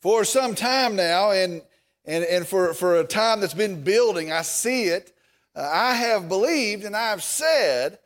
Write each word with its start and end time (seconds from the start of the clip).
For 0.00 0.24
some 0.24 0.54
time 0.54 0.96
now, 0.96 1.32
and, 1.32 1.62
and, 2.04 2.24
and 2.24 2.46
for, 2.46 2.72
for 2.74 3.00
a 3.00 3.04
time 3.04 3.40
that's 3.40 3.54
been 3.54 3.82
building, 3.82 4.30
I 4.30 4.42
see 4.42 4.84
it. 4.84 5.12
Uh, 5.56 5.68
I 5.72 5.94
have 5.94 6.28
believed 6.28 6.84
and 6.84 6.96
I 6.96 7.10
have 7.10 7.22
said 7.22 7.98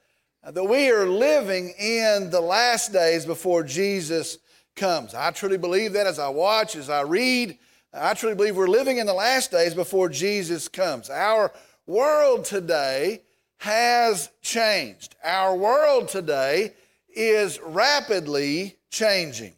that 0.43 0.65
we 0.65 0.91
are 0.91 1.07
living 1.07 1.75
in 1.79 2.31
the 2.31 2.41
last 2.41 2.93
days 2.93 3.27
before 3.27 3.63
Jesus 3.63 4.39
comes. 4.75 5.15
I 5.15 5.31
truly 5.31 5.59
believe 5.59 5.93
that 5.93 6.07
as 6.07 6.19
I 6.19 6.29
watch, 6.29 6.77
as 6.77 6.91
I 6.91 7.03
read. 7.03 7.59
I 7.93 8.15
truly 8.15 8.35
believe 8.35 8.57
we're 8.57 8.69
living 8.69 8.97
in 8.97 9.07
the 9.07 9.13
last 9.13 9.51
days 9.51 9.75
before 9.75 10.09
Jesus 10.09 10.67
comes. 10.67 11.11
Our 11.11 11.53
world 11.87 12.47
today 12.47 13.21
has 13.59 14.31
changed. 14.41 15.15
Our 15.23 15.55
world 15.55 16.09
today 16.09 16.73
is 17.15 17.61
rapidly 17.61 18.77
changing. 18.91 19.53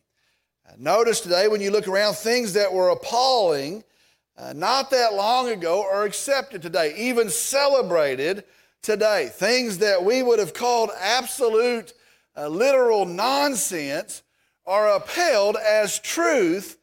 Notice 0.79 1.21
today, 1.21 1.47
when 1.47 1.61
you 1.61 1.71
look 1.71 1.87
around, 1.87 2.15
things 2.15 2.55
that 2.55 2.73
were 2.73 2.89
appalling 2.89 3.85
uh, 4.37 4.53
not 4.53 4.91
that 4.91 5.15
long 5.15 5.49
ago 5.49 5.87
are 5.89 6.05
accepted 6.05 6.63
today, 6.63 6.95
even 6.97 7.31
celebrated 7.31 8.43
today. 8.83 9.31
Things 9.33 9.79
that 9.79 10.05
we 10.05 10.23
would 10.23 10.41
have 10.41 10.53
called 10.53 10.91
absolute, 10.99 11.93
uh, 12.37 12.49
literal 12.49 13.05
nonsense 13.05 14.23
are 14.67 14.97
upheld 14.97 15.57
as 15.57 16.01
truth 16.01 16.79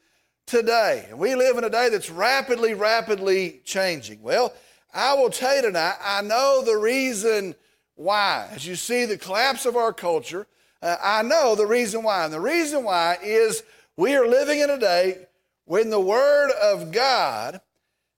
today. 0.45 1.07
And 1.09 1.20
we 1.20 1.35
live 1.35 1.57
in 1.57 1.65
a 1.65 1.70
day 1.70 1.89
that's 1.89 2.09
rapidly, 2.09 2.73
rapidly 2.73 3.59
changing. 3.65 4.21
Well, 4.21 4.53
I 4.93 5.13
will 5.15 5.29
tell 5.29 5.55
you 5.55 5.63
tonight, 5.63 5.95
I 6.01 6.21
know 6.21 6.63
the 6.63 6.77
reason 6.77 7.55
why. 7.95 8.48
As 8.53 8.65
you 8.65 8.76
see 8.76 9.03
the 9.03 9.17
collapse 9.17 9.65
of 9.65 9.76
our 9.76 9.91
culture, 9.91 10.48
uh, 10.81 10.95
I 11.03 11.21
know 11.23 11.55
the 11.55 11.67
reason 11.67 12.03
why. 12.03 12.23
And 12.23 12.34
the 12.34 12.39
reason 12.39 12.85
why 12.85 13.17
is 13.21 13.63
we 13.97 14.15
are 14.15 14.27
living 14.27 14.59
in 14.59 14.69
a 14.69 14.77
day 14.77 15.27
when 15.65 15.89
the 15.89 15.99
Word 15.99 16.51
of 16.51 16.91
God 16.91 17.61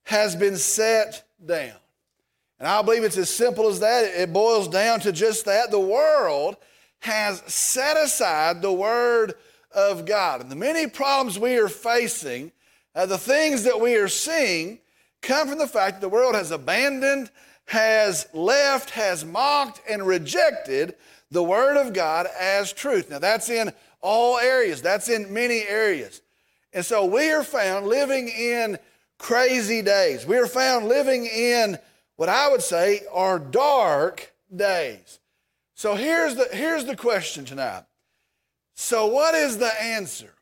has 0.04 0.36
been 0.36 0.58
set 0.58 1.24
down. 1.46 1.76
And 2.60 2.68
I 2.68 2.82
believe 2.82 3.04
it's 3.04 3.18
as 3.18 3.30
simple 3.30 3.68
as 3.68 3.80
that. 3.82 4.06
It 4.06 4.32
boils 4.32 4.68
down 4.68 5.00
to 5.02 5.12
just 5.12 5.46
that. 5.46 5.72
The 5.72 5.80
world 5.80 6.56
has 7.00 7.42
set 7.42 7.98
aside 7.98 8.62
the 8.62 8.72
Word 8.72 9.34
of 9.74 10.06
God. 10.06 10.42
And 10.42 10.50
the 10.50 10.56
many 10.56 10.88
problems 10.88 11.38
we 11.38 11.58
are 11.58 11.68
facing, 11.68 12.52
uh, 12.96 13.06
the 13.06 13.18
things 13.18 13.64
that 13.64 13.82
we 13.82 13.96
are 13.96 14.08
seeing, 14.08 14.80
come 15.22 15.50
from 15.50 15.58
the 15.58 15.68
fact 15.68 15.96
that 15.96 16.02
the 16.02 16.10
world 16.10 16.36
has 16.36 16.52
abandoned, 16.52 17.30
has 17.66 18.28
left, 18.34 18.92
has 18.92 19.26
mocked, 19.26 19.82
and 19.90 20.06
rejected 20.06 20.96
the 21.32 21.44
Word 21.44 21.78
of 21.78 21.94
God 21.94 22.28
as 22.40 22.72
truth. 22.72 23.10
Now, 23.10 23.20
that's 23.20 23.50
in 23.50 23.74
all 24.04 24.38
areas, 24.38 24.82
that's 24.82 25.10
in 25.10 25.34
many 25.34 25.64
areas. 25.64 26.22
And 26.74 26.86
so 26.86 27.06
we 27.06 27.32
are 27.32 27.44
found 27.44 27.88
living 27.88 28.28
in 28.28 28.78
crazy 29.18 29.82
days. 29.82 30.26
We 30.26 30.38
are 30.38 30.48
found 30.48 30.88
living 30.88 31.26
in 31.26 31.80
what 32.18 32.30
I 32.30 32.50
would 32.50 32.62
say 32.62 33.02
are 33.12 33.40
dark 33.40 34.32
days. 34.54 35.20
So 35.74 35.96
here's 35.96 36.36
the, 36.36 36.48
here's 36.52 36.86
the 36.86 36.96
question 36.96 37.46
tonight. 37.46 37.84
So, 38.76 39.08
what 39.08 39.36
is 39.36 39.58
the 39.58 39.82
answer? 39.82 40.34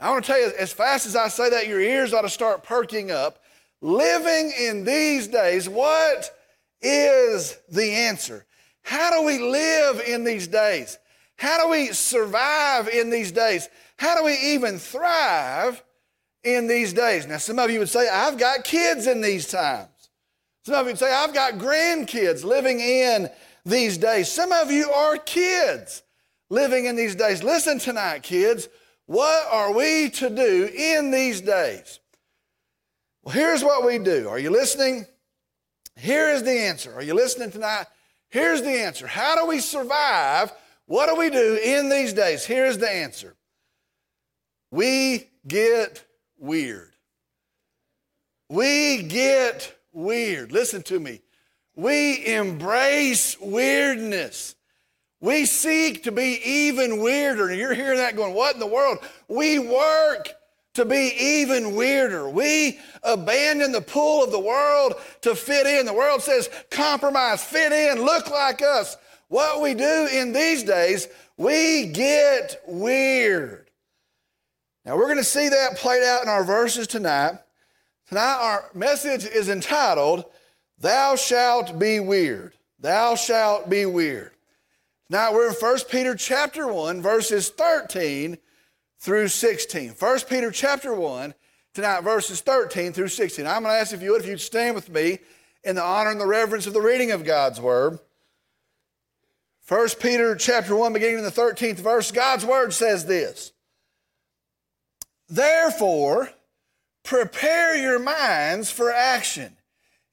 I 0.00 0.10
want 0.10 0.24
to 0.24 0.32
tell 0.32 0.40
you, 0.40 0.52
as 0.58 0.72
fast 0.72 1.04
as 1.04 1.16
I 1.16 1.28
say 1.28 1.50
that, 1.50 1.66
your 1.66 1.80
ears 1.80 2.14
ought 2.14 2.22
to 2.22 2.30
start 2.30 2.62
perking 2.62 3.10
up. 3.10 3.42
Living 3.82 4.52
in 4.58 4.84
these 4.84 5.26
days, 5.26 5.68
what 5.68 6.30
is 6.80 7.56
the 7.70 7.90
answer? 7.90 8.46
How 8.82 9.10
do 9.10 9.26
we 9.26 9.38
live 9.38 10.00
in 10.00 10.24
these 10.24 10.46
days? 10.46 10.98
How 11.40 11.56
do 11.58 11.70
we 11.70 11.86
survive 11.86 12.86
in 12.90 13.08
these 13.08 13.32
days? 13.32 13.66
How 13.96 14.14
do 14.14 14.22
we 14.24 14.36
even 14.52 14.78
thrive 14.78 15.82
in 16.44 16.66
these 16.66 16.92
days? 16.92 17.26
Now, 17.26 17.38
some 17.38 17.58
of 17.58 17.70
you 17.70 17.78
would 17.78 17.88
say, 17.88 18.10
I've 18.10 18.36
got 18.36 18.62
kids 18.62 19.06
in 19.06 19.22
these 19.22 19.46
times. 19.46 20.10
Some 20.66 20.74
of 20.74 20.80
you 20.84 20.92
would 20.92 20.98
say, 20.98 21.10
I've 21.10 21.32
got 21.32 21.54
grandkids 21.54 22.44
living 22.44 22.80
in 22.80 23.30
these 23.64 23.96
days. 23.96 24.30
Some 24.30 24.52
of 24.52 24.70
you 24.70 24.90
are 24.90 25.16
kids 25.16 26.02
living 26.50 26.84
in 26.84 26.94
these 26.94 27.14
days. 27.14 27.42
Listen 27.42 27.78
tonight, 27.78 28.22
kids. 28.22 28.68
What 29.06 29.46
are 29.50 29.72
we 29.72 30.10
to 30.10 30.28
do 30.28 30.66
in 30.66 31.10
these 31.10 31.40
days? 31.40 32.00
Well, 33.22 33.34
here's 33.34 33.64
what 33.64 33.86
we 33.86 33.98
do. 33.98 34.28
Are 34.28 34.38
you 34.38 34.50
listening? 34.50 35.06
Here 35.96 36.28
is 36.28 36.42
the 36.42 36.52
answer. 36.52 36.92
Are 36.92 37.02
you 37.02 37.14
listening 37.14 37.50
tonight? 37.50 37.86
Here's 38.28 38.60
the 38.60 38.82
answer. 38.82 39.06
How 39.06 39.36
do 39.36 39.46
we 39.46 39.60
survive 39.60 40.52
what 40.90 41.08
do 41.08 41.14
we 41.14 41.30
do 41.30 41.54
in 41.54 41.88
these 41.88 42.12
days? 42.12 42.44
Here's 42.44 42.76
the 42.76 42.90
answer 42.90 43.36
we 44.72 45.28
get 45.46 46.04
weird. 46.36 46.96
We 48.48 49.04
get 49.04 49.72
weird. 49.92 50.50
Listen 50.50 50.82
to 50.82 50.98
me. 50.98 51.20
We 51.76 52.26
embrace 52.26 53.38
weirdness. 53.40 54.56
We 55.20 55.46
seek 55.46 56.02
to 56.02 56.10
be 56.10 56.40
even 56.44 57.00
weirder. 57.00 57.50
And 57.50 57.58
you're 57.60 57.72
hearing 57.72 57.98
that 57.98 58.16
going, 58.16 58.34
what 58.34 58.54
in 58.54 58.60
the 58.60 58.66
world? 58.66 58.98
We 59.28 59.60
work 59.60 60.30
to 60.74 60.84
be 60.84 61.14
even 61.20 61.76
weirder. 61.76 62.28
We 62.28 62.80
abandon 63.04 63.70
the 63.70 63.80
pull 63.80 64.24
of 64.24 64.32
the 64.32 64.40
world 64.40 64.94
to 65.20 65.36
fit 65.36 65.68
in. 65.68 65.86
The 65.86 65.94
world 65.94 66.22
says, 66.22 66.50
compromise, 66.68 67.44
fit 67.44 67.70
in, 67.70 68.04
look 68.04 68.28
like 68.28 68.60
us. 68.60 68.96
What 69.30 69.62
we 69.62 69.74
do 69.74 70.08
in 70.12 70.32
these 70.32 70.64
days, 70.64 71.06
we 71.36 71.86
get 71.86 72.60
weird. 72.66 73.70
Now, 74.84 74.96
we're 74.96 75.04
going 75.04 75.18
to 75.18 75.24
see 75.24 75.48
that 75.48 75.76
played 75.76 76.02
out 76.02 76.24
in 76.24 76.28
our 76.28 76.42
verses 76.42 76.88
tonight. 76.88 77.38
Tonight, 78.08 78.38
our 78.40 78.64
message 78.74 79.24
is 79.24 79.48
entitled, 79.48 80.24
Thou 80.80 81.14
Shalt 81.14 81.78
Be 81.78 82.00
Weird. 82.00 82.54
Thou 82.80 83.14
Shalt 83.14 83.70
Be 83.70 83.86
Weird. 83.86 84.32
Now, 85.08 85.32
we're 85.32 85.50
in 85.50 85.54
1 85.54 85.78
Peter 85.88 86.16
chapter 86.16 86.66
1, 86.66 87.00
verses 87.00 87.50
13 87.50 88.36
through 88.98 89.28
16. 89.28 89.90
1 89.90 90.20
Peter 90.28 90.50
chapter 90.50 90.92
1, 90.92 91.34
tonight, 91.72 92.00
verses 92.00 92.40
13 92.40 92.92
through 92.92 93.06
16. 93.06 93.46
I'm 93.46 93.62
going 93.62 93.76
to 93.76 93.80
ask 93.80 93.94
if 93.94 94.02
you 94.02 94.10
would, 94.10 94.22
if 94.22 94.26
you'd 94.26 94.40
stand 94.40 94.74
with 94.74 94.88
me 94.88 95.20
in 95.62 95.76
the 95.76 95.84
honor 95.84 96.10
and 96.10 96.20
the 96.20 96.26
reverence 96.26 96.66
of 96.66 96.72
the 96.72 96.80
reading 96.80 97.12
of 97.12 97.24
God's 97.24 97.60
Word. 97.60 98.00
1 99.70 99.88
Peter 100.00 100.34
chapter 100.34 100.74
1, 100.74 100.92
beginning 100.92 101.18
in 101.18 101.24
the 101.24 101.30
13th 101.30 101.76
verse, 101.76 102.10
God's 102.10 102.44
word 102.44 102.72
says 102.72 103.06
this. 103.06 103.52
Therefore, 105.28 106.30
prepare 107.04 107.76
your 107.76 108.00
minds 108.00 108.68
for 108.72 108.90
action. 108.90 109.56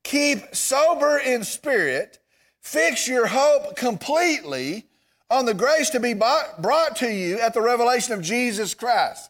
Keep 0.04 0.56
sober 0.56 1.18
in 1.18 1.44
spirit. 1.44 2.20
Fix 2.62 3.08
your 3.08 3.26
hope 3.26 3.76
completely 3.76 4.86
on 5.28 5.48
the 5.48 5.56
grace 5.56 5.90
to 5.90 6.00
be 6.00 6.14
brought 6.14 6.96
to 6.98 7.12
you 7.12 7.40
at 7.40 7.56
the 7.56 7.62
revelation 7.62 8.14
of 8.14 8.22
Jesus 8.22 8.76
Christ. 8.76 9.28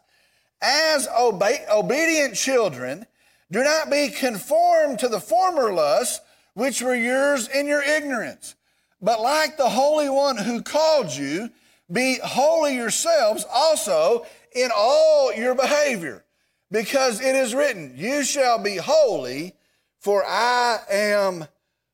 As 0.61 1.07
obe- 1.17 1.69
obedient 1.73 2.35
children, 2.35 3.05
do 3.49 3.63
not 3.63 3.89
be 3.89 4.09
conformed 4.09 4.99
to 4.99 5.07
the 5.07 5.21
former 5.21 5.71
lusts 5.71 6.19
which 6.53 6.81
were 6.81 6.95
yours 6.95 7.47
in 7.47 7.65
your 7.65 7.81
ignorance. 7.81 8.56
But 9.01 9.21
like 9.21 9.57
the 9.57 9.69
Holy 9.69 10.09
One 10.09 10.37
who 10.37 10.61
called 10.61 11.11
you, 11.11 11.49
be 11.91 12.19
holy 12.23 12.75
yourselves 12.75 13.45
also 13.51 14.25
in 14.53 14.69
all 14.75 15.33
your 15.33 15.55
behavior, 15.55 16.25
because 16.71 17.21
it 17.21 17.35
is 17.35 17.53
written, 17.55 17.93
You 17.95 18.23
shall 18.23 18.61
be 18.61 18.75
holy, 18.77 19.53
for 19.99 20.23
I 20.25 20.79
am 20.89 21.45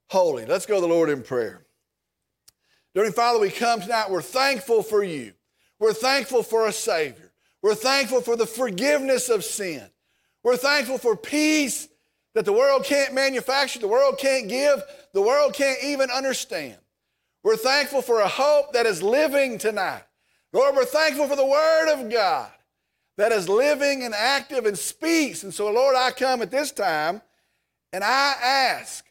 holy. 0.07 0.45
Let's 0.45 0.65
go 0.65 0.75
to 0.75 0.81
the 0.81 0.87
Lord 0.87 1.09
in 1.09 1.21
prayer. 1.21 1.65
Dear 2.95 3.11
Father, 3.11 3.39
we 3.39 3.49
come 3.49 3.81
tonight, 3.81 4.09
we're 4.09 4.21
thankful 4.21 4.83
for 4.83 5.03
you. 5.03 5.33
We're 5.79 5.93
thankful 5.93 6.43
for 6.43 6.67
a 6.67 6.71
Savior. 6.71 7.31
We're 7.61 7.75
thankful 7.75 8.21
for 8.21 8.35
the 8.35 8.45
forgiveness 8.45 9.29
of 9.29 9.44
sin. 9.44 9.83
We're 10.44 10.57
thankful 10.57 10.97
for 10.97 11.15
peace 11.15 11.88
that 12.33 12.45
the 12.45 12.53
world 12.53 12.83
can't 12.83 13.13
manufacture, 13.13 13.79
the 13.79 13.88
world 13.88 14.17
can't 14.17 14.47
give, 14.47 14.81
the 15.13 15.21
world 15.21 15.53
can't 15.53 15.83
even 15.83 16.09
understand. 16.09 16.77
We're 17.44 17.57
thankful 17.57 18.01
for 18.01 18.22
a 18.22 18.28
hope 18.28 18.72
that 18.72 18.86
is 18.86 19.04
living 19.04 19.57
tonight. 19.57 20.04
Lord, 20.54 20.75
we're 20.75 20.86
thankful 20.86 21.28
for 21.28 21.36
the 21.36 21.45
Word 21.45 21.92
of 21.92 22.10
God 22.10 22.50
that 23.18 23.31
is 23.31 23.50
living 23.50 24.04
and 24.04 24.13
active 24.13 24.66
and 24.66 24.78
speaks. 24.78 25.44
And 25.44 25.54
so, 25.54 25.69
Lord, 25.69 25.95
I 25.95 26.12
come 26.12 26.42
at 26.42 26.51
this 26.51 26.72
time 26.72 27.22
and 27.92 28.04
I 28.04 28.36
ask 28.42 29.06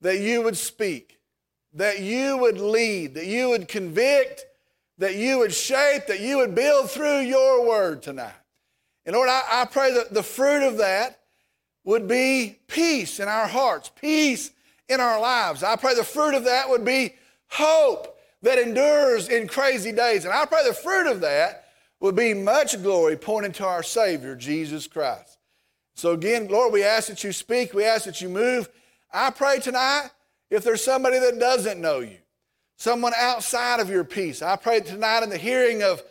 that 0.00 0.20
you 0.20 0.42
would 0.42 0.56
speak, 0.56 1.18
that 1.74 2.00
you 2.00 2.38
would 2.38 2.58
lead, 2.58 3.14
that 3.14 3.26
you 3.26 3.50
would 3.50 3.68
convict, 3.68 4.46
that 4.98 5.16
you 5.16 5.38
would 5.38 5.52
shape, 5.52 6.06
that 6.06 6.20
you 6.20 6.38
would 6.38 6.54
build 6.54 6.90
through 6.90 7.20
your 7.20 7.68
Word 7.68 8.02
tonight. 8.02 8.32
And 9.04 9.14
Lord, 9.14 9.28
I, 9.28 9.42
I 9.50 9.64
pray 9.66 9.92
that 9.92 10.14
the 10.14 10.22
fruit 10.22 10.66
of 10.66 10.78
that 10.78 11.20
would 11.84 12.08
be 12.08 12.58
peace 12.68 13.20
in 13.20 13.28
our 13.28 13.46
hearts, 13.46 13.90
peace 14.00 14.50
in 14.88 15.00
our 15.00 15.20
lives. 15.20 15.62
I 15.62 15.76
pray 15.76 15.94
the 15.94 16.02
fruit 16.04 16.34
of 16.34 16.44
that 16.44 16.68
would 16.68 16.84
be 16.84 17.14
hope 17.48 18.18
that 18.42 18.58
endures 18.58 19.28
in 19.28 19.48
crazy 19.48 19.92
days. 19.92 20.24
And 20.24 20.32
I 20.32 20.44
pray 20.46 20.66
the 20.66 20.74
fruit 20.74 21.10
of 21.10 21.20
that 21.20 21.64
would 22.00 22.16
be 22.16 22.34
much 22.34 22.80
glory 22.82 23.16
pointing 23.16 23.52
to 23.52 23.66
our 23.66 23.82
Savior, 23.82 24.36
Jesus 24.36 24.86
Christ. 24.86 25.38
So 25.94 26.12
again, 26.12 26.48
Lord, 26.48 26.72
we 26.72 26.84
ask 26.84 27.08
that 27.08 27.24
you 27.24 27.32
speak, 27.32 27.72
we 27.72 27.84
ask 27.84 28.04
that 28.04 28.20
you 28.20 28.28
move. 28.28 28.68
I 29.12 29.30
pray 29.30 29.60
tonight, 29.60 30.10
if 30.50 30.62
there's 30.62 30.84
somebody 30.84 31.18
that 31.18 31.38
doesn't 31.38 31.80
know 31.80 32.00
you, 32.00 32.18
someone 32.76 33.14
outside 33.16 33.80
of 33.80 33.88
your 33.88 34.04
peace, 34.04 34.42
I 34.42 34.56
pray 34.56 34.80
tonight 34.80 35.22
in 35.22 35.30
the 35.30 35.38
hearing 35.38 35.82
of 35.82 36.02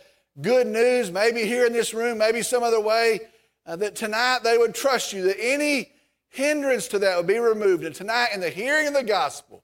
good 0.42 0.66
news, 0.66 1.12
maybe 1.12 1.46
here 1.46 1.66
in 1.66 1.74
this 1.74 1.94
room, 1.94 2.18
maybe 2.18 2.42
some 2.42 2.64
other 2.64 2.81
way, 2.81 3.20
uh, 3.68 3.76
that 3.76 3.96
tonight 3.96 4.40
they 4.44 4.58
would 4.58 4.74
trust 4.74 5.14
you, 5.14 5.24
that 5.24 5.38
any 5.40 5.92
hindrance 6.30 6.88
to 6.90 7.00
that 7.00 7.18
would 7.18 7.28
be 7.28 7.40
removed. 7.40 7.84
And 7.84 7.96
tonight, 7.96 8.30
in 8.34 8.42
the 8.42 8.50
hearing 8.50 8.88
of 8.88 8.94
the 8.94 9.04
gospel, 9.04 9.64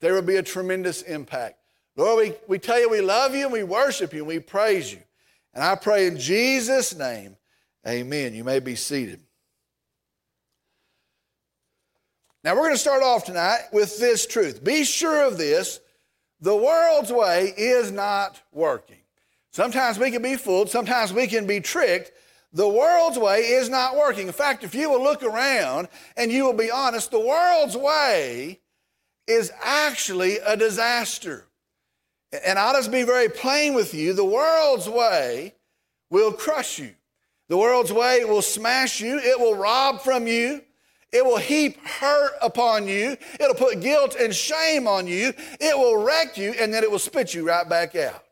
there 0.00 0.14
would 0.14 0.26
be 0.26 0.36
a 0.36 0.42
tremendous 0.42 1.02
impact. 1.02 1.58
Lord, 1.96 2.28
we, 2.28 2.34
we 2.46 2.58
tell 2.58 2.80
you 2.80 2.88
we 2.88 3.00
love 3.00 3.34
you 3.34 3.44
and 3.44 3.52
we 3.52 3.64
worship 3.64 4.12
you 4.12 4.20
and 4.20 4.28
we 4.28 4.38
praise 4.38 4.92
you. 4.92 5.00
And 5.52 5.64
I 5.64 5.74
pray 5.74 6.06
in 6.06 6.18
Jesus' 6.18 6.96
name, 6.96 7.36
amen. 7.86 8.34
You 8.34 8.44
may 8.44 8.60
be 8.60 8.76
seated. 8.76 9.20
Now, 12.44 12.54
we're 12.54 12.62
going 12.62 12.74
to 12.74 12.78
start 12.78 13.02
off 13.02 13.24
tonight 13.24 13.62
with 13.72 13.98
this 13.98 14.26
truth. 14.26 14.62
Be 14.62 14.84
sure 14.84 15.26
of 15.26 15.36
this 15.38 15.80
the 16.40 16.54
world's 16.54 17.12
way 17.12 17.52
is 17.56 17.90
not 17.90 18.40
working. 18.52 19.00
Sometimes 19.50 19.98
we 19.98 20.12
can 20.12 20.22
be 20.22 20.36
fooled, 20.36 20.70
sometimes 20.70 21.12
we 21.12 21.26
can 21.26 21.46
be 21.46 21.60
tricked. 21.60 22.12
The 22.52 22.68
world's 22.68 23.18
way 23.18 23.40
is 23.40 23.68
not 23.68 23.96
working. 23.96 24.28
In 24.28 24.32
fact, 24.32 24.64
if 24.64 24.74
you 24.74 24.88
will 24.88 25.02
look 25.02 25.22
around 25.22 25.88
and 26.16 26.32
you 26.32 26.44
will 26.44 26.54
be 26.54 26.70
honest, 26.70 27.10
the 27.10 27.20
world's 27.20 27.76
way 27.76 28.60
is 29.28 29.52
actually 29.62 30.38
a 30.38 30.56
disaster. 30.56 31.44
And 32.44 32.58
I'll 32.58 32.74
just 32.74 32.90
be 32.90 33.04
very 33.04 33.28
plain 33.28 33.74
with 33.74 33.94
you 33.94 34.12
the 34.12 34.24
world's 34.24 34.88
way 34.88 35.54
will 36.10 36.32
crush 36.32 36.78
you. 36.78 36.94
The 37.48 37.56
world's 37.56 37.92
way 37.92 38.24
will 38.24 38.42
smash 38.42 39.00
you, 39.00 39.18
it 39.18 39.38
will 39.38 39.54
rob 39.54 40.02
from 40.02 40.26
you, 40.26 40.62
it 41.12 41.24
will 41.24 41.38
heap 41.38 41.78
hurt 41.86 42.32
upon 42.42 42.86
you, 42.86 43.16
it'll 43.40 43.54
put 43.54 43.80
guilt 43.80 44.16
and 44.20 44.34
shame 44.34 44.86
on 44.86 45.06
you, 45.06 45.32
it 45.58 45.76
will 45.76 45.96
wreck 45.96 46.36
you, 46.36 46.54
and 46.60 46.72
then 46.72 46.82
it 46.82 46.90
will 46.90 46.98
spit 46.98 47.32
you 47.32 47.46
right 47.46 47.66
back 47.66 47.96
out. 47.96 48.22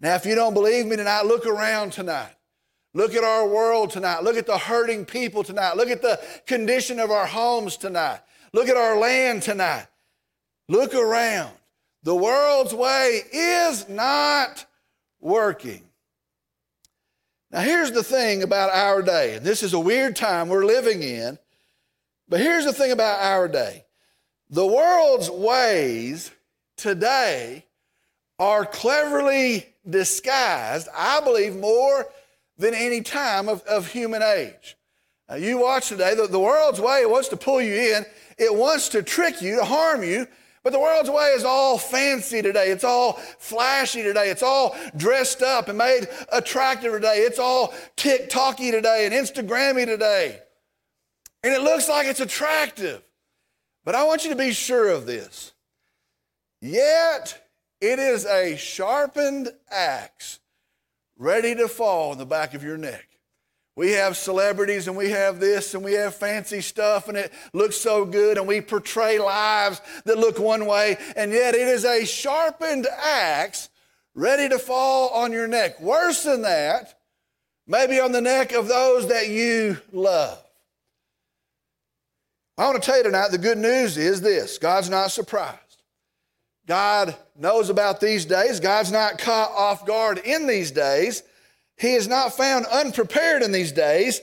Now, 0.00 0.14
if 0.14 0.26
you 0.26 0.34
don't 0.34 0.52
believe 0.52 0.86
me 0.86 0.96
tonight, 0.96 1.24
look 1.24 1.46
around 1.46 1.92
tonight. 1.92 2.34
Look 2.94 3.14
at 3.14 3.24
our 3.24 3.46
world 3.46 3.90
tonight. 3.90 4.22
Look 4.22 4.36
at 4.36 4.46
the 4.46 4.58
hurting 4.58 5.04
people 5.04 5.42
tonight. 5.42 5.76
Look 5.76 5.88
at 5.88 6.02
the 6.02 6.20
condition 6.46 7.00
of 7.00 7.10
our 7.10 7.26
homes 7.26 7.76
tonight. 7.76 8.20
Look 8.52 8.68
at 8.68 8.76
our 8.76 8.98
land 8.98 9.42
tonight. 9.42 9.86
Look 10.68 10.94
around. 10.94 11.52
The 12.02 12.14
world's 12.14 12.74
way 12.74 13.22
is 13.32 13.88
not 13.88 14.66
working. 15.20 15.82
Now, 17.50 17.60
here's 17.60 17.92
the 17.92 18.02
thing 18.02 18.42
about 18.42 18.70
our 18.70 19.00
day, 19.00 19.34
and 19.34 19.44
this 19.44 19.62
is 19.62 19.72
a 19.72 19.80
weird 19.80 20.14
time 20.14 20.48
we're 20.48 20.66
living 20.66 21.02
in, 21.02 21.38
but 22.28 22.40
here's 22.40 22.66
the 22.66 22.74
thing 22.74 22.92
about 22.92 23.20
our 23.20 23.48
day 23.48 23.84
the 24.50 24.66
world's 24.66 25.30
ways 25.30 26.30
today 26.76 27.64
are 28.38 28.64
cleverly 28.64 29.66
disguised, 29.88 30.88
I 30.94 31.20
believe, 31.20 31.56
more 31.56 32.06
than 32.58 32.74
any 32.74 33.00
time 33.00 33.48
of, 33.48 33.62
of 33.62 33.88
human 33.88 34.22
age. 34.22 34.76
Now, 35.28 35.36
you 35.36 35.58
watch 35.58 35.88
today, 35.88 36.14
the, 36.14 36.26
the 36.26 36.40
world's 36.40 36.80
way 36.80 37.04
wants 37.06 37.28
to 37.28 37.36
pull 37.36 37.60
you 37.60 37.74
in, 37.74 38.06
it 38.36 38.54
wants 38.54 38.90
to 38.90 39.02
trick 39.02 39.40
you, 39.40 39.56
to 39.56 39.64
harm 39.64 40.02
you, 40.02 40.26
but 40.62 40.72
the 40.72 40.80
world's 40.80 41.10
way 41.10 41.28
is 41.28 41.44
all 41.44 41.78
fancy 41.78 42.42
today. 42.42 42.70
It's 42.70 42.84
all 42.84 43.14
flashy 43.38 44.02
today. 44.02 44.30
It's 44.30 44.42
all 44.42 44.76
dressed 44.96 45.42
up 45.42 45.68
and 45.68 45.78
made 45.78 46.08
attractive 46.32 46.92
today. 46.92 47.18
It's 47.18 47.38
all 47.38 47.72
TikToky 47.96 48.70
today 48.70 49.06
and 49.06 49.14
Instagrammy 49.14 49.86
today. 49.86 50.40
And 51.42 51.52
it 51.54 51.62
looks 51.62 51.88
like 51.88 52.06
it's 52.06 52.20
attractive. 52.20 53.02
But 53.84 53.94
I 53.94 54.04
want 54.04 54.24
you 54.24 54.30
to 54.30 54.36
be 54.36 54.52
sure 54.52 54.88
of 54.88 55.06
this. 55.06 55.52
Yet 56.60 57.42
it 57.80 57.98
is 57.98 58.26
a 58.26 58.56
sharpened 58.56 59.48
axe 59.70 60.40
ready 61.16 61.54
to 61.54 61.68
fall 61.68 62.12
in 62.12 62.18
the 62.18 62.26
back 62.26 62.54
of 62.54 62.62
your 62.62 62.76
neck. 62.76 63.07
We 63.78 63.92
have 63.92 64.16
celebrities 64.16 64.88
and 64.88 64.96
we 64.96 65.10
have 65.10 65.38
this 65.38 65.72
and 65.72 65.84
we 65.84 65.92
have 65.92 66.16
fancy 66.16 66.62
stuff 66.62 67.06
and 67.06 67.16
it 67.16 67.32
looks 67.52 67.76
so 67.76 68.04
good 68.04 68.36
and 68.36 68.44
we 68.44 68.60
portray 68.60 69.20
lives 69.20 69.80
that 70.04 70.18
look 70.18 70.40
one 70.40 70.66
way 70.66 70.96
and 71.14 71.30
yet 71.30 71.54
it 71.54 71.68
is 71.68 71.84
a 71.84 72.04
sharpened 72.04 72.88
axe 73.00 73.68
ready 74.16 74.48
to 74.48 74.58
fall 74.58 75.10
on 75.10 75.30
your 75.30 75.46
neck. 75.46 75.80
Worse 75.80 76.24
than 76.24 76.42
that, 76.42 76.98
maybe 77.68 78.00
on 78.00 78.10
the 78.10 78.20
neck 78.20 78.50
of 78.50 78.66
those 78.66 79.06
that 79.10 79.28
you 79.28 79.78
love. 79.92 80.42
I 82.58 82.64
want 82.66 82.82
to 82.82 82.84
tell 82.84 82.98
you 82.98 83.04
tonight 83.04 83.30
the 83.30 83.38
good 83.38 83.58
news 83.58 83.96
is 83.96 84.20
this 84.20 84.58
God's 84.58 84.90
not 84.90 85.12
surprised. 85.12 85.82
God 86.66 87.14
knows 87.36 87.70
about 87.70 88.00
these 88.00 88.24
days. 88.24 88.58
God's 88.58 88.90
not 88.90 89.18
caught 89.18 89.52
off 89.52 89.86
guard 89.86 90.18
in 90.18 90.48
these 90.48 90.72
days. 90.72 91.22
He 91.78 91.94
is 91.94 92.08
not 92.08 92.36
found 92.36 92.66
unprepared 92.66 93.42
in 93.42 93.52
these 93.52 93.72
days. 93.72 94.20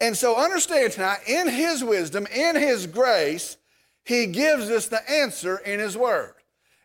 And 0.00 0.16
so 0.16 0.36
understand 0.36 0.92
tonight, 0.92 1.20
in 1.26 1.48
His 1.48 1.84
wisdom, 1.84 2.26
in 2.34 2.56
His 2.56 2.86
grace, 2.86 3.56
He 4.04 4.26
gives 4.26 4.70
us 4.70 4.86
the 4.86 5.08
answer 5.10 5.58
in 5.58 5.78
His 5.78 5.96
Word. 5.96 6.34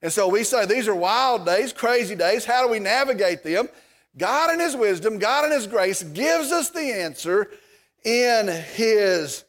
And 0.02 0.12
so 0.12 0.28
we 0.28 0.44
say 0.44 0.66
these 0.66 0.88
are 0.88 0.96
wild 0.96 1.46
days, 1.46 1.74
crazy 1.74 2.16
days. 2.16 2.46
How 2.46 2.63
do 2.63 2.72
we 2.72 2.80
navigate 2.80 3.44
them? 3.44 3.69
God 4.18 4.54
in 4.54 4.60
His 4.60 4.75
wisdom, 4.75 5.18
God 5.18 5.46
in 5.46 5.52
His 5.52 5.68
grace 5.68 6.04
gives 6.04 6.51
us 6.51 6.69
the 6.69 6.81
answer 6.81 7.50
in 8.04 8.48
His 8.48 9.44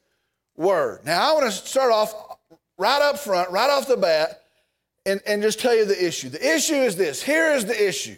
Word. 0.56 1.00
Now, 1.04 1.30
I 1.30 1.34
want 1.34 1.46
to 1.46 1.52
start 1.52 1.92
off 1.92 2.14
right 2.78 3.02
up 3.02 3.18
front, 3.18 3.50
right 3.50 3.70
off 3.70 3.88
the 3.88 3.96
bat 3.96 4.42
and, 5.04 5.20
and 5.26 5.42
just 5.42 5.60
tell 5.60 5.74
you 5.74 5.84
the 5.84 6.06
issue. 6.06 6.28
The 6.28 6.54
issue 6.54 6.74
is 6.74 6.96
this 6.96 7.22
here 7.22 7.52
is 7.52 7.64
the 7.64 7.88
issue. 7.88 8.16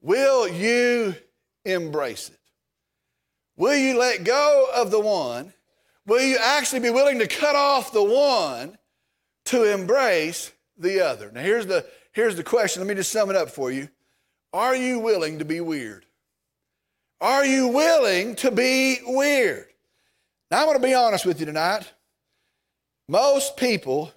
Will 0.00 0.48
you 0.48 1.14
embrace 1.64 2.28
it? 2.28 2.38
Will 3.56 3.76
you 3.76 3.98
let 3.98 4.24
go 4.24 4.68
of 4.74 4.90
the 4.90 5.00
one? 5.00 5.52
Will 6.06 6.22
you 6.22 6.38
actually 6.40 6.80
be 6.80 6.90
willing 6.90 7.18
to 7.18 7.26
cut 7.26 7.56
off 7.56 7.92
the 7.92 8.02
one 8.02 8.78
to 9.46 9.64
embrace 9.64 10.52
the 10.78 11.00
other? 11.00 11.30
Now, 11.32 11.42
here's 11.42 11.66
the, 11.66 11.84
here's 12.12 12.36
the 12.36 12.44
question. 12.44 12.80
Let 12.80 12.88
me 12.88 12.94
just 12.94 13.12
sum 13.12 13.30
it 13.30 13.36
up 13.36 13.50
for 13.50 13.70
you. 13.70 13.88
Are 14.52 14.76
you 14.76 15.00
willing 15.00 15.40
to 15.40 15.44
be 15.44 15.60
weird? 15.60 16.06
Are 17.20 17.44
you 17.44 17.68
willing 17.68 18.36
to 18.36 18.50
be 18.50 18.98
weird? 19.04 19.66
Now, 20.50 20.62
I 20.62 20.66
want 20.66 20.80
to 20.80 20.86
be 20.86 20.94
honest 20.94 21.26
with 21.26 21.40
you 21.40 21.46
tonight. 21.46 21.92
Most 23.08 23.56
people 23.56 24.12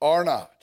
are 0.00 0.24
not. 0.24 0.57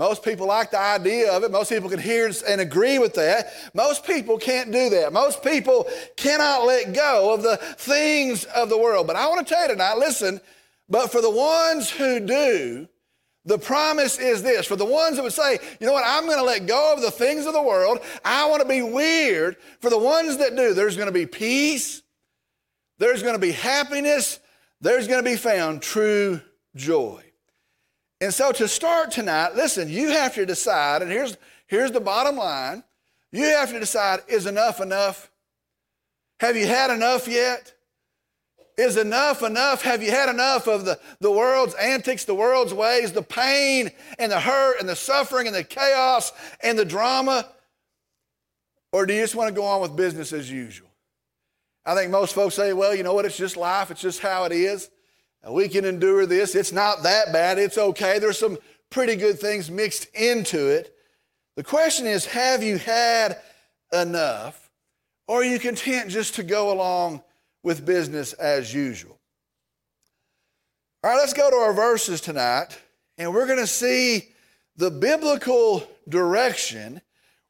Most 0.00 0.22
people 0.22 0.46
like 0.46 0.70
the 0.70 0.80
idea 0.80 1.30
of 1.30 1.44
it. 1.44 1.50
Most 1.50 1.68
people 1.68 1.90
can 1.90 1.98
hear 1.98 2.30
and 2.48 2.58
agree 2.58 2.98
with 2.98 3.12
that. 3.16 3.52
Most 3.74 4.02
people 4.02 4.38
can't 4.38 4.72
do 4.72 4.88
that. 4.88 5.12
Most 5.12 5.44
people 5.44 5.86
cannot 6.16 6.64
let 6.64 6.94
go 6.94 7.34
of 7.34 7.42
the 7.42 7.58
things 7.58 8.44
of 8.46 8.70
the 8.70 8.78
world. 8.78 9.06
But 9.06 9.16
I 9.16 9.28
want 9.28 9.46
to 9.46 9.54
tell 9.54 9.60
you 9.60 9.68
tonight 9.68 9.98
listen, 9.98 10.40
but 10.88 11.12
for 11.12 11.20
the 11.20 11.28
ones 11.28 11.90
who 11.90 12.18
do, 12.18 12.88
the 13.44 13.58
promise 13.58 14.18
is 14.18 14.42
this 14.42 14.64
for 14.64 14.74
the 14.74 14.86
ones 14.86 15.16
that 15.16 15.22
would 15.22 15.34
say, 15.34 15.58
you 15.78 15.86
know 15.86 15.92
what, 15.92 16.04
I'm 16.06 16.24
going 16.24 16.38
to 16.38 16.44
let 16.44 16.66
go 16.66 16.94
of 16.94 17.02
the 17.02 17.10
things 17.10 17.44
of 17.44 17.52
the 17.52 17.60
world. 17.60 17.98
I 18.24 18.48
want 18.48 18.62
to 18.62 18.68
be 18.68 18.80
weird. 18.80 19.58
For 19.80 19.90
the 19.90 19.98
ones 19.98 20.38
that 20.38 20.56
do, 20.56 20.72
there's 20.72 20.96
going 20.96 21.08
to 21.08 21.12
be 21.12 21.26
peace, 21.26 22.00
there's 22.96 23.22
going 23.22 23.34
to 23.34 23.38
be 23.38 23.52
happiness, 23.52 24.40
there's 24.80 25.06
going 25.06 25.22
to 25.22 25.30
be 25.30 25.36
found 25.36 25.82
true 25.82 26.40
joy. 26.74 27.22
And 28.20 28.34
so 28.34 28.52
to 28.52 28.68
start 28.68 29.10
tonight, 29.10 29.54
listen, 29.54 29.88
you 29.88 30.10
have 30.10 30.34
to 30.34 30.44
decide, 30.44 31.02
and 31.02 31.10
here's, 31.10 31.36
here's 31.66 31.90
the 31.90 32.00
bottom 32.00 32.36
line 32.36 32.84
you 33.32 33.44
have 33.44 33.70
to 33.70 33.78
decide 33.78 34.20
is 34.28 34.46
enough 34.46 34.80
enough? 34.80 35.30
Have 36.40 36.56
you 36.56 36.66
had 36.66 36.90
enough 36.90 37.28
yet? 37.28 37.72
Is 38.76 38.96
enough 38.96 39.42
enough? 39.42 39.82
Have 39.82 40.02
you 40.02 40.10
had 40.10 40.28
enough 40.28 40.66
of 40.66 40.84
the, 40.84 40.98
the 41.20 41.30
world's 41.30 41.74
antics, 41.74 42.24
the 42.24 42.34
world's 42.34 42.72
ways, 42.72 43.12
the 43.12 43.22
pain 43.22 43.90
and 44.18 44.32
the 44.32 44.40
hurt 44.40 44.80
and 44.80 44.88
the 44.88 44.96
suffering 44.96 45.46
and 45.46 45.54
the 45.54 45.64
chaos 45.64 46.32
and 46.62 46.78
the 46.78 46.84
drama? 46.84 47.46
Or 48.92 49.06
do 49.06 49.14
you 49.14 49.20
just 49.20 49.34
want 49.34 49.48
to 49.48 49.54
go 49.54 49.64
on 49.64 49.80
with 49.80 49.94
business 49.94 50.32
as 50.32 50.50
usual? 50.50 50.88
I 51.84 51.94
think 51.94 52.10
most 52.10 52.34
folks 52.34 52.54
say, 52.54 52.72
well, 52.72 52.94
you 52.94 53.02
know 53.02 53.14
what? 53.14 53.24
It's 53.26 53.36
just 53.36 53.56
life, 53.56 53.90
it's 53.90 54.00
just 54.00 54.20
how 54.20 54.44
it 54.44 54.52
is. 54.52 54.90
We 55.48 55.68
can 55.68 55.84
endure 55.84 56.26
this. 56.26 56.54
It's 56.54 56.72
not 56.72 57.02
that 57.04 57.32
bad. 57.32 57.58
It's 57.58 57.78
okay. 57.78 58.18
There's 58.18 58.38
some 58.38 58.58
pretty 58.90 59.16
good 59.16 59.38
things 59.38 59.70
mixed 59.70 60.06
into 60.14 60.68
it. 60.68 60.94
The 61.56 61.64
question 61.64 62.06
is 62.06 62.26
have 62.26 62.62
you 62.62 62.78
had 62.78 63.38
enough, 63.92 64.70
or 65.26 65.40
are 65.40 65.44
you 65.44 65.58
content 65.58 66.10
just 66.10 66.34
to 66.36 66.42
go 66.42 66.72
along 66.72 67.22
with 67.62 67.86
business 67.86 68.32
as 68.34 68.72
usual? 68.72 69.18
All 71.02 71.10
right, 71.10 71.16
let's 71.16 71.32
go 71.32 71.48
to 71.48 71.56
our 71.56 71.72
verses 71.72 72.20
tonight, 72.20 72.78
and 73.16 73.32
we're 73.32 73.46
going 73.46 73.58
to 73.58 73.66
see 73.66 74.28
the 74.76 74.90
biblical 74.90 75.88
direction 76.08 77.00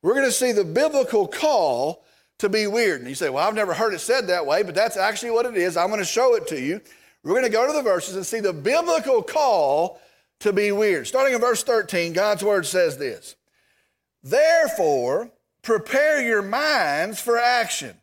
we're 0.02 0.14
going 0.14 0.26
to 0.26 0.32
see 0.32 0.52
the 0.52 0.64
biblical 0.64 1.26
call 1.26 2.04
to 2.38 2.48
be 2.48 2.66
weird. 2.66 3.00
And 3.00 3.08
you 3.08 3.14
say, 3.14 3.28
Well, 3.28 3.46
I've 3.46 3.54
never 3.54 3.74
heard 3.74 3.92
it 3.92 4.00
said 4.00 4.28
that 4.28 4.46
way, 4.46 4.62
but 4.62 4.74
that's 4.74 4.96
actually 4.96 5.32
what 5.32 5.46
it 5.46 5.56
is. 5.56 5.76
I'm 5.76 5.88
going 5.88 6.00
to 6.00 6.06
show 6.06 6.34
it 6.34 6.46
to 6.48 6.60
you. 6.60 6.80
We're 7.22 7.32
going 7.32 7.44
to 7.44 7.50
go 7.50 7.66
to 7.66 7.72
the 7.72 7.82
verses 7.82 8.16
and 8.16 8.24
see 8.24 8.40
the 8.40 8.52
biblical 8.52 9.22
call 9.22 10.00
to 10.40 10.52
be 10.52 10.72
weird. 10.72 11.06
Starting 11.06 11.34
in 11.34 11.40
verse 11.40 11.62
13, 11.62 12.12
God's 12.12 12.42
word 12.42 12.66
says 12.66 12.96
this 12.96 13.36
Therefore, 14.22 15.30
prepare 15.62 16.22
your 16.22 16.42
minds 16.42 17.20
for 17.20 17.38
action. 17.38 17.96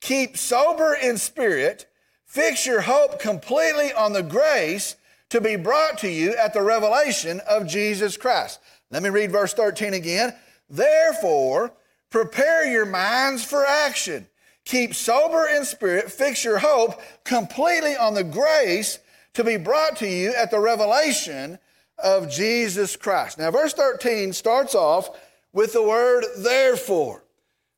Keep 0.00 0.36
sober 0.36 0.94
in 0.94 1.18
spirit. 1.18 1.86
Fix 2.24 2.66
your 2.66 2.82
hope 2.82 3.18
completely 3.18 3.92
on 3.92 4.12
the 4.12 4.22
grace 4.22 4.96
to 5.30 5.40
be 5.40 5.56
brought 5.56 5.98
to 5.98 6.10
you 6.10 6.34
at 6.36 6.52
the 6.52 6.62
revelation 6.62 7.40
of 7.48 7.66
Jesus 7.66 8.16
Christ. 8.16 8.60
Let 8.90 9.02
me 9.02 9.08
read 9.08 9.32
verse 9.32 9.54
13 9.54 9.94
again. 9.94 10.34
Therefore, 10.68 11.72
prepare 12.10 12.70
your 12.70 12.86
minds 12.86 13.44
for 13.44 13.64
action. 13.64 14.26
Keep 14.68 14.94
sober 14.94 15.46
in 15.46 15.64
spirit. 15.64 16.12
Fix 16.12 16.44
your 16.44 16.58
hope 16.58 17.00
completely 17.24 17.96
on 17.96 18.12
the 18.12 18.22
grace 18.22 18.98
to 19.32 19.42
be 19.42 19.56
brought 19.56 19.96
to 19.96 20.06
you 20.06 20.34
at 20.34 20.50
the 20.50 20.60
revelation 20.60 21.58
of 21.96 22.30
Jesus 22.30 22.94
Christ. 22.94 23.38
Now, 23.38 23.50
verse 23.50 23.72
13 23.72 24.34
starts 24.34 24.74
off 24.74 25.08
with 25.54 25.72
the 25.72 25.82
word 25.82 26.26
therefore. 26.36 27.24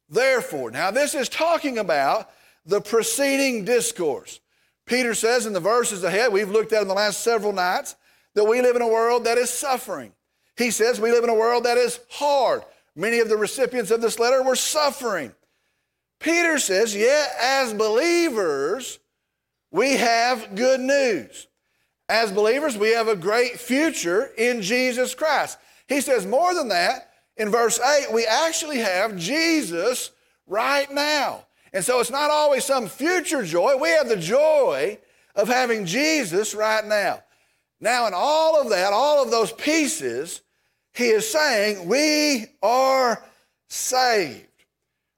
Therefore. 0.09 0.73
Now, 0.73 0.91
this 0.91 1.15
is 1.15 1.29
talking 1.29 1.79
about 1.79 2.29
the 2.67 2.81
preceding 2.81 3.65
discourse. 3.65 4.41
Peter 4.85 5.15
says 5.15 5.47
in 5.47 5.53
the 5.53 5.61
verses 5.61 6.03
ahead, 6.03 6.33
we've 6.33 6.51
looked 6.51 6.73
at 6.73 6.83
in 6.83 6.89
the 6.89 6.95
last 6.95 7.21
several 7.21 7.53
nights, 7.53 7.95
that 8.35 8.43
we 8.43 8.63
live 8.63 8.75
in 8.75 8.83
a 8.83 8.89
world 8.89 9.27
that 9.27 9.39
is 9.39 9.49
suffering. 9.49 10.13
He 10.57 10.73
says 10.73 11.01
we 11.01 11.13
live 11.13 11.23
in 11.23 11.31
a 11.31 11.35
world 11.35 11.67
that 11.67 11.79
is 11.79 12.01
hard. 12.11 12.65
Many 12.97 13.21
of 13.21 13.29
the 13.29 13.37
recipients 13.37 13.93
of 13.93 14.01
this 14.01 14.19
letter 14.19 14.43
were 14.43 14.57
suffering. 14.57 15.33
Peter 16.21 16.59
says, 16.59 16.95
yeah, 16.95 17.27
as 17.41 17.73
believers, 17.73 18.99
we 19.73 19.97
have 19.97 20.55
good 20.55 20.81
news. 20.81 21.49
As 22.09 22.31
believers, 22.31 22.77
we 22.77 22.91
have 22.91 23.09
a 23.09 23.17
great 23.17 23.59
future 23.59 24.31
in 24.37 24.63
Jesus 24.63 25.15
Christ. 25.15 25.59
He 25.89 26.01
says 26.01 26.27
more 26.27 26.55
than 26.55 26.69
that. 26.69 27.11
In 27.37 27.51
verse 27.51 27.81
8, 27.81 28.13
we 28.13 28.27
actually 28.27 28.79
have 28.79 29.17
Jesus 29.17 30.11
right 30.47 30.93
now. 30.93 31.47
And 31.73 31.85
so 31.85 32.01
it's 32.01 32.11
not 32.11 32.31
always 32.31 32.65
some 32.65 32.89
future 32.89 33.43
joy. 33.43 33.77
We 33.77 33.89
have 33.91 34.09
the 34.09 34.17
joy 34.17 34.99
of 35.35 35.49
having 35.49 35.87
Jesus 35.87 36.55
right 36.55 36.85
now. 36.85 37.23
Now, 37.81 38.07
in 38.07 38.13
all 38.15 38.61
of 38.61 38.69
that, 38.71 38.93
all 38.93 39.23
of 39.23 39.31
those 39.31 39.53
pieces, 39.53 40.43
he 40.93 41.07
is 41.07 41.31
saying 41.31 41.89
we 41.89 42.47
are 42.63 43.25
saved. 43.69 44.50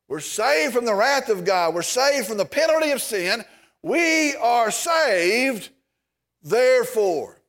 We're 0.09 0.21
saved 0.21 0.75
from 0.75 0.85
the 0.85 0.95
wrath 0.95 1.29
of 1.29 1.45
God. 1.45 1.75
We're 1.75 1.83
saved 1.83 2.27
from 2.27 2.37
the 2.37 2.45
penalty 2.45 2.91
of 2.91 3.01
sin. 3.01 3.45
We 3.83 4.35
are 4.37 4.71
saved 4.71 5.71
therefore. 6.43 7.41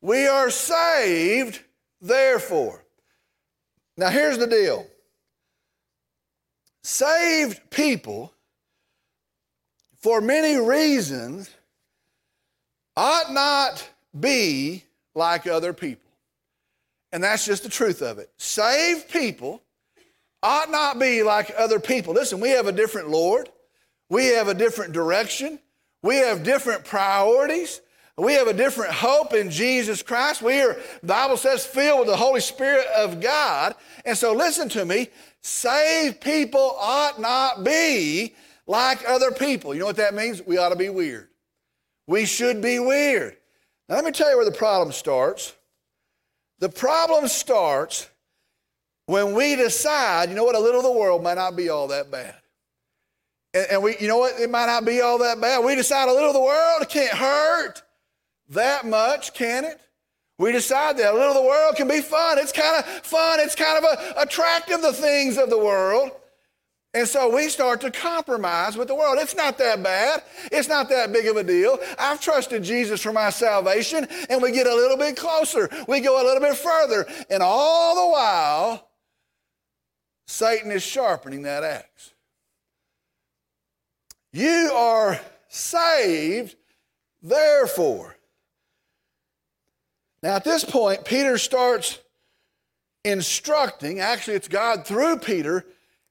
We 0.00 0.26
are 0.26 0.50
saved, 0.50 1.60
therefore. 2.00 2.84
Now, 3.96 4.10
here's 4.10 4.38
the 4.38 4.46
deal 4.46 4.86
saved 6.82 7.70
people, 7.70 8.32
for 9.98 10.20
many 10.20 10.56
reasons, 10.56 11.50
ought 12.96 13.32
not 13.32 13.88
be 14.18 14.84
like 15.14 15.46
other 15.46 15.72
people. 15.72 16.02
And 17.12 17.24
that's 17.24 17.46
just 17.46 17.62
the 17.62 17.68
truth 17.68 18.02
of 18.02 18.18
it. 18.18 18.30
Saved 18.36 19.10
people 19.10 19.62
ought 20.42 20.70
not 20.70 20.98
be 20.98 21.22
like 21.22 21.52
other 21.56 21.80
people. 21.80 22.14
Listen, 22.14 22.40
we 22.40 22.50
have 22.50 22.66
a 22.66 22.72
different 22.72 23.08
Lord, 23.08 23.48
we 24.08 24.26
have 24.26 24.48
a 24.48 24.54
different 24.54 24.92
direction, 24.92 25.58
we 26.02 26.16
have 26.16 26.42
different 26.42 26.84
priorities. 26.84 27.80
We 28.18 28.32
have 28.32 28.46
a 28.46 28.54
different 28.54 28.94
hope 28.94 29.34
in 29.34 29.50
Jesus 29.50 30.02
Christ. 30.02 30.40
We 30.40 30.62
are, 30.62 30.74
the 31.02 31.06
Bible 31.06 31.36
says, 31.36 31.66
filled 31.66 32.00
with 32.00 32.08
the 32.08 32.16
Holy 32.16 32.40
Spirit 32.40 32.86
of 32.96 33.20
God. 33.20 33.74
And 34.06 34.16
so 34.16 34.32
listen 34.32 34.70
to 34.70 34.86
me. 34.86 35.08
Saved 35.42 36.22
people 36.22 36.76
ought 36.80 37.20
not 37.20 37.62
be 37.62 38.34
like 38.66 39.06
other 39.06 39.32
people. 39.32 39.74
You 39.74 39.80
know 39.80 39.86
what 39.86 39.96
that 39.96 40.14
means? 40.14 40.40
We 40.46 40.56
ought 40.56 40.70
to 40.70 40.76
be 40.76 40.88
weird. 40.88 41.28
We 42.06 42.24
should 42.24 42.62
be 42.62 42.78
weird. 42.78 43.36
Now, 43.88 43.96
let 43.96 44.04
me 44.04 44.12
tell 44.12 44.30
you 44.30 44.36
where 44.36 44.46
the 44.46 44.56
problem 44.56 44.92
starts. 44.92 45.54
The 46.58 46.70
problem 46.70 47.28
starts 47.28 48.08
when 49.06 49.34
we 49.34 49.56
decide, 49.56 50.28
you 50.28 50.34
know 50.34 50.44
what, 50.44 50.54
a 50.54 50.60
little 50.60 50.80
of 50.80 50.86
the 50.86 50.92
world 50.92 51.22
might 51.22 51.34
not 51.34 51.56
be 51.56 51.68
all 51.68 51.88
that 51.88 52.10
bad. 52.10 52.34
And, 53.54 53.66
and 53.70 53.82
we, 53.82 53.96
you 53.98 54.08
know 54.08 54.18
what, 54.18 54.38
it 54.38 54.50
might 54.50 54.66
not 54.66 54.84
be 54.84 55.00
all 55.00 55.18
that 55.18 55.40
bad. 55.40 55.64
We 55.64 55.74
decide 55.74 56.08
a 56.08 56.12
little 56.12 56.28
of 56.28 56.34
the 56.34 56.40
world 56.40 56.88
can't 56.88 57.16
hurt 57.16 57.82
that 58.50 58.86
much, 58.86 59.32
can 59.34 59.64
it? 59.64 59.80
We 60.38 60.52
decide 60.52 60.98
that 60.98 61.12
a 61.12 61.16
little 61.16 61.30
of 61.30 61.42
the 61.42 61.48
world 61.48 61.76
can 61.76 61.88
be 61.88 62.02
fun. 62.02 62.38
It's 62.38 62.52
kind 62.52 62.76
of 62.76 62.84
fun. 62.84 63.40
It's 63.40 63.54
kind 63.54 63.82
of 63.82 63.84
a, 63.84 64.20
attractive, 64.20 64.82
the 64.82 64.92
things 64.92 65.38
of 65.38 65.48
the 65.48 65.58
world. 65.58 66.10
And 66.92 67.06
so 67.06 67.34
we 67.34 67.48
start 67.48 67.80
to 67.82 67.90
compromise 67.90 68.76
with 68.76 68.88
the 68.88 68.94
world. 68.94 69.18
It's 69.20 69.34
not 69.34 69.58
that 69.58 69.82
bad. 69.82 70.22
It's 70.52 70.68
not 70.68 70.88
that 70.88 71.12
big 71.12 71.26
of 71.26 71.36
a 71.36 71.44
deal. 71.44 71.78
I've 71.98 72.20
trusted 72.20 72.64
Jesus 72.64 73.02
for 73.02 73.12
my 73.12 73.30
salvation, 73.30 74.06
and 74.30 74.42
we 74.42 74.50
get 74.50 74.66
a 74.66 74.74
little 74.74 74.96
bit 74.96 75.16
closer. 75.16 75.68
We 75.88 76.00
go 76.00 76.22
a 76.22 76.24
little 76.24 76.40
bit 76.40 76.56
further. 76.56 77.06
And 77.28 77.42
all 77.42 77.94
the 77.94 78.12
while, 78.12 78.88
Satan 80.26 80.70
is 80.70 80.82
sharpening 80.82 81.42
that 81.42 81.64
axe. 81.64 82.12
You 84.32 84.70
are 84.74 85.20
saved, 85.48 86.56
therefore. 87.22 88.16
Now, 90.22 90.36
at 90.36 90.44
this 90.44 90.64
point, 90.64 91.04
Peter 91.04 91.38
starts 91.38 92.00
instructing, 93.04 94.00
actually, 94.00 94.34
it's 94.34 94.48
God 94.48 94.86
through 94.86 95.18
Peter, 95.18 95.64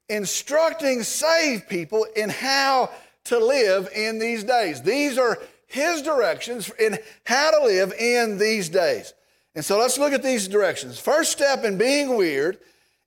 instructing 0.07 1.03
saved 1.03 1.67
people 1.67 2.07
in 2.15 2.29
how 2.29 2.89
to 3.25 3.37
live 3.37 3.89
in 3.93 4.17
these 4.19 4.43
days. 4.43 4.81
These 4.81 5.17
are 5.17 5.37
his 5.67 6.01
directions 6.01 6.71
in 6.79 6.97
how 7.25 7.51
to 7.51 7.65
live 7.65 7.91
in 7.93 8.37
these 8.37 8.69
days. 8.69 9.13
And 9.55 9.65
so 9.65 9.77
let's 9.77 9.97
look 9.97 10.13
at 10.13 10.23
these 10.23 10.47
directions. 10.47 10.99
First 10.99 11.31
step 11.31 11.63
in 11.63 11.77
being 11.77 12.15
weird 12.15 12.57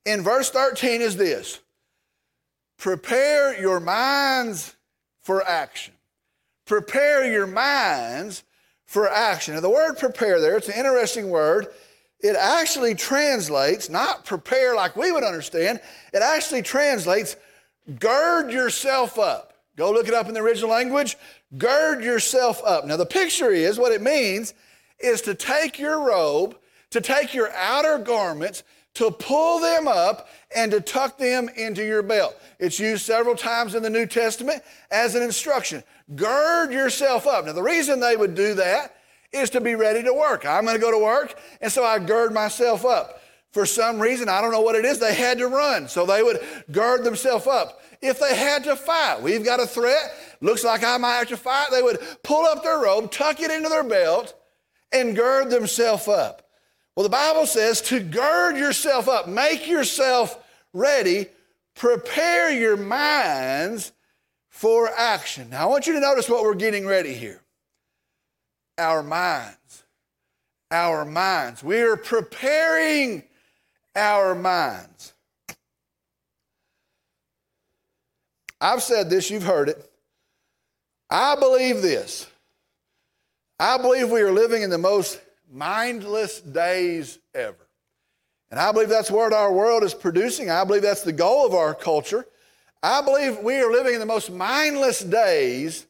in 0.05 0.23
verse 0.23 0.51
13 0.51 1.01
is 1.01 1.17
this 1.17 1.61
prepare 2.79 3.61
your 3.61 3.81
minds 3.81 4.77
for 5.21 5.47
action. 5.47 5.95
Prepare 6.65 7.31
your 7.31 7.47
minds 7.47 8.45
for 8.85 9.09
action. 9.09 9.55
Now, 9.55 9.61
the 9.61 9.71
word 9.71 9.99
prepare 9.99 10.41
there, 10.41 10.57
it's 10.57 10.69
an 10.69 10.75
interesting 10.75 11.29
word. 11.29 11.69
It 12.21 12.35
actually 12.35 12.95
translates, 12.95 13.89
not 13.89 14.25
prepare 14.25 14.75
like 14.75 14.97
we 14.97 15.13
would 15.13 15.23
understand, 15.23 15.81
it 16.13 16.23
actually 16.23 16.63
translates 16.63 17.37
gird 17.99 18.51
yourself 18.53 19.19
up. 19.19 19.55
Go 19.77 19.93
look 19.93 20.09
it 20.09 20.15
up 20.15 20.27
in 20.27 20.35
the 20.35 20.41
original 20.41 20.71
language. 20.71 21.17
Gird 21.57 22.03
yourself 22.03 22.61
up. 22.67 22.85
Now, 22.85 22.97
the 22.97 23.07
picture 23.07 23.51
is 23.51 23.79
what 23.79 23.93
it 23.93 24.03
means 24.03 24.53
is 24.99 25.23
to 25.23 25.35
take 25.35 25.79
your 25.79 26.01
robe, 26.01 26.57
to 26.91 27.01
take 27.01 27.33
your 27.33 27.53
outer 27.53 27.99
garments, 27.99 28.65
to 28.99 29.13
pull 29.13 29.61
them 29.61 29.87
up 29.87 30.29
and 30.55 30.73
to 30.73 30.81
tuck 30.81 31.19
them 31.19 31.49
into 31.57 31.85
your 31.85 32.03
belt. 32.03 32.37
It's 32.59 32.81
used 32.81 33.07
several 33.07 33.37
times 33.37 33.77
in 33.77 33.83
the 33.85 33.91
New 33.91 34.07
Testament 34.07 34.61
as 34.91 35.15
an 35.15 35.23
instruction. 35.23 35.85
Gird 36.17 36.73
yourself 36.73 37.25
up. 37.25 37.47
Now, 37.47 37.53
the 37.53 37.63
reason 37.63 38.01
they 38.01 38.17
would 38.17 38.35
do 38.35 38.55
that 38.55 38.97
is 39.31 39.51
to 39.51 39.61
be 39.61 39.77
ready 39.77 40.03
to 40.03 40.13
work. 40.13 40.45
I'm 40.45 40.65
going 40.65 40.77
to 40.77 40.81
go 40.81 40.91
to 40.91 40.99
work, 40.99 41.39
and 41.61 41.71
so 41.71 41.85
I 41.85 42.01
gird 42.01 42.35
myself 42.35 42.85
up. 42.85 43.21
For 43.53 43.67
some 43.67 44.01
reason, 44.01 44.29
I 44.29 44.41
don't 44.41 44.51
know 44.51 44.63
what 44.63 44.75
it 44.75 44.85
is, 44.85 44.99
they 44.99 45.15
had 45.15 45.39
to 45.39 45.47
run, 45.47 45.87
so 45.87 46.05
they 46.05 46.25
would 46.25 46.41
gird 46.73 47.05
themselves 47.05 47.47
up. 47.47 47.81
If 48.03 48.19
they 48.19 48.37
had 48.37 48.65
to 48.65 48.75
fight, 48.75 49.23
we've 49.23 49.45
got 49.45 49.61
a 49.61 49.67
threat, 49.67 50.13
looks 50.41 50.65
like 50.65 50.83
I 50.83 50.97
might 50.97 51.19
have 51.19 51.29
to 51.29 51.37
fight, 51.37 51.69
they 51.71 51.83
would 51.83 52.01
pull 52.25 52.47
up 52.47 52.65
their 52.65 52.81
robe, 52.81 53.13
tuck 53.13 53.41
it 53.41 53.53
into 53.53 53.69
their 53.69 53.85
belt, 53.85 54.35
and 54.93 55.15
gird 55.15 55.51
themselves 55.51 56.09
up. 56.09 56.48
Well, 56.99 57.05
the 57.05 57.11
Bible 57.11 57.47
says 57.47 57.81
to 57.83 58.01
gird 58.01 58.57
yourself 58.57 59.09
up, 59.09 59.29
make 59.29 59.69
yourself 59.69 60.37
ready, 60.73 61.29
prepare 61.77 62.51
your 62.51 62.77
minds 62.77 63.93
for 64.49 64.91
action. 64.97 65.51
Now, 65.51 65.63
I 65.63 65.67
want 65.67 65.87
you 65.87 65.93
to 65.93 66.01
notice 66.01 66.29
what 66.29 66.43
we're 66.43 66.57
getting 66.57 66.85
ready 66.85 67.15
here 67.15 67.41
our 68.79 69.05
minds. 69.05 69.85
Our 70.73 71.05
minds. 71.05 71.63
We 71.63 71.83
are 71.83 71.97
preparing 71.97 73.23
our 73.95 74.35
minds. 74.35 75.13
I've 78.61 78.83
said 78.83 79.09
this, 79.09 79.31
you've 79.31 79.45
heard 79.45 79.69
it. 79.69 79.89
I 81.09 81.37
believe 81.37 81.81
this. 81.81 82.27
I 83.61 83.79
believe 83.79 84.11
we 84.11 84.21
are 84.21 84.33
living 84.33 84.63
in 84.63 84.71
the 84.71 84.79
most 84.79 85.21
mindless 85.51 86.41
days 86.41 87.19
ever. 87.35 87.69
And 88.51 88.59
I 88.59 88.73
believe 88.73 88.89
that's 88.89 89.11
what 89.11 89.33
our 89.33 89.53
world 89.53 89.83
is 89.83 89.95
producing. 89.95 90.51
I 90.51 90.65
believe 90.65 90.83
that's 90.83 91.03
the 91.03 91.13
goal 91.13 91.47
of 91.47 91.55
our 91.55 91.75
culture. 91.75 92.27
I 92.83 93.03
believe 93.03 93.39
we 93.39 93.57
are 93.57 93.71
living 93.71 93.95
in 93.95 94.01
the 94.01 94.07
most 94.07 94.31
mindless 94.31 95.01
days 95.01 95.87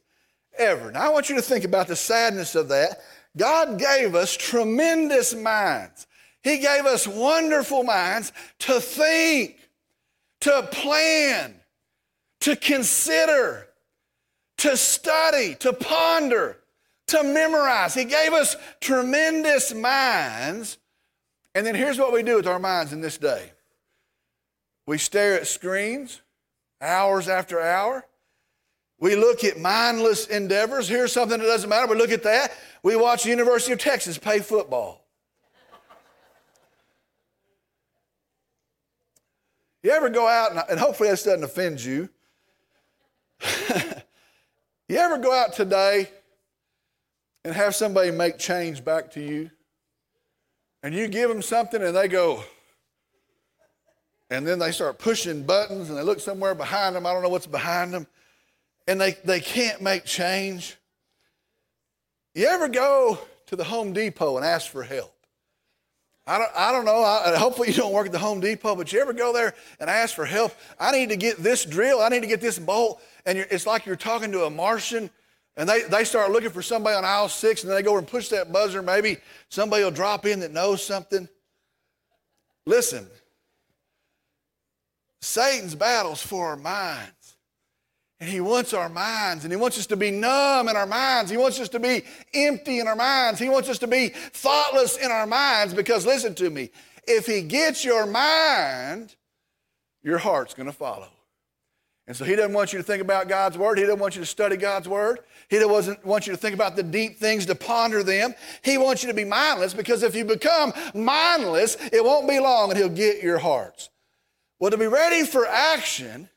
ever. 0.57 0.91
Now, 0.91 1.07
I 1.07 1.09
want 1.09 1.29
you 1.29 1.35
to 1.35 1.41
think 1.41 1.63
about 1.63 1.87
the 1.87 1.95
sadness 1.95 2.55
of 2.55 2.69
that. 2.69 3.01
God 3.37 3.79
gave 3.79 4.15
us 4.15 4.35
tremendous 4.35 5.33
minds. 5.33 6.07
He 6.41 6.57
gave 6.57 6.85
us 6.85 7.07
wonderful 7.07 7.83
minds 7.83 8.33
to 8.59 8.79
think, 8.79 9.57
to 10.41 10.67
plan, 10.71 11.55
to 12.41 12.55
consider, 12.55 13.67
to 14.57 14.75
study, 14.75 15.55
to 15.55 15.73
ponder, 15.73 16.58
to 17.09 17.23
memorize. 17.23 17.93
He 17.93 18.05
gave 18.05 18.33
us 18.33 18.55
tremendous 18.79 19.73
minds. 19.73 20.77
And 21.55 21.65
then 21.65 21.75
here's 21.75 21.97
what 21.97 22.13
we 22.13 22.23
do 22.23 22.35
with 22.35 22.47
our 22.47 22.59
minds 22.59 22.93
in 22.93 23.01
this 23.01 23.17
day 23.17 23.51
we 24.85 24.97
stare 24.97 25.35
at 25.35 25.47
screens 25.47 26.21
hours 26.81 27.27
after 27.27 27.61
hour. 27.61 28.05
We 28.99 29.15
look 29.15 29.43
at 29.43 29.57
mindless 29.57 30.27
endeavors. 30.27 30.89
Here's 30.89 31.13
something 31.13 31.39
that 31.39 31.45
doesn't 31.45 31.69
matter. 31.69 31.87
We 31.87 31.95
look 31.97 32.11
at 32.11 32.23
that. 32.23 32.51
We 32.83 32.95
watch 32.95 33.23
the 33.23 33.29
University 33.29 33.71
of 33.71 33.79
Texas 33.79 34.17
play 34.17 34.39
football. 34.39 35.05
You 39.83 39.91
ever 39.91 40.09
go 40.09 40.27
out, 40.27 40.51
and, 40.51 40.61
and 40.69 40.79
hopefully 40.79 41.09
this 41.09 41.23
doesn't 41.23 41.43
offend 41.43 41.81
you. 41.81 42.09
you 44.89 44.97
ever 44.97 45.17
go 45.17 45.33
out 45.33 45.53
today 45.53 46.09
and 47.43 47.53
have 47.53 47.75
somebody 47.75 48.11
make 48.11 48.37
change 48.37 48.83
back 48.83 49.11
to 49.11 49.21
you? 49.21 49.49
And 50.83 50.93
you 50.93 51.07
give 51.07 51.29
them 51.29 51.41
something 51.41 51.81
and 51.81 51.95
they 51.95 52.07
go, 52.07 52.43
and 54.29 54.45
then 54.45 54.59
they 54.59 54.71
start 54.71 54.99
pushing 54.99 55.43
buttons 55.43 55.89
and 55.89 55.97
they 55.97 56.03
look 56.03 56.19
somewhere 56.19 56.55
behind 56.55 56.95
them. 56.95 57.05
I 57.05 57.13
don't 57.13 57.23
know 57.23 57.29
what's 57.29 57.47
behind 57.47 57.93
them. 57.93 58.07
And 58.87 58.99
they, 58.99 59.17
they 59.23 59.39
can't 59.39 59.81
make 59.81 60.05
change. 60.05 60.77
You 62.33 62.45
ever 62.45 62.67
go 62.67 63.19
to 63.47 63.55
the 63.55 63.63
Home 63.63 63.91
Depot 63.91 64.37
and 64.37 64.45
ask 64.45 64.69
for 64.69 64.83
help? 64.83 65.13
I 66.27 66.37
don't, 66.37 66.51
I 66.55 66.71
don't 66.71 66.85
know. 66.85 67.03
I, 67.03 67.35
hopefully, 67.37 67.69
you 67.69 67.73
don't 67.73 67.91
work 67.91 68.05
at 68.05 68.11
the 68.11 68.19
Home 68.19 68.39
Depot, 68.39 68.75
but 68.75 68.93
you 68.93 69.01
ever 69.01 69.13
go 69.13 69.33
there 69.33 69.55
and 69.79 69.89
ask 69.89 70.13
for 70.13 70.25
help? 70.25 70.53
I 70.79 70.91
need 70.91 71.09
to 71.09 71.15
get 71.15 71.37
this 71.37 71.65
drill. 71.65 72.01
I 72.01 72.09
need 72.09 72.21
to 72.21 72.27
get 72.27 72.39
this 72.39 72.59
bolt. 72.59 73.01
And 73.25 73.39
it's 73.39 73.65
like 73.65 73.87
you're 73.87 73.95
talking 73.95 74.31
to 74.33 74.43
a 74.43 74.49
Martian, 74.49 75.09
and 75.59 75.67
they, 75.67 75.81
they 75.83 76.05
start 76.05 76.31
looking 76.31 76.51
for 76.51 76.61
somebody 76.61 76.95
on 76.95 77.03
aisle 77.03 77.27
six, 77.27 77.63
and 77.63 77.69
then 77.69 77.75
they 77.75 77.83
go 77.83 77.97
and 77.97 78.07
push 78.07 78.29
that 78.29 78.49
buzzer. 78.49 78.81
Maybe 78.81 79.17
somebody 79.49 79.83
will 79.83 79.91
drop 79.91 80.25
in 80.25 80.39
that 80.39 80.53
knows 80.53 80.81
something. 80.81 81.27
Listen, 82.65 83.05
Satan's 85.19 85.75
battles 85.75 86.21
for 86.21 86.47
our 86.47 86.55
minds. 86.55 87.11
And 88.21 88.29
he 88.29 88.39
wants 88.39 88.73
our 88.73 88.89
minds, 88.89 89.43
and 89.43 89.51
he 89.51 89.57
wants 89.57 89.77
us 89.77 89.87
to 89.87 89.97
be 89.97 90.11
numb 90.11 90.69
in 90.69 90.77
our 90.77 90.85
minds. 90.85 91.29
He 91.29 91.37
wants 91.37 91.59
us 91.59 91.69
to 91.69 91.79
be 91.79 92.03
empty 92.33 92.79
in 92.79 92.87
our 92.87 92.95
minds. 92.95 93.39
He 93.39 93.49
wants 93.49 93.67
us 93.67 93.79
to 93.79 93.87
be 93.87 94.09
thoughtless 94.09 94.97
in 94.97 95.11
our 95.11 95.27
minds 95.27 95.73
because, 95.73 96.05
listen 96.05 96.35
to 96.35 96.49
me, 96.49 96.69
if 97.05 97.25
he 97.25 97.41
gets 97.41 97.83
your 97.83 98.05
mind, 98.05 99.15
your 100.03 100.17
heart's 100.19 100.53
going 100.53 100.67
to 100.67 100.73
follow. 100.73 101.09
And 102.07 102.17
so 102.17 102.25
he 102.25 102.35
doesn't 102.35 102.53
want 102.53 102.73
you 102.73 102.79
to 102.79 102.83
think 102.83 103.03
about 103.03 103.27
God's 103.29 103.55
word. 103.57 103.77
He 103.77 103.83
doesn't 103.83 103.99
want 103.99 104.15
you 104.15 104.21
to 104.21 104.25
study 104.25 104.57
God's 104.57 104.89
word. 104.89 105.19
He 105.49 105.57
doesn't 105.57 106.05
want 106.05 106.27
you 106.27 106.33
to 106.33 106.37
think 106.37 106.53
about 106.53 106.75
the 106.75 106.83
deep 106.83 107.17
things, 107.17 107.47
to 107.47 107.55
ponder 107.55 108.03
them. 108.03 108.35
He 108.63 108.77
wants 108.77 109.01
you 109.01 109.09
to 109.09 109.15
be 109.15 109.25
mindless 109.25 109.73
because 109.73 110.03
if 110.03 110.15
you 110.15 110.23
become 110.23 110.73
mindless, 110.93 111.75
it 111.91 112.05
won't 112.05 112.29
be 112.29 112.39
long 112.39 112.69
and 112.69 112.77
he'll 112.77 112.87
get 112.87 113.23
your 113.23 113.39
hearts. 113.39 113.89
Well, 114.59 114.69
to 114.69 114.77
be 114.77 114.87
ready 114.87 115.25
for 115.25 115.47
action, 115.47 116.29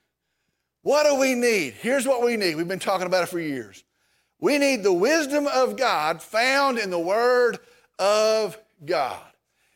what 0.81 1.05
do 1.05 1.17
we 1.17 1.35
need? 1.35 1.75
Here's 1.75 2.07
what 2.07 2.23
we 2.23 2.37
need. 2.37 2.57
We've 2.57 2.67
been 2.67 2.79
talking 2.79 3.07
about 3.07 3.25
it 3.25 3.29
for 3.29 3.39
years. 3.39 3.85
We 4.41 4.59
need 4.59 4.83
the 4.83 4.93
wisdom 4.93 5.47
of 5.47 5.77
God 5.77 6.23
found 6.23 6.79
in 6.79 6.91
the 6.91 6.99
Word 6.99 7.59
of 7.99 8.59
God. 8.85 9.21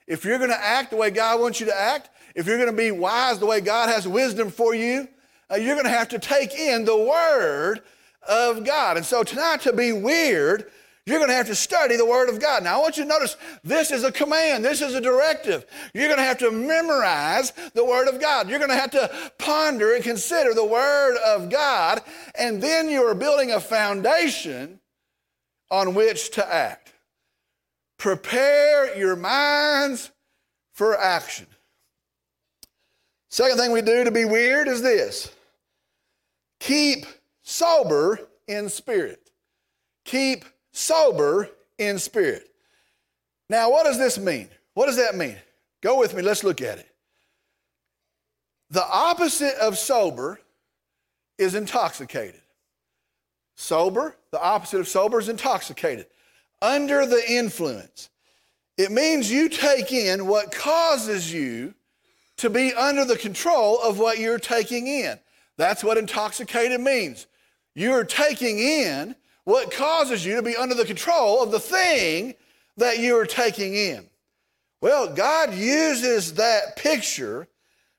If 0.06 0.24
you're 0.24 0.38
going 0.38 0.50
to 0.50 0.64
act 0.64 0.90
the 0.90 0.96
way 0.96 1.10
God 1.10 1.40
wants 1.40 1.60
you 1.60 1.66
to 1.66 1.78
act, 1.78 2.08
if 2.34 2.46
you're 2.46 2.56
going 2.56 2.70
to 2.70 2.76
be 2.76 2.90
wise 2.90 3.38
the 3.38 3.46
way 3.46 3.60
God 3.60 3.88
has 3.90 4.08
wisdom 4.08 4.50
for 4.50 4.74
you, 4.74 5.08
uh, 5.50 5.56
you're 5.56 5.74
going 5.74 5.84
to 5.84 5.90
have 5.90 6.08
to 6.08 6.18
take 6.18 6.54
in 6.54 6.84
the 6.84 6.96
Word 6.96 7.82
of 8.28 8.64
God. 8.64 8.96
And 8.96 9.06
so 9.06 9.22
tonight, 9.22 9.62
to 9.62 9.72
be 9.72 9.92
weird 9.92 10.70
you're 11.06 11.20
going 11.20 11.30
to 11.30 11.36
have 11.36 11.46
to 11.46 11.54
study 11.54 11.96
the 11.96 12.04
Word 12.04 12.28
of 12.28 12.40
God. 12.40 12.64
Now, 12.64 12.78
I 12.78 12.82
want 12.82 12.96
you 12.96 13.04
to 13.04 13.08
notice 13.08 13.36
this 13.62 13.92
is 13.92 14.02
a 14.02 14.10
command, 14.10 14.64
this 14.64 14.82
is 14.82 14.92
a 14.94 15.00
directive. 15.00 15.64
You're 15.94 16.08
going 16.08 16.18
to 16.18 16.24
have 16.24 16.38
to 16.38 16.50
memorize 16.50 17.52
the 17.74 17.84
Word 17.84 18.08
of 18.08 18.20
God. 18.20 18.48
You're 18.48 18.58
going 18.58 18.72
to 18.72 18.76
have 18.76 18.90
to 18.90 19.08
ponder 19.38 19.94
and 19.94 20.02
consider 20.02 20.52
the 20.52 20.64
Word 20.64 21.16
of 21.18 21.48
God, 21.48 22.02
and 22.36 22.60
then 22.60 22.90
you 22.90 23.06
are 23.06 23.14
building 23.14 23.52
a 23.52 23.60
foundation 23.60 24.80
on 25.70 25.94
which 25.94 26.32
to 26.32 26.52
act. 26.52 26.92
Prepare 27.98 28.98
your 28.98 29.14
minds 29.14 30.10
for 30.74 30.98
action. 30.98 31.46
Second 33.30 33.58
thing 33.58 33.70
we 33.70 33.82
do 33.82 34.02
to 34.02 34.10
be 34.10 34.24
weird 34.24 34.66
is 34.66 34.82
this 34.82 35.30
keep 36.58 37.06
sober 37.46 38.18
in 38.48 38.68
spirit. 38.68 39.30
Keep 40.04 40.44
sober 40.72 41.48
in 41.78 41.98
spirit. 41.98 42.48
Now, 43.48 43.70
what 43.70 43.84
does 43.84 43.98
this 43.98 44.18
mean? 44.18 44.48
What 44.74 44.86
does 44.86 44.96
that 44.96 45.14
mean? 45.14 45.36
Go 45.80 45.98
with 45.98 46.12
me, 46.12 46.22
let's 46.22 46.44
look 46.44 46.60
at 46.60 46.78
it. 46.78 46.88
The 48.70 48.84
opposite 48.84 49.54
of 49.58 49.78
sober 49.78 50.40
is 51.38 51.54
intoxicated. 51.54 52.40
Sober, 53.54 54.16
the 54.32 54.42
opposite 54.42 54.80
of 54.80 54.88
sober 54.88 55.20
is 55.20 55.28
intoxicated. 55.28 56.06
Under 56.60 57.06
the 57.06 57.22
influence. 57.30 58.10
It 58.76 58.90
means 58.90 59.30
you 59.30 59.48
take 59.48 59.92
in 59.92 60.26
what 60.26 60.52
causes 60.52 61.32
you 61.32 61.74
to 62.38 62.50
be 62.50 62.74
under 62.74 63.04
the 63.04 63.16
control 63.16 63.80
of 63.80 63.98
what 63.98 64.18
you're 64.18 64.38
taking 64.38 64.88
in. 64.88 65.18
That's 65.56 65.84
what 65.84 65.96
intoxicated 65.96 66.80
means. 66.80 67.26
You're 67.76 68.04
taking 68.04 68.58
in 68.58 69.14
what 69.44 69.70
causes 69.70 70.24
you 70.24 70.36
to 70.36 70.42
be 70.42 70.56
under 70.56 70.74
the 70.74 70.86
control 70.86 71.42
of 71.42 71.50
the 71.50 71.60
thing 71.60 72.34
that 72.78 72.98
you 72.98 73.16
are 73.18 73.26
taking 73.26 73.74
in. 73.74 74.08
Well, 74.80 75.14
God 75.14 75.54
uses 75.54 76.34
that 76.34 76.76
picture 76.76 77.46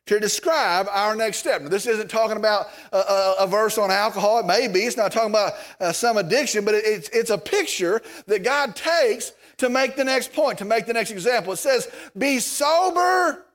to 0.08 0.20
describe 0.20 0.88
our 0.90 1.16
next 1.16 1.38
step. 1.38 1.62
Now, 1.62 1.70
this 1.70 1.86
isn't 1.86 2.10
talking 2.10 2.38
about 2.38 2.68
a, 2.92 2.98
a, 2.98 3.36
a, 3.42 3.48
verse 3.48 3.78
on 3.78 3.92
alcohol. 3.92 4.40
It 4.40 4.46
may 4.48 4.68
be. 4.68 4.80
It's 4.80 4.98
not 4.98 5.12
talking 5.12 5.30
about 5.30 5.54
uh, 5.80 5.92
some 5.92 6.18
addiction, 6.18 6.66
but 6.66 6.74
it, 6.74 6.84
it's, 6.86 7.10
it's 7.10 7.30
a 7.30 7.38
picture 7.38 8.02
that 8.26 8.44
God 8.44 8.76
takes 8.76 9.34
to 9.58 9.70
make 9.70 9.96
the 9.96 10.04
next 10.04 10.34
point, 10.34 10.58
to 10.58 10.66
make 10.66 10.86
the 10.88 10.94
next 10.94 11.12
example. 11.12 11.54
It 11.54 11.58
says, 11.58 11.88
Be 12.18 12.40
sober 12.40 13.46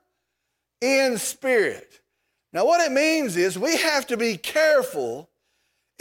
in 0.81 1.19
spirit. 1.19 2.01
Now, 2.53 2.65
what 2.67 2.81
it 2.81 2.93
means 2.93 3.37
is 3.37 3.59
we 3.59 3.77
have 3.79 4.07
to 4.09 4.17
be 4.17 4.37
careful 4.37 5.31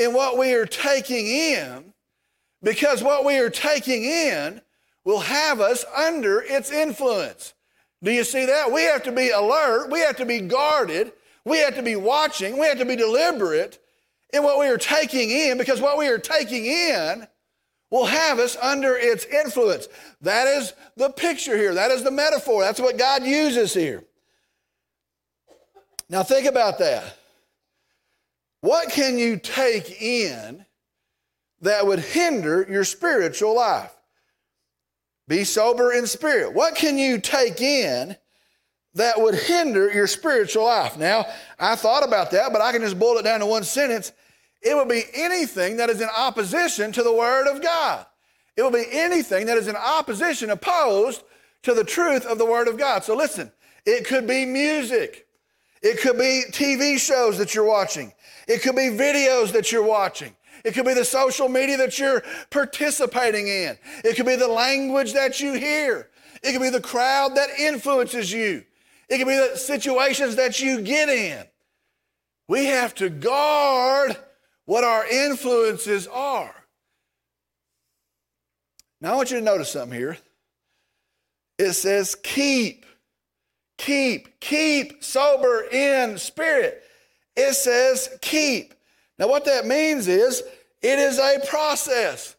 in 0.01 0.13
what 0.13 0.37
we 0.37 0.53
are 0.53 0.65
taking 0.65 1.27
in 1.27 1.93
because 2.63 3.03
what 3.03 3.25
we 3.25 3.37
are 3.37 3.49
taking 3.49 4.03
in 4.03 4.61
will 5.03 5.19
have 5.19 5.59
us 5.59 5.83
under 5.95 6.41
its 6.41 6.71
influence. 6.71 7.53
Do 8.03 8.11
you 8.11 8.23
see 8.23 8.45
that? 8.45 8.71
We 8.71 8.83
have 8.83 9.03
to 9.03 9.11
be 9.11 9.29
alert, 9.29 9.91
we 9.91 9.99
have 10.01 10.17
to 10.17 10.25
be 10.25 10.41
guarded, 10.41 11.11
we 11.45 11.59
have 11.59 11.75
to 11.75 11.83
be 11.83 11.95
watching, 11.95 12.57
we 12.57 12.67
have 12.67 12.79
to 12.79 12.85
be 12.85 12.95
deliberate 12.95 13.79
in 14.33 14.43
what 14.43 14.59
we 14.59 14.67
are 14.67 14.77
taking 14.77 15.29
in 15.29 15.57
because 15.57 15.81
what 15.81 15.97
we 15.97 16.07
are 16.07 16.17
taking 16.17 16.65
in 16.65 17.27
will 17.89 18.05
have 18.05 18.39
us 18.39 18.55
under 18.61 18.95
its 18.95 19.25
influence. 19.25 19.87
That 20.21 20.47
is 20.47 20.73
the 20.95 21.09
picture 21.09 21.57
here, 21.57 21.73
that 21.73 21.91
is 21.91 22.03
the 22.03 22.11
metaphor, 22.11 22.61
that's 22.61 22.79
what 22.79 22.97
God 22.97 23.23
uses 23.23 23.73
here. 23.73 24.03
Now, 26.09 26.23
think 26.23 26.47
about 26.47 26.77
that. 26.79 27.17
What 28.61 28.89
can 28.91 29.17
you 29.17 29.37
take 29.37 30.01
in 30.01 30.65
that 31.61 31.85
would 31.85 31.99
hinder 31.99 32.65
your 32.69 32.83
spiritual 32.83 33.55
life? 33.55 33.91
Be 35.27 35.43
sober 35.43 35.91
in 35.91 36.07
spirit. 36.07 36.53
What 36.53 36.75
can 36.75 36.97
you 36.97 37.19
take 37.19 37.61
in 37.61 38.15
that 38.93 39.19
would 39.19 39.35
hinder 39.35 39.91
your 39.91 40.07
spiritual 40.07 40.65
life? 40.65 40.97
Now, 40.97 41.25
I 41.59 41.75
thought 41.75 42.05
about 42.05 42.31
that, 42.31 42.51
but 42.51 42.61
I 42.61 42.71
can 42.71 42.81
just 42.81 42.99
boil 42.99 43.17
it 43.17 43.23
down 43.23 43.39
to 43.39 43.45
one 43.45 43.63
sentence. 43.63 44.11
It 44.61 44.75
would 44.75 44.89
be 44.89 45.03
anything 45.13 45.77
that 45.77 45.89
is 45.89 46.01
in 46.01 46.09
opposition 46.15 46.91
to 46.91 47.01
the 47.01 47.13
Word 47.13 47.47
of 47.47 47.61
God. 47.61 48.05
It 48.55 48.61
will 48.61 48.71
be 48.71 48.85
anything 48.91 49.47
that 49.47 49.57
is 49.57 49.67
in 49.67 49.75
opposition, 49.75 50.49
opposed 50.51 51.23
to 51.63 51.73
the 51.73 51.83
truth 51.83 52.25
of 52.25 52.37
the 52.37 52.45
Word 52.45 52.67
of 52.67 52.77
God. 52.77 53.03
So 53.03 53.15
listen, 53.15 53.51
it 53.85 54.05
could 54.05 54.27
be 54.27 54.45
music. 54.45 55.27
It 55.81 55.99
could 55.99 56.17
be 56.17 56.43
TV 56.51 56.99
shows 56.99 57.37
that 57.39 57.55
you're 57.55 57.63
watching. 57.63 58.13
It 58.51 58.61
could 58.61 58.75
be 58.75 58.89
videos 58.89 59.53
that 59.53 59.71
you're 59.71 59.81
watching. 59.81 60.35
It 60.65 60.73
could 60.73 60.85
be 60.85 60.93
the 60.93 61.05
social 61.05 61.47
media 61.47 61.77
that 61.77 61.97
you're 61.97 62.21
participating 62.49 63.47
in. 63.47 63.77
It 64.03 64.17
could 64.17 64.25
be 64.25 64.35
the 64.35 64.49
language 64.49 65.13
that 65.13 65.39
you 65.39 65.53
hear. 65.53 66.09
It 66.43 66.51
could 66.51 66.61
be 66.61 66.69
the 66.69 66.81
crowd 66.81 67.35
that 67.37 67.49
influences 67.57 68.29
you. 68.29 68.65
It 69.07 69.19
could 69.19 69.27
be 69.27 69.37
the 69.37 69.55
situations 69.55 70.35
that 70.35 70.59
you 70.59 70.81
get 70.81 71.07
in. 71.07 71.45
We 72.49 72.65
have 72.65 72.93
to 72.95 73.09
guard 73.09 74.17
what 74.65 74.83
our 74.83 75.07
influences 75.07 76.07
are. 76.07 76.53
Now, 78.99 79.13
I 79.13 79.15
want 79.15 79.31
you 79.31 79.39
to 79.39 79.45
notice 79.45 79.71
something 79.71 79.97
here. 79.97 80.17
It 81.57 81.71
says, 81.71 82.15
keep, 82.15 82.85
keep, 83.77 84.41
keep 84.41 85.05
sober 85.05 85.63
in 85.71 86.17
spirit. 86.17 86.83
It 87.35 87.53
says, 87.53 88.17
keep. 88.21 88.73
Now, 89.17 89.27
what 89.27 89.45
that 89.45 89.65
means 89.65 90.07
is 90.07 90.43
it 90.81 90.99
is 90.99 91.19
a 91.19 91.39
process, 91.47 92.35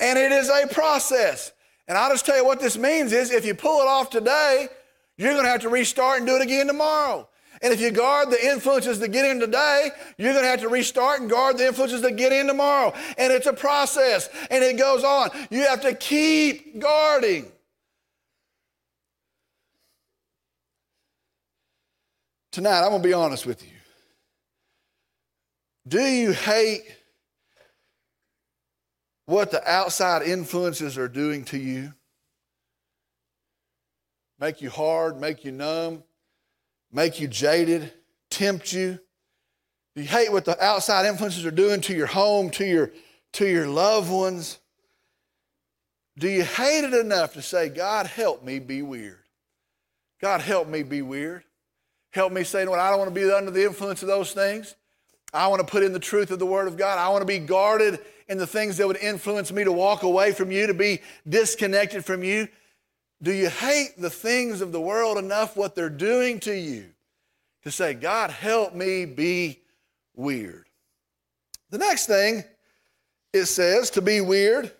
and 0.00 0.18
it 0.18 0.32
is 0.32 0.48
a 0.48 0.66
process. 0.66 1.52
And 1.86 1.96
I'll 1.96 2.10
just 2.10 2.26
tell 2.26 2.36
you 2.36 2.44
what 2.44 2.60
this 2.60 2.76
means 2.76 3.12
is 3.12 3.30
if 3.30 3.44
you 3.44 3.54
pull 3.54 3.80
it 3.80 3.88
off 3.88 4.10
today, 4.10 4.68
you're 5.16 5.32
going 5.32 5.44
to 5.44 5.50
have 5.50 5.60
to 5.62 5.68
restart 5.68 6.18
and 6.18 6.26
do 6.26 6.36
it 6.36 6.42
again 6.42 6.66
tomorrow. 6.66 7.28
And 7.62 7.72
if 7.72 7.80
you 7.80 7.90
guard 7.90 8.30
the 8.30 8.44
influences 8.44 8.98
that 8.98 9.08
get 9.08 9.24
in 9.24 9.38
today, 9.38 9.90
you're 10.18 10.32
going 10.32 10.44
to 10.44 10.50
have 10.50 10.60
to 10.60 10.68
restart 10.68 11.20
and 11.20 11.30
guard 11.30 11.56
the 11.56 11.66
influences 11.66 12.02
that 12.02 12.16
get 12.16 12.32
in 12.32 12.46
tomorrow. 12.46 12.92
And 13.16 13.32
it's 13.32 13.46
a 13.46 13.52
process 13.52 14.28
and 14.50 14.64
it 14.64 14.76
goes 14.76 15.04
on. 15.04 15.30
You 15.50 15.62
have 15.66 15.80
to 15.82 15.94
keep 15.94 16.80
guarding. 16.80 17.50
Tonight, 22.50 22.82
I'm 22.82 22.90
going 22.90 23.02
to 23.02 23.08
be 23.08 23.14
honest 23.14 23.46
with 23.46 23.62
you. 23.62 23.73
Do 25.86 26.02
you 26.02 26.32
hate 26.32 26.82
what 29.26 29.50
the 29.50 29.66
outside 29.70 30.22
influences 30.22 30.96
are 30.96 31.08
doing 31.08 31.44
to 31.46 31.58
you? 31.58 31.92
Make 34.38 34.60
you 34.60 34.70
hard, 34.70 35.20
make 35.20 35.44
you 35.44 35.52
numb, 35.52 36.02
make 36.92 37.20
you 37.20 37.28
jaded, 37.28 37.92
tempt 38.30 38.72
you? 38.72 38.98
Do 39.94 40.02
you 40.02 40.08
hate 40.08 40.32
what 40.32 40.44
the 40.44 40.62
outside 40.62 41.06
influences 41.06 41.46
are 41.46 41.50
doing 41.50 41.80
to 41.82 41.94
your 41.94 42.06
home, 42.06 42.50
to 42.50 42.64
your, 42.64 42.90
to 43.34 43.46
your 43.46 43.68
loved 43.68 44.10
ones? 44.10 44.58
Do 46.18 46.28
you 46.28 46.44
hate 46.44 46.84
it 46.84 46.94
enough 46.94 47.34
to 47.34 47.42
say, 47.42 47.68
God, 47.68 48.06
help 48.06 48.42
me 48.42 48.58
be 48.58 48.82
weird? 48.82 49.18
God, 50.20 50.40
help 50.40 50.68
me 50.68 50.82
be 50.82 51.02
weird. 51.02 51.44
Help 52.12 52.32
me 52.32 52.44
say, 52.44 52.66
what 52.66 52.78
I 52.78 52.90
don't 52.90 52.98
want 52.98 53.14
to 53.14 53.20
be 53.20 53.30
under 53.30 53.50
the 53.50 53.64
influence 53.64 54.02
of 54.02 54.08
those 54.08 54.32
things. 54.32 54.74
I 55.34 55.48
want 55.48 55.60
to 55.60 55.70
put 55.70 55.82
in 55.82 55.92
the 55.92 55.98
truth 55.98 56.30
of 56.30 56.38
the 56.38 56.46
Word 56.46 56.68
of 56.68 56.76
God. 56.76 56.98
I 56.98 57.08
want 57.08 57.22
to 57.22 57.26
be 57.26 57.40
guarded 57.40 57.98
in 58.28 58.38
the 58.38 58.46
things 58.46 58.76
that 58.76 58.86
would 58.86 58.96
influence 58.96 59.52
me 59.52 59.64
to 59.64 59.72
walk 59.72 60.02
away 60.02 60.32
from 60.32 60.50
you, 60.50 60.66
to 60.66 60.74
be 60.74 61.00
disconnected 61.28 62.04
from 62.04 62.22
you. 62.22 62.48
Do 63.20 63.32
you 63.32 63.48
hate 63.48 63.94
the 63.98 64.10
things 64.10 64.60
of 64.60 64.72
the 64.72 64.80
world 64.80 65.18
enough, 65.18 65.56
what 65.56 65.74
they're 65.74 65.90
doing 65.90 66.40
to 66.40 66.56
you, 66.56 66.86
to 67.64 67.70
say, 67.70 67.94
God, 67.94 68.30
help 68.30 68.74
me 68.74 69.04
be 69.04 69.60
weird? 70.14 70.66
The 71.70 71.78
next 71.78 72.06
thing 72.06 72.44
it 73.32 73.46
says 73.46 73.90
to 73.90 74.02
be 74.02 74.20
weird 74.20 74.70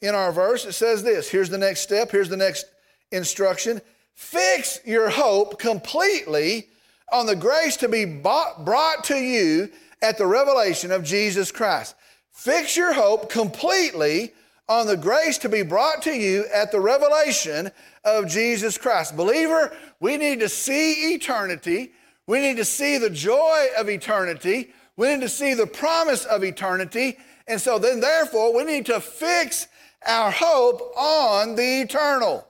in 0.00 0.14
our 0.14 0.32
verse, 0.32 0.64
it 0.64 0.72
says 0.72 1.02
this. 1.02 1.28
Here's 1.28 1.50
the 1.50 1.58
next 1.58 1.80
step, 1.80 2.10
here's 2.10 2.30
the 2.30 2.36
next 2.36 2.64
instruction. 3.12 3.80
Fix 4.14 4.80
your 4.84 5.10
hope 5.10 5.58
completely 5.58 6.68
on 7.12 7.26
the 7.26 7.36
grace 7.36 7.76
to 7.78 7.88
be 7.88 8.04
brought 8.04 9.04
to 9.04 9.16
you 9.16 9.70
at 10.02 10.18
the 10.18 10.26
revelation 10.26 10.90
of 10.90 11.04
Jesus 11.04 11.50
Christ. 11.50 11.94
Fix 12.32 12.76
your 12.76 12.92
hope 12.92 13.30
completely 13.30 14.32
on 14.68 14.86
the 14.86 14.96
grace 14.96 15.38
to 15.38 15.48
be 15.48 15.62
brought 15.62 16.02
to 16.02 16.12
you 16.12 16.44
at 16.54 16.70
the 16.70 16.80
revelation 16.80 17.70
of 18.04 18.28
Jesus 18.28 18.76
Christ. 18.78 19.16
Believer, 19.16 19.72
we 19.98 20.16
need 20.16 20.40
to 20.40 20.48
see 20.48 21.14
eternity. 21.14 21.92
We 22.26 22.40
need 22.40 22.58
to 22.58 22.64
see 22.64 22.98
the 22.98 23.10
joy 23.10 23.68
of 23.78 23.88
eternity. 23.88 24.72
We 24.96 25.08
need 25.08 25.22
to 25.22 25.28
see 25.28 25.54
the 25.54 25.66
promise 25.66 26.24
of 26.26 26.44
eternity. 26.44 27.18
And 27.46 27.60
so 27.60 27.78
then, 27.78 28.00
therefore, 28.00 28.54
we 28.54 28.64
need 28.64 28.86
to 28.86 29.00
fix 29.00 29.66
our 30.06 30.30
hope 30.30 30.92
on 30.96 31.56
the 31.56 31.80
eternal. 31.80 32.46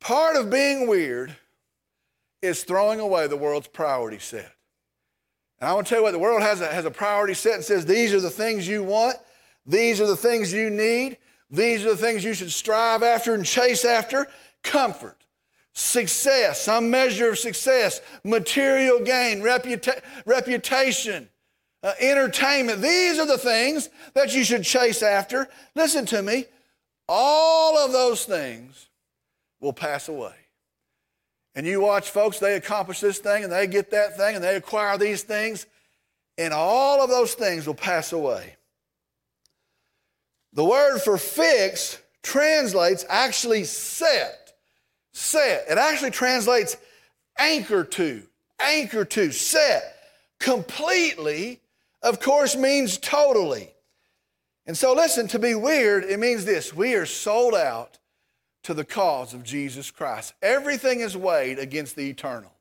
Part 0.00 0.36
of 0.36 0.50
being 0.50 0.86
weird 0.86 1.36
is 2.42 2.64
throwing 2.64 3.00
away 3.00 3.28
the 3.28 3.36
world's 3.36 3.68
priority 3.68 4.18
set. 4.18 4.52
And 5.60 5.70
I 5.70 5.74
want 5.74 5.86
to 5.86 5.90
tell 5.90 6.00
you 6.00 6.02
what, 6.02 6.10
the 6.12 6.18
world 6.18 6.42
has 6.42 6.60
a, 6.60 6.66
has 6.66 6.84
a 6.84 6.90
priority 6.90 7.34
set 7.34 7.54
and 7.54 7.64
says 7.64 7.86
these 7.86 8.12
are 8.12 8.20
the 8.20 8.30
things 8.30 8.66
you 8.66 8.82
want, 8.82 9.16
these 9.64 10.00
are 10.00 10.08
the 10.08 10.16
things 10.16 10.52
you 10.52 10.68
need, 10.70 11.18
these 11.48 11.86
are 11.86 11.90
the 11.90 11.96
things 11.96 12.24
you 12.24 12.34
should 12.34 12.50
strive 12.50 13.02
after 13.02 13.32
and 13.32 13.46
chase 13.46 13.84
after 13.84 14.26
comfort, 14.64 15.24
success, 15.72 16.60
some 16.60 16.90
measure 16.90 17.30
of 17.30 17.38
success, 17.38 18.00
material 18.24 19.00
gain, 19.00 19.40
reputa- 19.40 20.02
reputation. 20.26 21.28
Uh, 21.84 21.94
entertainment. 21.98 22.80
These 22.80 23.18
are 23.18 23.26
the 23.26 23.36
things 23.36 23.88
that 24.14 24.32
you 24.32 24.44
should 24.44 24.62
chase 24.62 25.02
after. 25.02 25.48
Listen 25.74 26.06
to 26.06 26.22
me. 26.22 26.44
All 27.08 27.76
of 27.76 27.90
those 27.90 28.24
things 28.24 28.88
will 29.60 29.72
pass 29.72 30.08
away. 30.08 30.34
And 31.54 31.66
you 31.66 31.80
watch 31.80 32.10
folks, 32.10 32.38
they 32.38 32.56
accomplish 32.56 33.00
this 33.00 33.18
thing 33.18 33.44
and 33.44 33.52
they 33.52 33.66
get 33.66 33.90
that 33.90 34.16
thing 34.16 34.34
and 34.34 34.42
they 34.44 34.56
acquire 34.56 34.96
these 34.96 35.22
things, 35.22 35.66
and 36.38 36.54
all 36.54 37.02
of 37.02 37.10
those 37.10 37.34
things 37.34 37.66
will 37.66 37.74
pass 37.74 38.12
away. 38.12 38.56
The 40.54 40.64
word 40.64 41.00
for 41.00 41.18
fix 41.18 41.98
translates 42.22 43.04
actually 43.08 43.64
set. 43.64 44.52
Set. 45.12 45.66
It 45.68 45.78
actually 45.78 46.10
translates 46.10 46.76
anchor 47.38 47.84
to, 47.84 48.22
anchor 48.58 49.04
to, 49.04 49.30
set. 49.30 49.96
Completely, 50.38 51.60
of 52.02 52.20
course, 52.20 52.56
means 52.56 52.98
totally. 52.98 53.68
And 54.66 54.76
so, 54.76 54.94
listen, 54.94 55.28
to 55.28 55.38
be 55.38 55.54
weird, 55.54 56.04
it 56.04 56.18
means 56.18 56.44
this 56.44 56.72
we 56.72 56.94
are 56.94 57.06
sold 57.06 57.54
out 57.54 57.98
to 58.64 58.74
the 58.74 58.84
cause 58.84 59.34
of 59.34 59.42
Jesus 59.42 59.90
Christ. 59.90 60.34
Everything 60.42 61.00
is 61.00 61.16
weighed 61.16 61.58
against 61.58 61.96
the 61.96 62.08
eternal. 62.08 62.52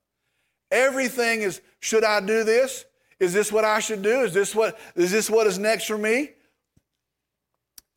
Everything 0.72 1.42
is, 1.42 1.62
should 1.80 2.04
I 2.04 2.20
do 2.22 2.44
this? 2.44 2.86
Is 3.20 3.34
this 3.34 3.52
what 3.52 3.64
I 3.64 3.80
should 3.80 4.02
do? 4.02 4.22
Is 4.22 4.34
this 4.34 4.56
what 4.56 4.80
is 4.96 5.12
this 5.12 5.30
what 5.30 5.46
is 5.46 5.60
next 5.60 5.86
for 5.86 5.98
me? 5.98 6.32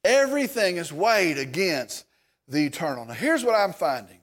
Everything 0.04 0.76
is 0.76 0.92
weighed 0.92 1.38
against 1.38 2.04
the 2.46 2.66
eternal. 2.66 3.06
Now 3.06 3.14
here's 3.14 3.42
what 3.42 3.54
I'm 3.54 3.72
finding. 3.72 4.20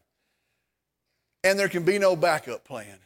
And 1.44 1.58
there 1.58 1.70
can 1.70 1.84
be 1.84 1.98
no 1.98 2.16
backup 2.16 2.64
plan. 2.66 3.00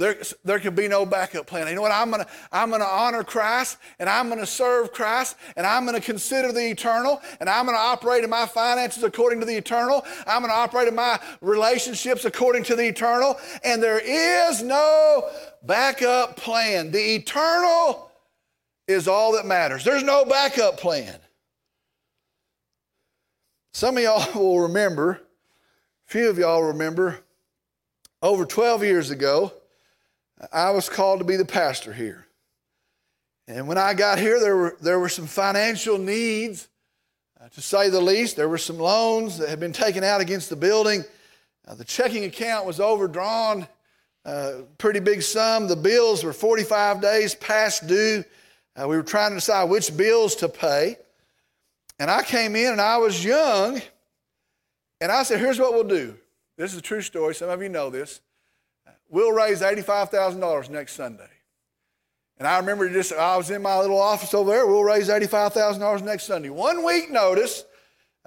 There, 0.00 0.16
there 0.46 0.58
can 0.58 0.74
be 0.74 0.88
no 0.88 1.04
backup 1.04 1.46
plan. 1.46 1.68
You 1.68 1.74
know 1.74 1.82
what? 1.82 1.92
I'm 1.92 2.10
going 2.10 2.24
to 2.24 2.30
I'm 2.50 2.70
to 2.70 2.82
honor 2.82 3.22
Christ 3.22 3.76
and 3.98 4.08
I'm 4.08 4.28
going 4.28 4.40
to 4.40 4.46
serve 4.46 4.92
Christ 4.92 5.36
and 5.56 5.66
I'm 5.66 5.84
going 5.84 5.94
to 5.94 6.00
consider 6.00 6.52
the 6.52 6.70
eternal 6.70 7.20
and 7.38 7.50
I'm 7.50 7.66
going 7.66 7.76
to 7.76 7.82
operate 7.82 8.24
in 8.24 8.30
my 8.30 8.46
finances 8.46 9.02
according 9.02 9.40
to 9.40 9.46
the 9.46 9.54
eternal. 9.54 10.02
I'm 10.26 10.40
going 10.40 10.50
to 10.50 10.56
operate 10.56 10.88
in 10.88 10.94
my 10.94 11.20
relationships 11.42 12.24
according 12.24 12.62
to 12.64 12.76
the 12.76 12.88
eternal. 12.88 13.38
And 13.62 13.82
there 13.82 14.00
is 14.02 14.62
no 14.62 15.28
backup 15.64 16.34
plan. 16.34 16.90
The 16.90 17.16
eternal 17.16 18.10
is 18.88 19.06
all 19.06 19.32
that 19.32 19.44
matters. 19.44 19.84
There's 19.84 20.02
no 20.02 20.24
backup 20.24 20.78
plan. 20.78 21.18
Some 23.74 23.98
of 23.98 24.02
y'all 24.02 24.32
will 24.34 24.60
remember, 24.60 25.20
few 26.06 26.30
of 26.30 26.38
y'all 26.38 26.62
remember, 26.62 27.18
over 28.22 28.46
12 28.46 28.82
years 28.82 29.10
ago, 29.10 29.52
I 30.52 30.70
was 30.70 30.88
called 30.88 31.20
to 31.20 31.24
be 31.24 31.36
the 31.36 31.44
pastor 31.44 31.92
here. 31.92 32.26
And 33.46 33.66
when 33.66 33.78
I 33.78 33.94
got 33.94 34.18
here, 34.18 34.38
there 34.40 34.56
were, 34.56 34.76
there 34.80 35.00
were 35.00 35.08
some 35.08 35.26
financial 35.26 35.98
needs, 35.98 36.68
uh, 37.40 37.48
to 37.48 37.60
say 37.60 37.90
the 37.90 38.00
least. 38.00 38.36
There 38.36 38.48
were 38.48 38.58
some 38.58 38.78
loans 38.78 39.38
that 39.38 39.48
had 39.48 39.60
been 39.60 39.72
taken 39.72 40.04
out 40.04 40.20
against 40.20 40.50
the 40.50 40.56
building. 40.56 41.04
Uh, 41.66 41.74
the 41.74 41.84
checking 41.84 42.24
account 42.24 42.66
was 42.66 42.80
overdrawn, 42.80 43.66
uh, 44.24 44.52
pretty 44.78 45.00
big 45.00 45.22
sum. 45.22 45.66
The 45.66 45.76
bills 45.76 46.22
were 46.22 46.32
45 46.32 47.00
days 47.00 47.34
past 47.34 47.86
due. 47.86 48.24
Uh, 48.76 48.86
we 48.86 48.96
were 48.96 49.02
trying 49.02 49.30
to 49.30 49.36
decide 49.36 49.64
which 49.68 49.96
bills 49.96 50.36
to 50.36 50.48
pay. 50.48 50.96
And 51.98 52.10
I 52.10 52.22
came 52.22 52.56
in 52.56 52.72
and 52.72 52.80
I 52.80 52.96
was 52.96 53.22
young, 53.22 53.82
and 55.00 55.12
I 55.12 55.22
said, 55.22 55.38
Here's 55.38 55.58
what 55.58 55.74
we'll 55.74 55.84
do. 55.84 56.16
This 56.56 56.72
is 56.72 56.78
a 56.78 56.82
true 56.82 57.02
story. 57.02 57.34
Some 57.34 57.50
of 57.50 57.62
you 57.62 57.68
know 57.68 57.90
this. 57.90 58.20
We'll 59.10 59.32
raise 59.32 59.60
$85,000 59.60 60.70
next 60.70 60.94
Sunday. 60.94 61.28
And 62.38 62.48
I 62.48 62.58
remember 62.58 62.88
just, 62.88 63.12
I 63.12 63.36
was 63.36 63.50
in 63.50 63.60
my 63.60 63.78
little 63.78 64.00
office 64.00 64.32
over 64.32 64.50
there. 64.50 64.66
We'll 64.66 64.84
raise 64.84 65.08
$85,000 65.08 66.02
next 66.02 66.24
Sunday. 66.24 66.48
One 66.48 66.82
week 66.84 67.10
notice, 67.10 67.64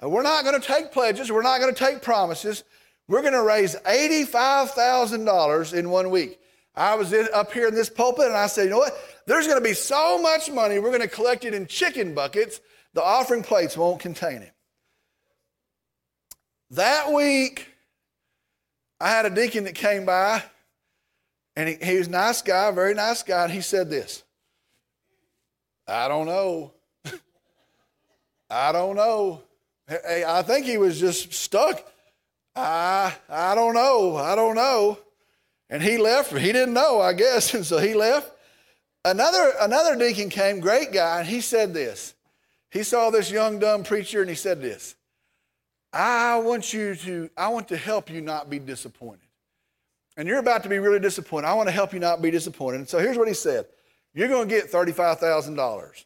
uh, 0.02 0.08
we're 0.08 0.22
not 0.22 0.44
going 0.44 0.60
to 0.60 0.66
take 0.66 0.92
pledges. 0.92 1.32
We're 1.32 1.42
not 1.42 1.60
going 1.60 1.74
to 1.74 1.78
take 1.78 2.02
promises. 2.02 2.62
We're 3.08 3.22
going 3.22 3.32
to 3.32 3.42
raise 3.42 3.74
$85,000 3.74 5.74
in 5.74 5.90
one 5.90 6.10
week. 6.10 6.38
I 6.76 6.94
was 6.94 7.12
in, 7.12 7.28
up 7.32 7.52
here 7.52 7.68
in 7.68 7.74
this 7.74 7.90
pulpit 7.90 8.26
and 8.26 8.36
I 8.36 8.46
said, 8.46 8.64
you 8.64 8.70
know 8.70 8.78
what? 8.78 8.96
There's 9.26 9.46
going 9.46 9.58
to 9.58 9.64
be 9.64 9.74
so 9.74 10.20
much 10.20 10.50
money, 10.50 10.78
we're 10.78 10.90
going 10.90 11.00
to 11.00 11.08
collect 11.08 11.44
it 11.44 11.54
in 11.54 11.66
chicken 11.66 12.14
buckets. 12.14 12.60
The 12.92 13.02
offering 13.02 13.42
plates 13.42 13.76
won't 13.76 14.00
contain 14.00 14.42
it. 14.42 14.52
That 16.70 17.12
week, 17.12 17.68
I 19.00 19.08
had 19.08 19.26
a 19.26 19.30
deacon 19.30 19.64
that 19.64 19.74
came 19.74 20.04
by, 20.04 20.42
and 21.56 21.68
he, 21.68 21.76
he 21.82 21.98
was 21.98 22.08
a 22.08 22.10
nice 22.10 22.42
guy, 22.42 22.70
very 22.70 22.94
nice 22.94 23.22
guy, 23.22 23.44
and 23.44 23.52
he 23.52 23.60
said 23.60 23.90
this 23.90 24.22
I 25.86 26.08
don't 26.08 26.26
know. 26.26 26.72
I 28.50 28.72
don't 28.72 28.96
know. 28.96 29.42
I 29.88 30.42
think 30.42 30.64
he 30.64 30.78
was 30.78 30.98
just 30.98 31.32
stuck. 31.32 31.86
I, 32.56 33.14
I 33.28 33.54
don't 33.54 33.74
know. 33.74 34.16
I 34.16 34.34
don't 34.34 34.54
know. 34.54 34.98
And 35.68 35.82
he 35.82 35.98
left. 35.98 36.36
He 36.36 36.52
didn't 36.52 36.74
know, 36.74 37.00
I 37.00 37.12
guess, 37.12 37.52
and 37.54 37.66
so 37.66 37.78
he 37.78 37.94
left. 37.94 38.30
Another, 39.04 39.52
another 39.60 39.96
deacon 39.96 40.30
came, 40.30 40.60
great 40.60 40.90
guy, 40.92 41.20
and 41.20 41.28
he 41.28 41.40
said 41.42 41.74
this. 41.74 42.14
He 42.70 42.82
saw 42.82 43.10
this 43.10 43.30
young, 43.30 43.58
dumb 43.58 43.84
preacher, 43.84 44.20
and 44.20 44.30
he 44.30 44.36
said 44.36 44.60
this 44.62 44.96
I 45.92 46.38
want 46.38 46.72
you 46.72 46.96
to, 46.96 47.30
I 47.36 47.48
want 47.48 47.68
to 47.68 47.76
help 47.76 48.10
you 48.10 48.20
not 48.20 48.48
be 48.48 48.58
disappointed. 48.58 49.23
And 50.16 50.28
you're 50.28 50.38
about 50.38 50.62
to 50.62 50.68
be 50.68 50.78
really 50.78 51.00
disappointed. 51.00 51.48
I 51.48 51.54
want 51.54 51.68
to 51.68 51.72
help 51.72 51.92
you 51.92 51.98
not 51.98 52.22
be 52.22 52.30
disappointed. 52.30 52.88
So 52.88 52.98
here's 52.98 53.18
what 53.18 53.28
he 53.28 53.34
said 53.34 53.66
You're 54.14 54.28
going 54.28 54.48
to 54.48 54.54
get 54.54 54.70
$35,000 54.70 56.04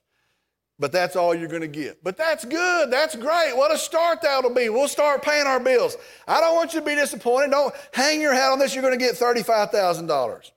but 0.79 0.93
that's 0.93 1.17
all 1.17 1.35
you're 1.35 1.49
going 1.49 1.63
to 1.63 1.67
get. 1.67 2.03
But 2.05 2.17
that's 2.17 2.45
good. 2.45 2.91
That's 2.91 3.17
great. 3.17 3.57
What 3.57 3.73
a 3.73 3.79
start 3.79 4.23
that'll 4.23 4.55
be. 4.55 4.69
We'll 4.69 4.89
start 4.89 5.23
paying 5.23 5.47
our 5.47 5.59
bills. 5.59 5.97
I 6.27 6.41
don't 6.41 6.55
want 6.55 6.73
you 6.73 6.81
to 6.81 6.87
be 6.87 6.95
disappointed. 6.95 7.51
Don't 7.51 7.75
hang 7.93 8.21
your 8.21 8.33
hat 8.33 8.53
on 8.53 8.59
this. 8.59 8.75
You're 8.75 8.83
going 8.83 8.99
to 8.99 9.05
get 9.05 9.17
$35,000. 9.17 10.51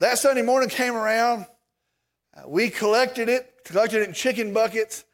That 0.00 0.18
Sunday 0.18 0.42
morning 0.42 0.68
came 0.68 0.94
around. 0.94 1.46
Uh, 2.34 2.48
we 2.48 2.70
collected 2.70 3.28
it, 3.28 3.64
collected 3.64 4.02
it 4.02 4.08
in 4.08 4.14
chicken 4.14 4.52
buckets. 4.54 5.04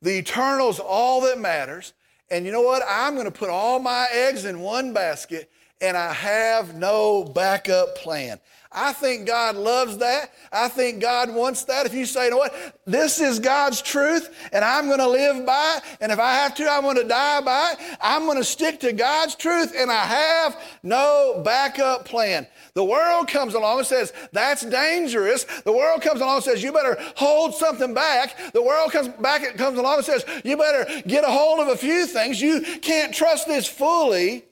The 0.03 0.19
eternal 0.19 0.71
is 0.71 0.81
all 0.81 1.21
that 1.23 1.39
matters. 1.39 1.93
And 2.31 2.47
you 2.47 2.53
know 2.53 2.63
what? 2.63 2.83
I'm 2.89 3.15
going 3.15 3.27
to 3.27 3.31
put 3.31 3.51
all 3.51 3.79
my 3.79 4.07
eggs 4.13 4.45
in 4.45 4.61
one 4.61 4.93
basket 4.93 5.51
and 5.81 5.97
I 5.97 6.13
have 6.13 6.75
no 6.75 7.25
backup 7.25 7.97
plan. 7.97 8.39
I 8.73 8.93
think 8.93 9.27
God 9.27 9.57
loves 9.57 9.99
that. 9.99 10.33
I 10.53 10.69
think 10.69 11.01
God 11.01 11.35
wants 11.35 11.65
that. 11.65 11.87
If 11.87 11.95
you 11.95 12.07
say, 12.07 12.27
you 12.27 12.31
know 12.31 12.37
what, 12.37 12.79
this 12.87 13.21
is 13.21 13.41
God's 13.41 13.83
truth 13.83 14.33
and 14.53 14.65
I'm 14.65 14.87
going 14.87 15.01
to 15.01 15.09
live 15.09 15.45
by 15.45 15.79
it, 15.79 15.99
and 16.01 16.13
if 16.13 16.21
I 16.21 16.35
have 16.35 16.55
to, 16.55 16.71
I'm 16.71 16.83
going 16.83 16.97
to 16.97 17.05
die 17.05 17.41
by 17.41 17.73
it, 17.73 17.99
I'm 18.01 18.27
going 18.27 18.39
to 18.39 18.45
stick 18.45 18.79
to 18.81 18.93
God's 18.93 19.35
truth 19.35 19.75
and 19.77 19.91
I 19.91 20.05
have 20.05 20.61
no 20.85 21.43
backup 21.45 22.05
plan. 22.05 22.47
The 22.75 22.85
world 22.85 23.27
comes 23.27 23.55
along 23.55 23.79
and 23.79 23.87
says, 23.89 24.13
that's 24.33 24.65
dangerous. 24.65 25.45
The 25.63 25.73
world 25.73 26.03
comes 26.03 26.21
along 26.21 26.37
and 26.37 26.45
says, 26.45 26.63
you 26.63 26.73
better 26.73 26.97
hold 27.17 27.57
something 27.57 27.93
back. 27.93 28.53
The 28.53 28.63
world 28.63 28.93
comes 28.93 29.09
back, 29.09 29.57
comes 29.57 29.79
along 29.79 29.97
and 29.97 30.05
says, 30.05 30.25
you 30.45 30.57
better 30.57 31.03
get 31.09 31.25
a 31.25 31.31
hold 31.31 31.59
of 31.59 31.69
a 31.69 31.77
few 31.77 32.07
things. 32.07 32.41
You 32.41 32.61
can't 32.81 33.13
trust 33.13 33.49
this 33.49 33.67
fully. 33.67 34.45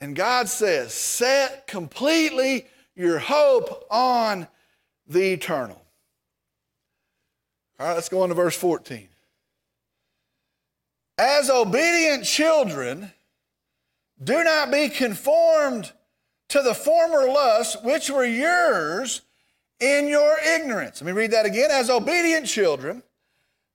And 0.00 0.14
God 0.14 0.48
says, 0.48 0.94
set 0.94 1.66
completely 1.66 2.66
your 2.94 3.18
hope 3.18 3.86
on 3.90 4.46
the 5.06 5.32
eternal. 5.32 5.80
All 7.80 7.86
right, 7.86 7.94
let's 7.94 8.08
go 8.08 8.22
on 8.22 8.28
to 8.28 8.34
verse 8.34 8.56
14. 8.56 9.08
As 11.16 11.50
obedient 11.50 12.24
children, 12.24 13.12
do 14.22 14.44
not 14.44 14.70
be 14.70 14.88
conformed 14.88 15.92
to 16.48 16.62
the 16.62 16.74
former 16.74 17.26
lusts 17.26 17.76
which 17.82 18.10
were 18.10 18.24
yours 18.24 19.22
in 19.80 20.08
your 20.08 20.36
ignorance. 20.54 21.00
Let 21.00 21.06
me 21.06 21.12
read 21.12 21.32
that 21.32 21.46
again. 21.46 21.70
As 21.70 21.90
obedient 21.90 22.46
children, 22.46 23.02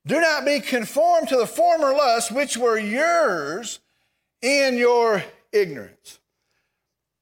do 0.06 0.20
not 0.20 0.46
be 0.46 0.60
conformed 0.60 1.30
to 1.30 1.38
the 1.38 1.48
former 1.48 1.94
lusts 1.94 2.32
which 2.32 2.58
were 2.58 2.78
yours 2.78 3.80
in 4.42 4.78
your 4.78 5.24
ignorance. 5.54 6.20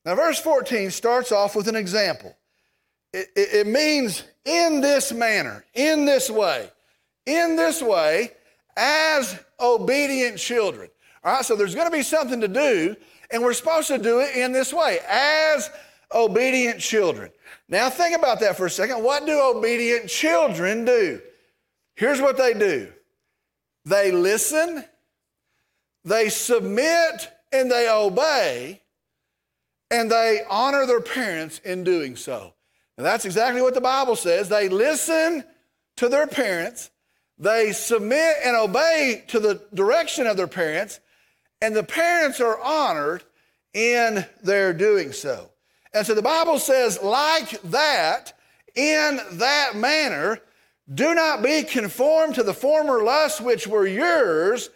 Now, 0.05 0.15
verse 0.15 0.39
14 0.39 0.89
starts 0.89 1.31
off 1.31 1.55
with 1.55 1.67
an 1.67 1.75
example. 1.75 2.35
It, 3.13 3.27
it, 3.35 3.53
it, 3.53 3.67
means 3.67 4.23
in 4.45 4.81
this 4.81 5.11
manner, 5.11 5.65
in 5.73 6.05
this 6.05 6.29
way, 6.29 6.71
in 7.25 7.55
this 7.55 7.81
way, 7.81 8.31
as 8.77 9.37
obedient 9.59 10.37
children. 10.37 10.89
All 11.23 11.33
right, 11.33 11.45
so 11.45 11.55
there's 11.55 11.75
going 11.75 11.87
to 11.87 11.95
be 11.95 12.03
something 12.03 12.41
to 12.41 12.47
do, 12.47 12.95
and 13.29 13.43
we're 13.43 13.53
supposed 13.53 13.89
to 13.89 13.97
do 13.97 14.21
it 14.21 14.35
in 14.35 14.53
this 14.53 14.73
way, 14.73 14.99
as 15.07 15.69
obedient 16.13 16.79
children. 16.79 17.31
Now, 17.67 17.89
think 17.89 18.17
about 18.17 18.39
that 18.39 18.57
for 18.57 18.65
a 18.65 18.69
second. 18.69 19.03
What 19.03 19.25
do 19.25 19.39
obedient 19.39 20.09
children 20.09 20.85
do? 20.85 21.21
Here's 21.95 22.21
what 22.21 22.37
they 22.37 22.53
do 22.53 22.91
they 23.85 24.11
listen, 24.11 24.83
they 26.05 26.29
submit, 26.29 27.29
and 27.51 27.69
they 27.69 27.89
obey, 27.89 28.81
and 29.89 30.09
they 30.09 30.41
honor 30.49 30.85
their 30.85 31.01
parents 31.01 31.59
in 31.59 31.83
doing 31.83 32.15
so. 32.15 32.53
And 32.97 33.05
that's 33.05 33.25
exactly 33.25 33.61
what 33.61 33.73
the 33.73 33.81
Bible 33.81 34.15
says. 34.15 34.49
They 34.49 34.69
listen 34.69 35.43
to 35.97 36.09
their 36.09 36.27
parents, 36.27 36.91
they 37.37 37.71
submit 37.71 38.37
and 38.43 38.55
obey 38.55 39.23
to 39.27 39.39
the 39.39 39.61
direction 39.73 40.27
of 40.27 40.37
their 40.37 40.47
parents, 40.47 40.99
and 41.61 41.75
the 41.75 41.83
parents 41.83 42.39
are 42.39 42.59
honored 42.61 43.23
in 43.73 44.25
their 44.43 44.73
doing 44.73 45.11
so. 45.11 45.49
And 45.93 46.05
so 46.05 46.13
the 46.13 46.21
Bible 46.21 46.59
says, 46.59 47.01
like 47.01 47.61
that, 47.63 48.33
in 48.75 49.19
that 49.33 49.75
manner, 49.75 50.39
do 50.93 51.13
not 51.13 51.41
be 51.41 51.63
conformed 51.63 52.35
to 52.35 52.43
the 52.43 52.53
former 52.53 53.03
lusts 53.03 53.41
which 53.41 53.67
were 53.67 53.87
yours 53.87 54.69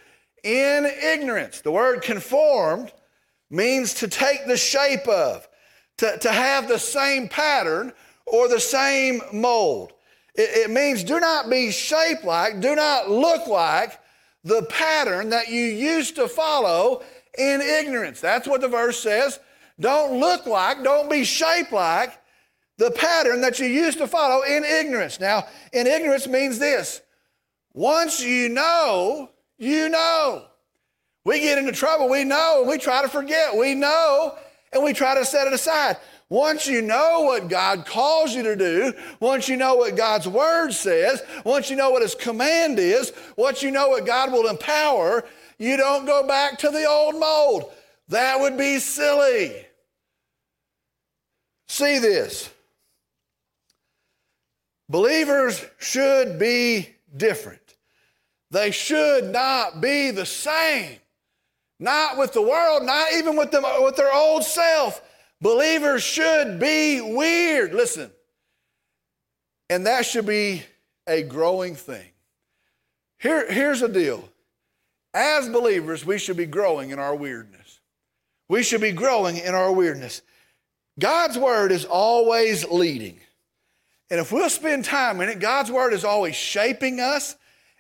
in 0.45 0.86
ignorance. 0.86 1.62
The 1.62 1.71
word 1.71 2.03
conformed 2.03 2.93
means 3.49 3.95
to 3.95 4.08
take 4.08 4.45
the 4.45 4.55
shape 4.55 5.08
of, 5.08 5.47
to, 5.97 6.17
to 6.19 6.31
have 6.31 6.67
the 6.67 6.77
same 6.77 7.27
pattern 7.27 7.91
or 8.25 8.47
the 8.47 8.60
same 8.60 9.21
mold. 9.34 9.93
It, 10.36 10.69
it 10.69 10.69
means 10.69 11.03
do 11.03 11.19
not 11.19 11.49
be 11.49 11.71
shaped 11.71 12.23
like, 12.23 12.60
do 12.60 12.75
not 12.75 13.10
look 13.10 13.47
like 13.47 13.99
the 14.43 14.63
pattern 14.69 15.31
that 15.31 15.47
you 15.47 15.62
used 15.62 16.15
to 16.15 16.27
follow 16.27 17.01
in 17.38 17.62
ignorance. 17.62 18.21
That's 18.21 18.47
what 18.47 18.62
the 18.62 18.67
verse 18.67 18.99
says. 19.01 19.39
Don't 19.79 20.19
look 20.19 20.45
like, 20.45 20.84
don't 20.84 21.10
be 21.10 21.23
shaped 21.23 21.73
like 21.73 22.17
the 22.77 22.91
pattern 22.91 23.41
that 23.41 23.60
you 23.60 23.65
used 23.65 23.97
to 23.97 24.08
follow 24.08 24.43
in 24.43 24.63
ignorance. 24.63 25.19
Now, 25.19 25.47
in 25.73 25.88
ignorance 25.88 26.27
means 26.27 26.60
this 26.60 27.01
once 27.73 28.23
you 28.23 28.49
know, 28.49 29.31
you 29.57 29.89
know. 29.89 30.45
We 31.23 31.39
get 31.39 31.57
into 31.57 31.71
trouble, 31.71 32.07
we 32.07 32.23
know, 32.23 32.59
And 32.61 32.69
we 32.69 32.77
try 32.77 33.01
to 33.01 33.07
forget, 33.07 33.55
we 33.55 33.73
know, 33.73 34.37
and 34.71 34.83
we 34.83 34.93
try 34.93 35.15
to 35.15 35.25
set 35.25 35.47
it 35.47 35.53
aside. 35.53 35.97
Once 36.29 36.67
you 36.67 36.81
know 36.81 37.21
what 37.21 37.49
God 37.49 37.85
calls 37.85 38.33
you 38.33 38.43
to 38.43 38.55
do, 38.55 38.93
once 39.19 39.47
you 39.47 39.57
know 39.57 39.75
what 39.75 39.95
God's 39.95 40.27
word 40.27 40.71
says, 40.71 41.21
once 41.43 41.69
you 41.69 41.75
know 41.75 41.91
what 41.91 42.01
his 42.01 42.15
command 42.15 42.79
is, 42.79 43.13
once 43.37 43.61
you 43.61 43.71
know 43.71 43.89
what 43.89 44.05
God 44.05 44.31
will 44.31 44.47
empower, 44.47 45.23
you 45.57 45.77
don't 45.77 46.05
go 46.05 46.27
back 46.27 46.59
to 46.59 46.69
the 46.69 46.85
old 46.85 47.19
mold. 47.19 47.71
That 48.09 48.39
would 48.39 48.57
be 48.57 48.79
silly. 48.79 49.65
See 51.67 51.99
this. 51.99 52.49
Believers 54.89 55.63
should 55.79 56.37
be 56.37 56.89
different. 57.15 57.64
They 58.55 58.71
should 58.71 59.33
not 59.33 59.81
be 59.81 60.11
the 60.11 60.25
same. 60.25 60.95
Not 61.77 62.17
with 62.17 62.31
the 62.31 62.41
world, 62.41 62.83
not 62.83 63.11
even 63.11 63.35
with, 63.35 63.51
them, 63.51 63.65
with 63.81 63.97
their 63.97 64.13
old 64.13 64.45
self. 64.45 65.01
Believers 65.41 66.03
should 66.03 66.57
be 66.57 67.01
weird. 67.01 67.73
Listen. 67.73 68.09
And 69.69 69.85
that 69.87 70.05
should 70.05 70.25
be 70.25 70.63
a 71.05 71.21
growing 71.21 71.75
thing. 71.75 72.05
Here, 73.19 73.51
here's 73.51 73.81
the 73.81 73.89
deal. 73.89 74.23
As 75.13 75.49
believers, 75.49 76.05
we 76.05 76.17
should 76.17 76.37
be 76.37 76.45
growing 76.45 76.91
in 76.91 76.99
our 76.99 77.13
weirdness. 77.13 77.81
We 78.47 78.63
should 78.63 78.79
be 78.79 78.93
growing 78.93 79.35
in 79.35 79.53
our 79.53 79.73
weirdness. 79.73 80.21
God's 80.97 81.37
word 81.37 81.73
is 81.73 81.83
always 81.83 82.63
leading. 82.63 83.19
And 84.09 84.21
if 84.21 84.31
we'll 84.31 84.49
spend 84.49 84.85
time 84.85 85.19
in 85.19 85.27
it, 85.27 85.39
God's 85.39 85.73
word 85.73 85.91
is 85.91 86.05
always 86.05 86.37
shaping 86.37 87.01
us. 87.01 87.35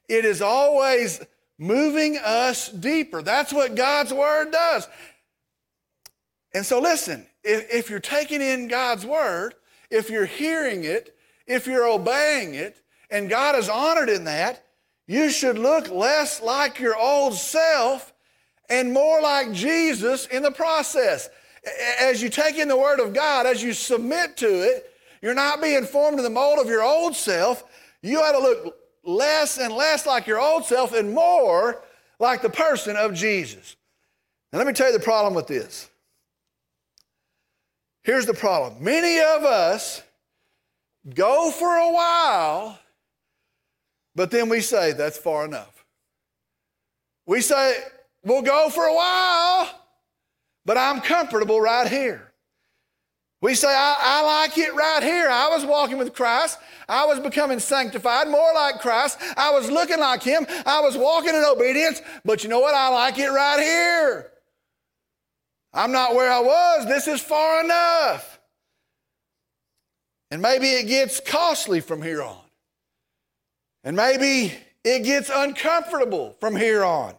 It 0.07 0.25
is 0.25 0.41
always 0.41 1.21
moving 1.57 2.17
us 2.17 2.69
deeper. 2.69 3.21
That's 3.21 3.53
what 3.53 3.75
God's 3.75 4.13
word 4.13 4.51
does. 4.51 4.87
And 6.53 6.65
so, 6.65 6.79
listen, 6.79 7.25
if, 7.43 7.71
if 7.73 7.89
you're 7.89 7.99
taking 7.99 8.41
in 8.41 8.67
God's 8.67 9.05
word, 9.05 9.55
if 9.89 10.09
you're 10.09 10.25
hearing 10.25 10.83
it, 10.83 11.15
if 11.47 11.67
you're 11.67 11.87
obeying 11.87 12.55
it, 12.55 12.81
and 13.09 13.29
God 13.29 13.55
is 13.55 13.69
honored 13.69 14.09
in 14.09 14.23
that, 14.25 14.63
you 15.07 15.29
should 15.29 15.57
look 15.57 15.89
less 15.89 16.41
like 16.41 16.79
your 16.79 16.97
old 16.97 17.35
self 17.35 18.13
and 18.69 18.91
more 18.91 19.21
like 19.21 19.51
Jesus 19.51 20.25
in 20.27 20.41
the 20.41 20.51
process. 20.51 21.29
As 21.99 22.21
you 22.21 22.29
take 22.29 22.57
in 22.57 22.67
the 22.67 22.77
Word 22.77 22.99
of 22.99 23.13
God, 23.13 23.45
as 23.45 23.61
you 23.61 23.73
submit 23.73 24.37
to 24.37 24.47
it, 24.47 24.91
you're 25.21 25.33
not 25.33 25.61
being 25.61 25.85
formed 25.85 26.17
in 26.17 26.23
the 26.23 26.29
mold 26.29 26.59
of 26.59 26.67
your 26.67 26.83
old 26.83 27.15
self. 27.15 27.63
You 28.01 28.19
ought 28.19 28.31
to 28.31 28.39
look 28.39 28.77
less 29.05 29.57
and 29.57 29.73
less 29.73 30.05
like 30.05 30.27
your 30.27 30.39
old 30.39 30.65
self 30.65 30.93
and 30.93 31.13
more 31.13 31.81
like 32.19 32.41
the 32.41 32.49
person 32.49 32.95
of 32.95 33.13
Jesus. 33.13 33.75
Now, 34.51 34.59
let 34.59 34.67
me 34.67 34.73
tell 34.73 34.87
you 34.87 34.97
the 34.97 35.03
problem 35.03 35.33
with 35.33 35.47
this. 35.47 35.89
Here's 38.03 38.25
the 38.25 38.33
problem 38.33 38.83
many 38.83 39.19
of 39.19 39.43
us 39.43 40.01
go 41.13 41.51
for 41.51 41.75
a 41.75 41.91
while, 41.91 42.79
but 44.15 44.31
then 44.31 44.49
we 44.49 44.61
say, 44.61 44.93
that's 44.93 45.17
far 45.17 45.45
enough. 45.45 45.85
We 47.25 47.41
say, 47.41 47.77
we'll 48.23 48.43
go 48.43 48.69
for 48.69 48.85
a 48.85 48.93
while, 48.93 49.69
but 50.65 50.77
I'm 50.77 51.01
comfortable 51.01 51.59
right 51.59 51.87
here. 51.87 52.31
We 53.45 53.53
say, 53.53 53.67
I, 53.67 53.95
I, 53.99 54.23
like 54.23 54.57
it 54.57 54.73
right 54.73 55.03
here. 55.03 55.29
I 55.29 55.49
was 55.49 55.63
walking 55.63 55.99
with 55.99 56.15
Christ. 56.15 56.57
I 56.89 57.05
was 57.05 57.19
becoming 57.19 57.59
sanctified, 57.59 58.27
more 58.27 58.51
like 58.55 58.79
Christ. 58.79 59.19
I 59.37 59.51
was 59.51 59.69
looking 59.69 59.99
like 59.99 60.23
Him. 60.23 60.47
I 60.65 60.81
was 60.81 60.97
walking 60.97 61.35
in 61.35 61.45
obedience. 61.45 62.01
But 62.23 62.43
you 62.43 62.49
know 62.49 62.59
what? 62.59 62.73
I 62.73 62.87
like 62.89 63.19
it 63.19 63.27
right 63.27 63.59
here. 63.59 64.31
I'm 65.71 65.91
not 65.91 66.15
where 66.15 66.31
I 66.31 66.39
was. 66.39 66.87
This 66.87 67.07
is 67.07 67.21
far 67.21 67.63
enough. 67.63 68.39
And 70.31 70.41
maybe 70.41 70.69
it 70.69 70.87
gets 70.87 71.19
costly 71.19 71.81
from 71.81 72.01
here 72.01 72.23
on. 72.23 72.41
And 73.83 73.95
maybe 73.95 74.55
it 74.83 75.03
gets 75.03 75.29
uncomfortable 75.31 76.35
from 76.39 76.55
here 76.55 76.83
on. 76.83 77.13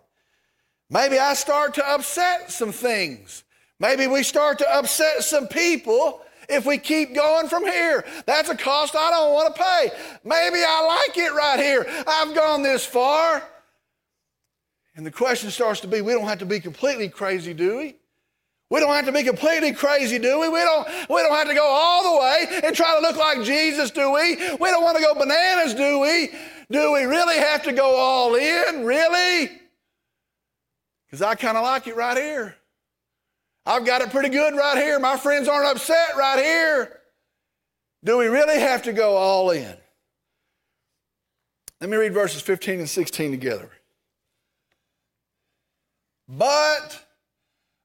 Maybe 0.91 1.21
I 1.21 1.35
start 1.35 1.75
to 1.75 1.89
upset 1.89 2.51
some 2.51 2.73
things 2.73 3.45
Maybe 3.79 4.07
we 4.07 4.23
start 4.23 4.59
to 4.59 4.75
upset 4.75 5.23
some 5.23 5.49
people 5.49 6.23
if 6.49 6.65
we 6.65 6.79
keep 6.79 7.15
going 7.15 7.49
from 7.49 7.65
here. 7.65 8.05
That's 8.25 8.49
a 8.49 8.57
cost 8.57 8.97
I 8.97 9.11
don't 9.11 9.33
want 9.33 9.55
to 9.55 9.63
pay. 9.63 9.91
Maybe 10.25 10.59
I 10.67 11.05
like 11.07 11.17
it 11.17 11.33
right 11.35 11.59
here. 11.59 11.87
I've 12.07 12.35
gone 12.35 12.63
this 12.63 12.87
far. 12.87 13.43
And 14.95 15.05
the 15.05 15.11
question 15.11 15.51
starts 15.51 15.81
to 15.81 15.89
be 15.89 16.01
we 16.01 16.13
don't 16.13 16.27
have 16.27 16.39
to 16.39 16.47
be 16.47 16.59
completely 16.59 17.09
crazy, 17.09 17.53
do 17.53 17.77
we? 17.77 17.97
We 18.69 18.81
don't 18.81 18.95
have 18.95 19.05
to 19.07 19.13
be 19.13 19.23
completely 19.23 19.73
crazy, 19.73 20.19
do 20.19 20.41
we? 20.41 20.49
We 20.49 20.59
don't, 20.61 20.89
we 21.09 21.23
don't 21.23 21.35
have 21.35 21.47
to 21.47 21.55
go 21.55 21.67
all 21.67 22.15
the 22.15 22.21
way 22.21 22.61
and 22.65 22.75
try 22.75 22.97
to 22.97 23.01
look 23.01 23.17
like 23.17 23.43
Jesus, 23.43 23.91
do 23.91 24.11
we? 24.11 24.37
We 24.37 24.71
don't 24.71 24.83
want 24.83 24.97
to 24.97 25.03
go 25.03 25.15
bananas, 25.15 25.75
do 25.75 26.01
we? 26.01 26.31
Do 26.71 26.93
we 26.93 27.05
really 27.05 27.37
have 27.37 27.63
to 27.65 27.73
go 27.73 27.95
all 27.95 28.35
in? 28.35 28.85
Really? 28.85 29.51
Because 31.07 31.23
I 31.23 31.37
kind 31.37 31.57
of 31.57 31.63
like 31.63 31.87
it 31.87 31.95
right 31.95 32.17
here. 32.17 32.57
I've 33.67 33.85
got 33.85 34.01
it 34.01 34.11
pretty 34.11 34.29
good 34.29 34.55
right 34.55 34.79
here. 34.79 35.01
My 35.01 35.17
friends 35.17 35.49
aren't 35.49 35.69
upset 35.69 36.17
right 36.17 36.39
here. 36.39 37.01
Do 38.05 38.17
we 38.17 38.27
really 38.27 38.61
have 38.61 38.83
to 38.85 38.93
go 38.93 39.17
all 39.17 39.51
in? 39.51 39.77
Let 41.81 41.91
me 41.91 41.97
read 41.97 42.15
verses 42.15 42.41
15 42.43 42.79
and 42.79 42.89
16 42.89 43.33
together. 43.33 43.71
But 46.29 47.05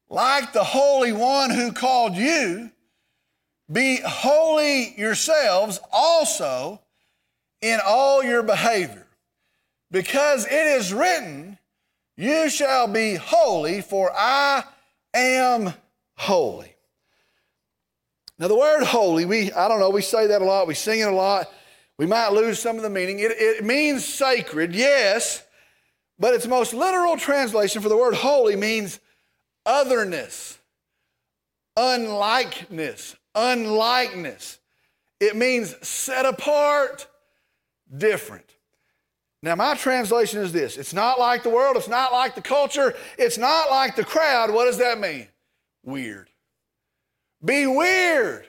like 0.08 0.52
the 0.52 0.62
Holy 0.62 1.12
One 1.12 1.50
who 1.50 1.72
called 1.72 2.14
you, 2.14 2.70
be 3.70 4.00
holy 4.04 4.94
yourselves 4.96 5.80
also 5.92 6.80
in 7.60 7.80
all 7.84 8.22
your 8.22 8.42
behavior, 8.42 9.06
because 9.90 10.46
it 10.46 10.52
is 10.52 10.92
written, 10.92 11.58
You 12.16 12.50
shall 12.50 12.86
be 12.86 13.14
holy, 13.14 13.80
for 13.80 14.12
I 14.14 14.64
am 15.14 15.74
holy. 16.16 16.74
Now, 18.38 18.48
the 18.48 18.56
word 18.56 18.84
holy, 18.84 19.24
we, 19.24 19.52
I 19.52 19.68
don't 19.68 19.78
know, 19.78 19.90
we 19.90 20.02
say 20.02 20.26
that 20.26 20.42
a 20.42 20.44
lot, 20.44 20.66
we 20.66 20.74
sing 20.74 21.00
it 21.00 21.08
a 21.08 21.14
lot. 21.14 21.48
We 21.98 22.06
might 22.06 22.32
lose 22.32 22.58
some 22.58 22.76
of 22.76 22.82
the 22.82 22.90
meaning. 22.90 23.18
It, 23.20 23.30
it 23.32 23.64
means 23.64 24.04
sacred, 24.04 24.74
yes, 24.74 25.44
but 26.18 26.34
its 26.34 26.46
most 26.46 26.74
literal 26.74 27.16
translation 27.16 27.82
for 27.82 27.88
the 27.88 27.96
word 27.96 28.14
holy 28.14 28.56
means 28.56 28.98
otherness, 29.64 30.58
unlikeness, 31.76 33.16
unlikeness. 33.34 34.58
It 35.20 35.36
means 35.36 35.76
set 35.86 36.26
apart, 36.26 37.06
different. 37.96 38.56
Now, 39.42 39.56
my 39.56 39.74
translation 39.74 40.40
is 40.40 40.52
this 40.52 40.76
it's 40.76 40.94
not 40.94 41.18
like 41.18 41.42
the 41.42 41.50
world, 41.50 41.76
it's 41.76 41.88
not 41.88 42.12
like 42.12 42.34
the 42.34 42.42
culture, 42.42 42.94
it's 43.18 43.38
not 43.38 43.70
like 43.70 43.96
the 43.96 44.04
crowd. 44.04 44.52
What 44.52 44.66
does 44.66 44.78
that 44.78 45.00
mean? 45.00 45.28
Weird. 45.84 46.30
Be 47.44 47.66
weird. 47.66 48.46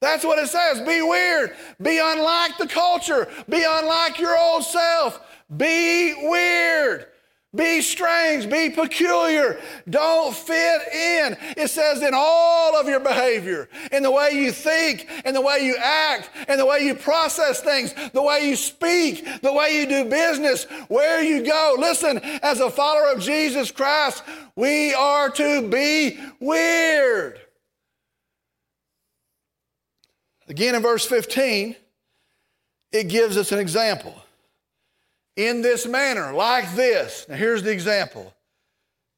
That's 0.00 0.24
what 0.24 0.38
it 0.38 0.48
says. 0.48 0.80
Be 0.80 1.02
weird. 1.02 1.54
Be 1.82 2.00
unlike 2.02 2.56
the 2.56 2.66
culture. 2.66 3.28
Be 3.50 3.64
unlike 3.68 4.18
your 4.18 4.38
old 4.38 4.64
self. 4.64 5.20
Be 5.54 6.14
weird. 6.26 7.06
Be 7.54 7.82
strange, 7.82 8.48
be 8.48 8.70
peculiar, 8.70 9.60
don't 9.88 10.36
fit 10.36 10.82
in. 10.94 11.36
It 11.56 11.68
says 11.68 12.00
in 12.00 12.12
all 12.14 12.76
of 12.76 12.86
your 12.86 13.00
behavior, 13.00 13.68
in 13.90 14.04
the 14.04 14.10
way 14.10 14.30
you 14.34 14.52
think, 14.52 15.08
in 15.24 15.34
the 15.34 15.40
way 15.40 15.58
you 15.64 15.76
act, 15.76 16.30
in 16.48 16.58
the 16.58 16.66
way 16.66 16.84
you 16.84 16.94
process 16.94 17.60
things, 17.60 17.92
the 18.12 18.22
way 18.22 18.48
you 18.48 18.54
speak, 18.54 19.26
the 19.42 19.52
way 19.52 19.80
you 19.80 19.86
do 19.88 20.04
business, 20.08 20.64
where 20.86 21.24
you 21.24 21.44
go. 21.44 21.74
Listen, 21.76 22.18
as 22.18 22.60
a 22.60 22.70
follower 22.70 23.10
of 23.12 23.20
Jesus 23.20 23.72
Christ, 23.72 24.22
we 24.54 24.94
are 24.94 25.28
to 25.30 25.68
be 25.68 26.20
weird. 26.38 27.40
Again, 30.46 30.76
in 30.76 30.82
verse 30.82 31.04
15, 31.04 31.74
it 32.92 33.08
gives 33.08 33.36
us 33.36 33.50
an 33.50 33.58
example 33.58 34.14
in 35.48 35.62
this 35.62 35.86
manner, 35.86 36.32
like 36.32 36.74
this. 36.74 37.26
Now, 37.28 37.36
here's 37.36 37.62
the 37.62 37.72
example 37.72 38.34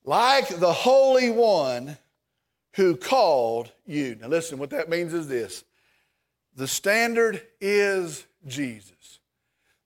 like 0.05 0.49
the 0.49 0.73
Holy 0.73 1.31
One 1.31 1.97
who 2.75 2.97
called 2.97 3.71
you. 3.87 4.17
Now, 4.21 4.29
listen, 4.29 4.59
what 4.59 4.71
that 4.71 4.89
means 4.89 5.15
is 5.15 5.29
this 5.29 5.65
the 6.55 6.69
standard 6.69 7.43
is 7.61 8.25
Jesus. 8.47 9.21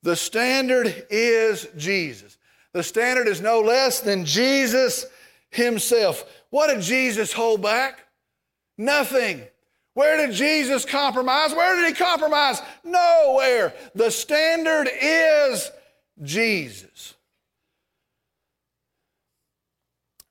The 0.03 0.17
standard 0.17 1.07
is 1.11 1.67
Jesus. 1.77 2.37
The 2.73 2.83
standard 2.83 3.29
is 3.29 3.41
no 3.41 3.61
less 3.61 4.01
than 4.01 4.25
Jesus 4.25 5.07
himself. 5.51 6.25
What 6.51 6.69
did 6.69 6.83
Jesus 6.83 7.33
hold 7.33 7.63
back? 7.63 8.01
Nothing. 8.77 9.43
Where 9.95 10.27
did 10.27 10.35
Jesus 10.35 10.85
compromise? 10.85 11.55
Where 11.55 11.77
did 11.77 11.89
he 11.89 11.95
compromise? 11.95 12.61
Nowhere. 12.85 13.73
The 13.95 14.11
standard 14.11 14.91
is 15.01 15.71
Jesus. 16.23 17.15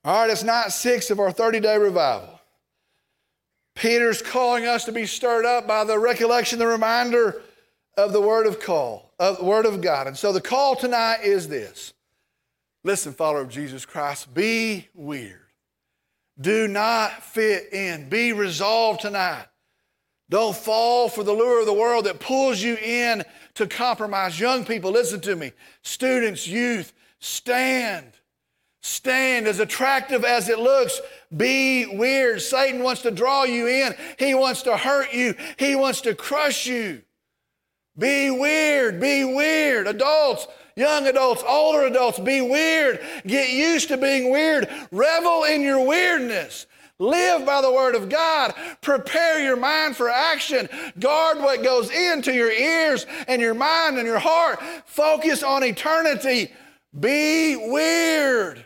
All 0.04 0.20
right, 0.20 0.30
it's 0.30 0.44
night 0.44 0.70
six 0.70 1.10
of 1.10 1.18
our 1.18 1.32
30 1.32 1.60
day 1.60 1.78
revival. 1.78 2.40
Peter's 3.74 4.22
calling 4.22 4.66
us 4.66 4.84
to 4.84 4.92
be 4.92 5.04
stirred 5.04 5.44
up 5.44 5.66
by 5.66 5.84
the 5.84 5.98
recollection, 5.98 6.58
the 6.58 6.66
reminder 6.66 7.42
of 7.96 8.12
the 8.12 8.20
word 8.20 8.46
of 8.46 8.60
call, 8.60 9.12
of 9.18 9.38
the 9.38 9.44
word 9.44 9.66
of 9.66 9.80
God. 9.80 10.06
And 10.06 10.16
so 10.16 10.32
the 10.32 10.40
call 10.40 10.76
tonight 10.76 11.20
is 11.22 11.48
this. 11.48 11.92
Listen, 12.84 13.12
follower 13.12 13.40
of 13.40 13.48
Jesus 13.48 13.84
Christ, 13.84 14.32
be 14.32 14.88
weird. 14.94 15.40
Do 16.40 16.68
not 16.68 17.22
fit 17.22 17.72
in. 17.72 18.08
Be 18.08 18.32
resolved 18.32 19.00
tonight. 19.00 19.46
Don't 20.28 20.56
fall 20.56 21.08
for 21.08 21.22
the 21.22 21.32
lure 21.32 21.60
of 21.60 21.66
the 21.66 21.72
world 21.72 22.06
that 22.06 22.18
pulls 22.18 22.60
you 22.60 22.76
in 22.76 23.24
to 23.54 23.66
compromise. 23.66 24.40
Young 24.40 24.64
people, 24.64 24.90
listen 24.90 25.20
to 25.20 25.36
me. 25.36 25.52
Students, 25.82 26.48
youth, 26.48 26.92
stand. 27.20 28.12
Stand 28.80 29.46
as 29.46 29.60
attractive 29.60 30.24
as 30.24 30.48
it 30.48 30.58
looks. 30.58 31.00
Be 31.36 31.86
weird. 31.86 32.40
Satan 32.42 32.82
wants 32.82 33.02
to 33.02 33.10
draw 33.10 33.44
you 33.44 33.66
in. 33.66 33.94
He 34.18 34.34
wants 34.34 34.62
to 34.62 34.76
hurt 34.76 35.12
you. 35.12 35.34
He 35.58 35.74
wants 35.74 36.00
to 36.02 36.14
crush 36.14 36.66
you. 36.66 37.02
Be 37.98 38.30
weird. 38.30 39.00
Be 39.00 39.24
weird. 39.24 39.86
Adults, 39.86 40.46
young 40.76 41.06
adults, 41.06 41.42
older 41.46 41.86
adults, 41.86 42.18
be 42.18 42.40
weird. 42.40 43.00
Get 43.26 43.50
used 43.50 43.88
to 43.88 43.96
being 43.96 44.30
weird. 44.30 44.68
Revel 44.92 45.44
in 45.44 45.62
your 45.62 45.84
weirdness. 45.84 46.66
Live 46.98 47.44
by 47.44 47.60
the 47.60 47.70
word 47.70 47.94
of 47.94 48.08
God. 48.08 48.54
Prepare 48.80 49.40
your 49.40 49.56
mind 49.56 49.96
for 49.96 50.08
action. 50.08 50.68
Guard 50.98 51.38
what 51.38 51.62
goes 51.62 51.90
into 51.90 52.32
your 52.32 52.50
ears 52.50 53.04
and 53.28 53.42
your 53.42 53.54
mind 53.54 53.98
and 53.98 54.06
your 54.06 54.18
heart. 54.18 54.60
Focus 54.86 55.42
on 55.42 55.62
eternity. 55.62 56.50
Be 56.98 57.56
weird. 57.56 58.64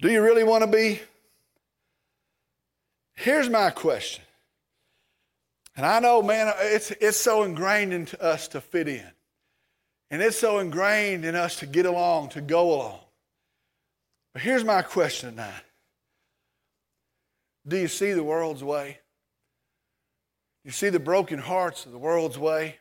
Do 0.00 0.10
you 0.10 0.22
really 0.22 0.44
want 0.44 0.62
to 0.62 0.70
be? 0.70 1.00
Here's 3.14 3.48
my 3.48 3.70
question. 3.70 4.22
And 5.74 5.86
I 5.86 6.00
know, 6.00 6.22
man, 6.22 6.52
it's, 6.60 6.90
it's 6.90 7.16
so 7.16 7.42
ingrained 7.44 7.92
into 7.92 8.22
us 8.22 8.48
to 8.48 8.60
fit 8.60 8.88
in. 8.88 9.10
And 10.10 10.22
it's 10.22 10.38
so 10.38 10.58
ingrained 10.58 11.24
in 11.24 11.34
us 11.34 11.56
to 11.56 11.66
get 11.66 11.86
along, 11.86 12.30
to 12.30 12.40
go 12.40 12.72
along. 12.72 13.00
But 14.32 14.42
here's 14.42 14.64
my 14.64 14.82
question 14.82 15.30
tonight 15.30 15.64
Do 17.66 17.76
you 17.76 17.88
see 17.88 18.12
the 18.12 18.24
world's 18.24 18.64
way? 18.64 18.98
You 20.64 20.70
see 20.70 20.88
the 20.88 21.00
broken 21.00 21.38
hearts 21.38 21.86
of 21.86 21.92
the 21.92 21.98
world's 21.98 22.38
way? 22.38 22.78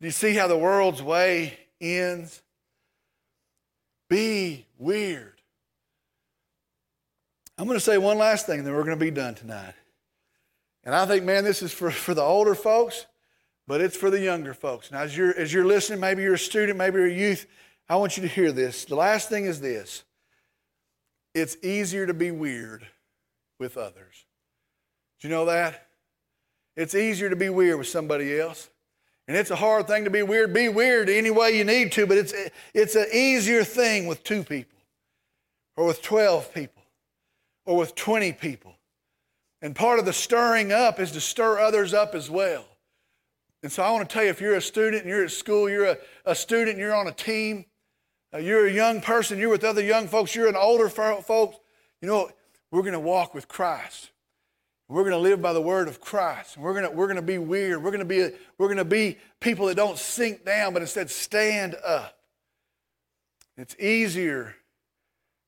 Do 0.00 0.06
you 0.06 0.12
see 0.12 0.34
how 0.34 0.46
the 0.46 0.58
world's 0.58 1.02
way 1.02 1.58
ends? 1.80 2.42
Be 4.08 4.66
weird. 4.78 5.40
I'm 7.56 7.66
going 7.66 7.76
to 7.76 7.84
say 7.84 7.98
one 7.98 8.18
last 8.18 8.46
thing, 8.46 8.58
and 8.58 8.66
then 8.66 8.74
we're 8.74 8.84
going 8.84 8.98
to 8.98 9.04
be 9.04 9.10
done 9.10 9.34
tonight. 9.34 9.74
And 10.84 10.94
I 10.94 11.06
think, 11.06 11.24
man, 11.24 11.44
this 11.44 11.62
is 11.62 11.72
for, 11.72 11.90
for 11.90 12.14
the 12.14 12.22
older 12.22 12.54
folks, 12.54 13.06
but 13.68 13.82
it's 13.82 13.96
for 13.96 14.08
the 14.08 14.18
younger 14.18 14.54
folks. 14.54 14.90
Now, 14.90 15.02
as 15.02 15.14
you're, 15.14 15.38
as 15.38 15.52
you're 15.52 15.66
listening, 15.66 16.00
maybe 16.00 16.22
you're 16.22 16.34
a 16.34 16.38
student, 16.38 16.78
maybe 16.78 16.96
you're 16.96 17.06
a 17.06 17.12
youth, 17.12 17.46
I 17.86 17.96
want 17.96 18.16
you 18.16 18.22
to 18.22 18.28
hear 18.28 18.50
this. 18.50 18.86
The 18.86 18.96
last 18.96 19.28
thing 19.28 19.44
is 19.44 19.60
this 19.60 20.02
it's 21.34 21.56
easier 21.62 22.06
to 22.06 22.14
be 22.14 22.30
weird 22.30 22.86
with 23.60 23.76
others. 23.76 24.24
Do 25.20 25.28
you 25.28 25.34
know 25.34 25.44
that? 25.44 25.86
It's 26.76 26.94
easier 26.94 27.28
to 27.28 27.36
be 27.36 27.50
weird 27.50 27.78
with 27.78 27.88
somebody 27.88 28.40
else. 28.40 28.70
And 29.26 29.36
it's 29.36 29.50
a 29.50 29.56
hard 29.56 29.86
thing 29.86 30.04
to 30.04 30.10
be 30.10 30.22
weird. 30.22 30.54
Be 30.54 30.70
weird 30.70 31.10
any 31.10 31.30
way 31.30 31.56
you 31.56 31.64
need 31.64 31.92
to, 31.92 32.06
but 32.06 32.16
it's, 32.16 32.32
it's 32.72 32.94
an 32.94 33.06
easier 33.12 33.62
thing 33.62 34.06
with 34.06 34.24
two 34.24 34.42
people 34.42 34.78
or 35.76 35.84
with 35.84 36.00
12 36.00 36.54
people 36.54 36.82
or 37.66 37.76
with 37.76 37.94
20 37.94 38.32
people. 38.32 38.74
And 39.60 39.76
part 39.76 39.98
of 39.98 40.06
the 40.06 40.14
stirring 40.14 40.72
up 40.72 40.98
is 40.98 41.12
to 41.12 41.20
stir 41.20 41.58
others 41.58 41.92
up 41.92 42.14
as 42.14 42.30
well. 42.30 42.64
And 43.62 43.72
so 43.72 43.82
I 43.82 43.90
want 43.90 44.08
to 44.08 44.12
tell 44.12 44.22
you 44.22 44.30
if 44.30 44.40
you're 44.40 44.54
a 44.54 44.60
student 44.60 45.02
and 45.02 45.10
you're 45.10 45.24
at 45.24 45.32
school, 45.32 45.68
you're 45.68 45.86
a, 45.86 45.98
a 46.24 46.34
student, 46.34 46.70
and 46.70 46.78
you're 46.78 46.94
on 46.94 47.08
a 47.08 47.12
team, 47.12 47.64
uh, 48.32 48.38
you're 48.38 48.66
a 48.66 48.72
young 48.72 49.00
person, 49.00 49.38
you're 49.38 49.50
with 49.50 49.64
other 49.64 49.82
young 49.82 50.06
folks, 50.06 50.34
you're 50.34 50.48
an 50.48 50.56
older 50.56 50.88
folks, 50.88 51.56
you 52.00 52.08
know, 52.08 52.30
we're 52.70 52.82
going 52.82 52.92
to 52.92 53.00
walk 53.00 53.34
with 53.34 53.48
Christ. 53.48 54.10
We're 54.88 55.02
going 55.02 55.12
to 55.12 55.18
live 55.18 55.42
by 55.42 55.52
the 55.52 55.60
word 55.60 55.88
of 55.88 56.00
Christ. 56.00 56.56
We're 56.56 56.72
going 56.72 56.84
to, 56.84 56.90
we're 56.90 57.06
going 57.06 57.16
to 57.16 57.22
be 57.22 57.36
weird. 57.36 57.82
We're 57.82 57.90
going 57.90 57.98
to 57.98 58.06
be, 58.06 58.20
a, 58.20 58.32
we're 58.56 58.68
going 58.68 58.78
to 58.78 58.84
be 58.86 59.18
people 59.38 59.66
that 59.66 59.76
don't 59.76 59.98
sink 59.98 60.46
down, 60.46 60.72
but 60.72 60.80
instead 60.80 61.10
stand 61.10 61.76
up. 61.84 62.16
It's 63.58 63.76
easier 63.78 64.54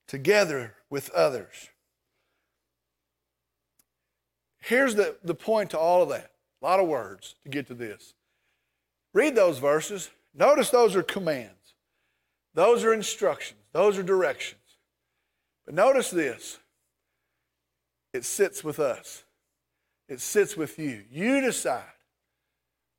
together 0.09 0.75
with 0.91 1.09
others. 1.11 1.71
Here's 4.59 4.95
the, 4.95 5.17
the 5.25 5.35
point 5.35 5.71
to 5.71 5.79
all 5.79 6.03
of 6.03 6.11
that. 6.11 6.30
A 6.61 6.67
lot 6.67 6.81
of 6.81 6.89
words 6.89 7.35
to 7.43 7.49
get 7.49 7.67
to 7.69 7.75
this. 7.75 8.15
Read 9.13 9.35
those 9.35 9.59
verses. 9.59 10.11
Notice 10.35 10.71
those 10.71 10.95
are 10.95 11.03
commands, 11.03 11.75
those 12.55 12.85
are 12.85 12.95
instructions, 12.95 13.61
those 13.73 13.99
are 13.99 14.03
directions. 14.03 14.61
But 15.67 15.75
notice 15.75 16.11
this 16.11 16.59
it 18.13 18.25
sits 18.25 18.63
with 18.63 18.79
us, 18.79 19.25
it 20.09 20.21
sits 20.21 20.57
with 20.57 20.79
you. 20.79 21.05
You 21.11 21.41
decide 21.41 21.83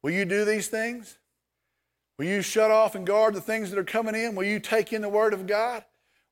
will 0.02 0.12
you 0.12 0.26
do 0.26 0.44
these 0.44 0.68
things? 0.68 1.18
Will 2.18 2.26
you 2.26 2.42
shut 2.42 2.70
off 2.70 2.94
and 2.94 3.08
guard 3.08 3.34
the 3.34 3.42
things 3.42 3.72
that 3.72 3.80
are 3.80 3.84
coming 3.84 4.14
in? 4.14 4.36
Will 4.36 4.44
you 4.44 4.60
take 4.60 4.94
in 4.94 5.02
the 5.02 5.10
Word 5.10 5.34
of 5.34 5.48
God? 5.48 5.84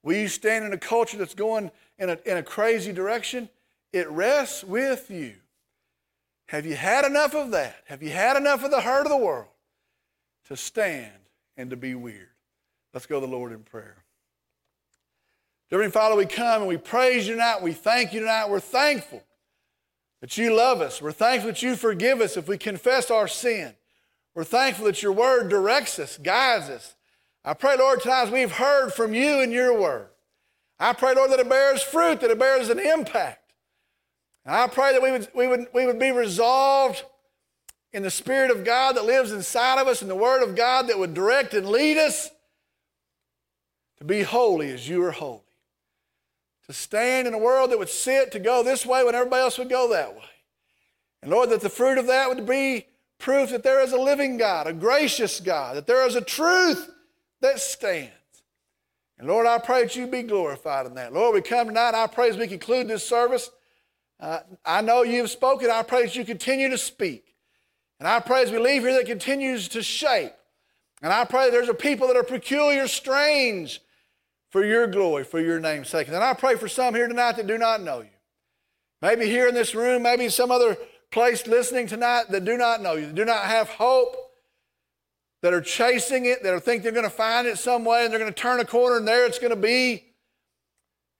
Will 0.03 0.15
you 0.15 0.27
stand 0.27 0.65
in 0.65 0.73
a 0.73 0.77
culture 0.77 1.17
that's 1.17 1.33
going 1.33 1.71
in 1.97 2.09
a, 2.09 2.17
in 2.25 2.37
a 2.37 2.43
crazy 2.43 2.93
direction? 2.93 3.49
It 3.91 4.07
rests 4.09 4.63
with 4.63 5.09
you. 5.09 5.35
Have 6.49 6.65
you 6.65 6.75
had 6.75 7.05
enough 7.05 7.35
of 7.35 7.51
that? 7.51 7.75
Have 7.85 8.01
you 8.01 8.09
had 8.09 8.35
enough 8.35 8.63
of 8.63 8.71
the 8.71 8.81
hurt 8.81 9.05
of 9.05 9.11
the 9.11 9.17
world 9.17 9.45
to 10.47 10.57
stand 10.57 11.13
and 11.55 11.69
to 11.69 11.75
be 11.75 11.93
weird? 11.93 12.29
Let's 12.91 13.05
go 13.05 13.19
to 13.19 13.25
the 13.27 13.31
Lord 13.31 13.51
in 13.51 13.59
prayer. 13.59 14.03
Dear 15.69 15.87
Father, 15.91 16.15
we 16.15 16.25
come 16.25 16.63
and 16.63 16.67
we 16.67 16.77
praise 16.77 17.27
you 17.27 17.35
tonight. 17.35 17.61
We 17.61 17.73
thank 17.73 18.13
you 18.13 18.21
tonight. 18.21 18.49
We're 18.49 18.59
thankful 18.59 19.21
that 20.21 20.39
you 20.39 20.55
love 20.55 20.81
us. 20.81 20.99
We're 21.03 21.11
thankful 21.11 21.51
that 21.51 21.61
you 21.61 21.75
forgive 21.75 22.19
us 22.19 22.35
if 22.35 22.47
we 22.47 22.57
confess 22.57 23.11
our 23.11 23.27
sin. 23.27 23.75
We're 24.33 24.43
thankful 24.43 24.85
that 24.85 25.03
your 25.03 25.11
word 25.11 25.49
directs 25.49 25.99
us, 25.99 26.17
guides 26.17 26.67
us. 26.71 26.95
I 27.45 27.53
pray, 27.53 27.77
Lord, 27.77 28.01
tonight 28.01 28.23
as 28.23 28.31
we've 28.31 28.53
heard 28.53 28.91
from 28.91 29.13
you 29.13 29.39
and 29.39 29.51
your 29.51 29.79
word, 29.79 30.07
I 30.79 30.93
pray, 30.93 31.13
Lord, 31.13 31.29
that 31.29 31.41
it 31.41 31.47
bears 31.47 31.83
fruit, 31.83 32.21
that 32.21 32.31
it 32.31 32.39
bears 32.39 32.69
an 32.69 32.79
impact. 32.79 33.48
I 34.55 34.67
pray 34.67 34.93
that 34.93 35.01
we 35.01 35.11
would, 35.11 35.27
we, 35.35 35.47
would, 35.47 35.67
we 35.73 35.85
would 35.85 35.99
be 35.99 36.11
resolved 36.11 37.03
in 37.91 38.03
the 38.03 38.11
Spirit 38.11 38.51
of 38.51 38.63
God 38.63 38.95
that 38.95 39.05
lives 39.05 39.31
inside 39.31 39.79
of 39.79 39.87
us 39.87 40.01
and 40.01 40.09
the 40.09 40.15
Word 40.15 40.43
of 40.43 40.55
God 40.55 40.87
that 40.87 40.99
would 40.99 41.13
direct 41.13 41.53
and 41.53 41.67
lead 41.67 41.97
us 41.97 42.29
to 43.97 44.03
be 44.03 44.21
holy 44.21 44.71
as 44.71 44.87
you 44.87 45.03
are 45.03 45.11
holy. 45.11 45.41
To 46.67 46.73
stand 46.73 47.27
in 47.27 47.33
a 47.33 47.39
world 47.39 47.71
that 47.71 47.79
would 47.79 47.89
sit 47.89 48.31
to 48.31 48.39
go 48.39 48.63
this 48.63 48.85
way 48.85 49.03
when 49.03 49.15
everybody 49.15 49.41
else 49.41 49.57
would 49.57 49.69
go 49.69 49.89
that 49.89 50.13
way. 50.13 50.21
And 51.21 51.31
Lord, 51.31 51.49
that 51.49 51.61
the 51.61 51.69
fruit 51.69 51.97
of 51.97 52.07
that 52.07 52.29
would 52.29 52.45
be 52.45 52.85
proof 53.17 53.49
that 53.49 53.63
there 53.63 53.81
is 53.81 53.91
a 53.91 53.99
living 53.99 54.37
God, 54.37 54.67
a 54.67 54.73
gracious 54.73 55.39
God, 55.39 55.75
that 55.75 55.87
there 55.87 56.07
is 56.07 56.15
a 56.15 56.21
truth 56.21 56.89
that 57.41 57.59
stands. 57.59 58.11
And 59.17 59.27
Lord, 59.27 59.45
I 59.45 59.57
pray 59.57 59.83
that 59.83 59.95
you 59.95 60.07
be 60.07 60.23
glorified 60.23 60.85
in 60.85 60.93
that. 60.93 61.11
Lord, 61.11 61.33
we 61.33 61.41
come 61.41 61.67
tonight, 61.67 61.93
I 61.93 62.07
pray 62.07 62.29
as 62.29 62.37
we 62.37 62.47
conclude 62.47 62.87
this 62.87 63.05
service 63.05 63.49
uh, 64.19 64.39
I 64.65 64.81
know 64.81 65.03
you've 65.03 65.29
spoken. 65.29 65.69
I 65.71 65.83
pray 65.83 66.03
that 66.03 66.15
you 66.15 66.25
continue 66.25 66.69
to 66.69 66.77
speak. 66.77 67.35
And 67.99 68.07
I 68.07 68.19
pray 68.19 68.43
as 68.43 68.51
we 68.51 68.59
leave 68.59 68.83
here 68.83 68.93
that 68.93 69.05
continues 69.05 69.67
to 69.69 69.83
shape. 69.83 70.33
And 71.01 71.13
I 71.13 71.25
pray 71.25 71.49
there's 71.49 71.69
a 71.69 71.73
people 71.73 72.07
that 72.07 72.17
are 72.17 72.23
peculiar, 72.23 72.87
strange 72.87 73.81
for 74.49 74.65
your 74.65 74.87
glory, 74.87 75.23
for 75.23 75.39
your 75.39 75.59
name's 75.59 75.89
sake. 75.89 76.07
And 76.07 76.17
I 76.17 76.33
pray 76.33 76.55
for 76.55 76.67
some 76.67 76.95
here 76.95 77.07
tonight 77.07 77.37
that 77.37 77.47
do 77.47 77.57
not 77.57 77.81
know 77.81 78.01
you. 78.01 78.09
Maybe 79.01 79.27
here 79.27 79.47
in 79.47 79.55
this 79.55 79.73
room, 79.73 80.03
maybe 80.03 80.27
some 80.29 80.51
other 80.51 80.77
place 81.11 81.47
listening 81.47 81.87
tonight 81.87 82.25
that 82.29 82.43
do 82.43 82.57
not 82.57 82.81
know 82.81 82.93
you, 82.93 83.07
that 83.07 83.15
do 83.15 83.25
not 83.25 83.45
have 83.45 83.69
hope, 83.69 84.15
that 85.41 85.53
are 85.53 85.61
chasing 85.61 86.25
it, 86.25 86.43
that 86.43 86.61
think 86.63 86.83
they're 86.83 86.91
going 86.91 87.05
to 87.05 87.09
find 87.09 87.47
it 87.47 87.57
some 87.57 87.85
way 87.85 88.03
and 88.03 88.11
they're 88.11 88.19
going 88.19 88.33
to 88.33 88.39
turn 88.39 88.59
a 88.59 88.65
corner 88.65 88.97
and 88.97 89.07
there 89.07 89.25
it's 89.25 89.39
going 89.39 89.51
to 89.51 89.55
be. 89.55 90.03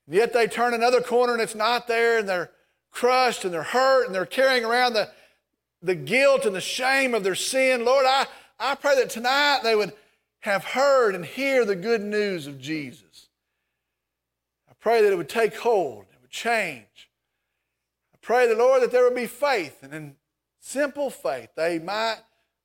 And 0.08 0.16
yet 0.16 0.34
they 0.34 0.48
turn 0.48 0.74
another 0.74 1.00
corner 1.00 1.34
and 1.34 1.42
it's 1.42 1.56
not 1.56 1.88
there 1.88 2.20
and 2.20 2.28
they're 2.28 2.52
crushed 2.92 3.46
and 3.46 3.54
they're 3.54 3.64
hurt 3.64 4.06
and 4.06 4.16
they're 4.16 4.26
carrying 4.26 4.66
around 4.66 4.94
the, 4.94 5.10
the 5.82 5.96
guilt 5.96 6.46
and 6.46 6.56
the 6.56 6.62
shame 6.62 7.14
of 7.14 7.24
their 7.24 7.36
sin. 7.36 7.86
Lord, 7.86 8.06
I, 8.08 8.26
I 8.60 8.76
pray 8.76 8.96
that 8.96 9.10
tonight 9.10 9.60
they 9.64 9.76
would 9.76 9.94
have 10.42 10.64
heard 10.64 11.16
and 11.16 11.26
hear 11.26 11.66
the 11.66 11.76
good 11.76 12.02
news 12.02 12.48
of 12.48 12.60
Jesus. 12.60 13.28
I 14.70 14.74
pray 14.80 15.02
that 15.02 15.12
it 15.12 15.18
would 15.18 15.30
take 15.30 15.56
hold, 15.58 16.06
it 16.14 16.22
would 16.22 16.32
change. 16.32 17.10
I 18.14 18.18
pray 18.22 18.48
the 18.48 18.56
Lord, 18.56 18.82
that 18.82 18.92
there 18.92 19.04
would 19.04 19.16
be 19.16 19.28
faith, 19.28 19.84
and 19.84 19.94
in 19.94 20.16
simple 20.60 21.10
faith, 21.10 21.50
they 21.56 21.80
might 21.80 22.20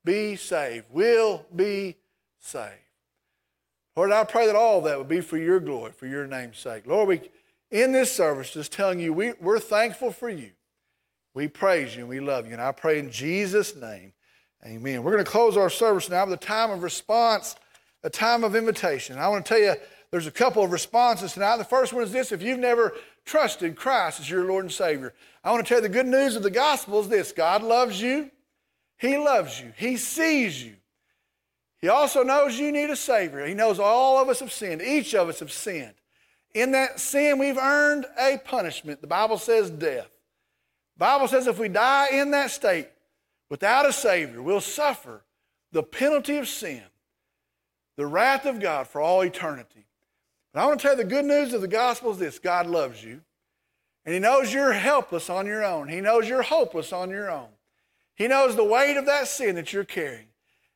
be 0.05 0.37
saved, 0.37 0.87
will 0.91 1.47
be 1.55 1.97
saved. 2.39 2.73
Lord, 3.97 4.11
I 4.13 4.25
pray 4.25 4.47
that 4.47 4.57
all 4.57 4.81
that 4.83 4.99
would 4.99 5.09
be 5.09 5.21
for 5.21 5.37
your 5.37 5.61
glory, 5.61 5.93
for 5.93 6.07
your 6.07 6.27
name's 6.27 6.59
sake. 6.59 6.87
Lord, 6.87 7.09
we 7.09 7.21
in 7.75 7.91
this 7.91 8.13
service 8.13 8.53
just 8.53 8.73
telling 8.73 9.01
you 9.01 9.13
we, 9.13 9.33
we're 9.41 9.59
thankful 9.59 10.13
for 10.13 10.31
you. 10.31 10.53
We 11.35 11.49
praise 11.49 11.97
you 11.97 12.03
and 12.03 12.09
we 12.09 12.21
love 12.21 12.47
you. 12.47 12.53
And 12.53 12.63
I 12.63 12.71
pray 12.71 13.01
in 13.01 13.11
Jesus' 13.11 13.75
name, 13.75 14.13
amen. 14.65 15.03
We're 15.03 15.11
going 15.11 15.25
to 15.25 15.31
close 15.31 15.57
our 15.57 15.69
service 15.69 16.09
now 16.09 16.25
with 16.25 16.35
a 16.35 16.45
time 16.45 16.71
of 16.71 16.85
response, 16.85 17.57
a 18.05 18.11
time 18.11 18.45
of 18.45 18.55
invitation. 18.55 19.19
I 19.19 19.27
want 19.27 19.45
to 19.45 19.49
tell 19.49 19.61
you 19.61 19.75
there's 20.13 20.29
a 20.29 20.31
couple 20.31 20.63
of 20.63 20.71
responses 20.71 21.33
tonight. 21.33 21.57
The 21.57 21.65
first 21.65 21.93
one 21.93 22.05
is 22.05 22.13
this 22.13 22.31
if 22.31 22.43
you've 22.43 22.61
never 22.61 22.95
trusted 23.25 23.75
Christ 23.75 24.21
as 24.21 24.31
your 24.31 24.45
Lord 24.45 24.65
and 24.65 24.73
Savior, 24.73 25.13
I 25.43 25.51
want 25.51 25.67
to 25.67 25.69
tell 25.69 25.83
you 25.83 25.89
the 25.89 25.93
good 25.93 26.07
news 26.07 26.37
of 26.37 26.45
the 26.45 26.51
gospel 26.51 27.01
is 27.01 27.09
this 27.09 27.33
God 27.33 27.65
loves 27.65 28.01
you, 28.01 28.31
He 28.99 29.19
loves 29.19 29.61
you, 29.61 29.73
He 29.77 29.97
sees 29.97 30.63
you. 30.63 30.77
He 31.81 31.89
also 31.89 32.23
knows 32.23 32.57
you 32.57 32.71
need 32.71 32.91
a 32.91 32.97
Savior. 32.97 33.45
He 33.45 33.53
knows 33.53 33.81
all 33.81 34.23
of 34.23 34.29
us 34.29 34.39
have 34.39 34.53
sinned, 34.53 34.81
each 34.81 35.13
of 35.13 35.29
us 35.29 35.41
have 35.41 35.51
sinned. 35.51 35.95
In 36.55 36.71
that 36.71 37.01
sin, 37.01 37.39
we've 37.39 37.59
earned 37.59 38.07
a 38.19 38.39
punishment. 38.39 39.01
The 39.01 39.09
Bible 39.09 39.39
says 39.39 39.71
death. 39.71 40.11
The 40.97 41.01
Bible 41.01 41.27
says 41.27 41.49
if 41.49 41.59
we 41.59 41.69
die 41.69 42.11
in 42.13 42.31
that 42.31 42.53
state 42.53 42.89
without 43.51 43.87
a 43.87 43.93
Savior, 43.93 44.41
we'll 44.41 44.61
suffer 44.61 45.25
the 45.73 45.83
penalty 45.83 46.37
of 46.37 46.47
sin, 46.47 46.83
the 47.97 48.07
wrath 48.07 48.47
of 48.47 48.61
God 48.61 48.87
for 48.87 49.01
all 49.01 49.23
eternity. 49.23 49.87
But 50.53 50.61
I 50.61 50.67
want 50.67 50.79
to 50.79 50.83
tell 50.87 50.97
you 50.97 51.03
the 51.03 51.11
good 51.11 51.25
news 51.25 51.53
of 51.53 51.61
the 51.61 51.69
gospel 51.69 52.13
is 52.13 52.19
this 52.19 52.39
God 52.39 52.69
loves 52.69 53.03
you, 53.03 53.21
and 54.07 54.15
He 54.15 54.21
knows 54.21 54.53
you're 54.55 54.73
helpless 54.73 55.29
on 55.29 55.47
your 55.47 55.65
own. 55.65 55.89
He 55.89 56.01
knows 56.01 56.29
you're 56.29 56.43
hopeless 56.43 56.93
on 56.93 57.11
your 57.11 57.29
own. 57.29 57.49
He 58.15 58.29
knows 58.29 58.55
the 58.55 58.63
weight 58.63 58.97
of 58.97 59.07
that 59.07 59.27
sin 59.27 59.57
that 59.57 59.73
you're 59.73 59.83
carrying. 59.83 60.29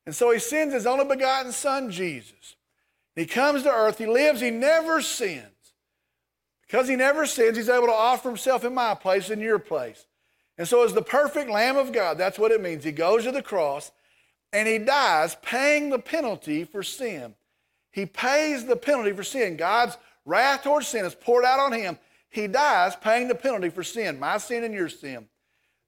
And 0.05 0.13
so 0.13 0.31
He 0.31 0.39
sends 0.39 0.73
His 0.73 0.85
only 0.85 1.05
begotten 1.05 1.53
Son, 1.53 1.89
Jesus. 1.89 2.57
He 3.15 3.25
comes 3.25 3.63
to 3.63 3.71
earth, 3.71 3.97
He 3.97 4.05
lives, 4.05 4.41
He 4.41 4.51
never 4.51 5.01
sins. 5.01 5.45
Because 6.69 6.87
he 6.87 6.95
never 6.95 7.25
sins, 7.25 7.57
he's 7.57 7.67
able 7.67 7.87
to 7.87 7.93
offer 7.93 8.29
himself 8.29 8.63
in 8.63 8.75
my 8.75 8.93
place, 8.93 9.31
in 9.31 9.39
your 9.39 9.57
place. 9.57 10.05
And 10.57 10.67
so, 10.67 10.83
as 10.83 10.93
the 10.93 11.01
perfect 11.01 11.49
Lamb 11.49 11.77
of 11.77 11.91
God, 11.91 12.17
that's 12.17 12.37
what 12.37 12.51
it 12.51 12.61
means. 12.61 12.83
He 12.83 12.91
goes 12.91 13.23
to 13.23 13.31
the 13.31 13.41
cross 13.41 13.91
and 14.53 14.67
he 14.67 14.77
dies, 14.77 15.35
paying 15.41 15.89
the 15.89 15.99
penalty 15.99 16.63
for 16.63 16.83
sin. 16.83 17.33
He 17.91 18.05
pays 18.05 18.65
the 18.65 18.75
penalty 18.75 19.13
for 19.13 19.23
sin. 19.23 19.57
God's 19.57 19.97
wrath 20.25 20.63
towards 20.63 20.87
sin 20.87 21.05
is 21.05 21.15
poured 21.15 21.45
out 21.45 21.59
on 21.59 21.71
him. 21.71 21.97
He 22.29 22.45
dies, 22.45 22.95
paying 22.95 23.27
the 23.27 23.35
penalty 23.35 23.69
for 23.69 23.83
sin, 23.83 24.19
my 24.19 24.37
sin 24.37 24.63
and 24.63 24.73
your 24.73 24.89
sin. 24.89 25.27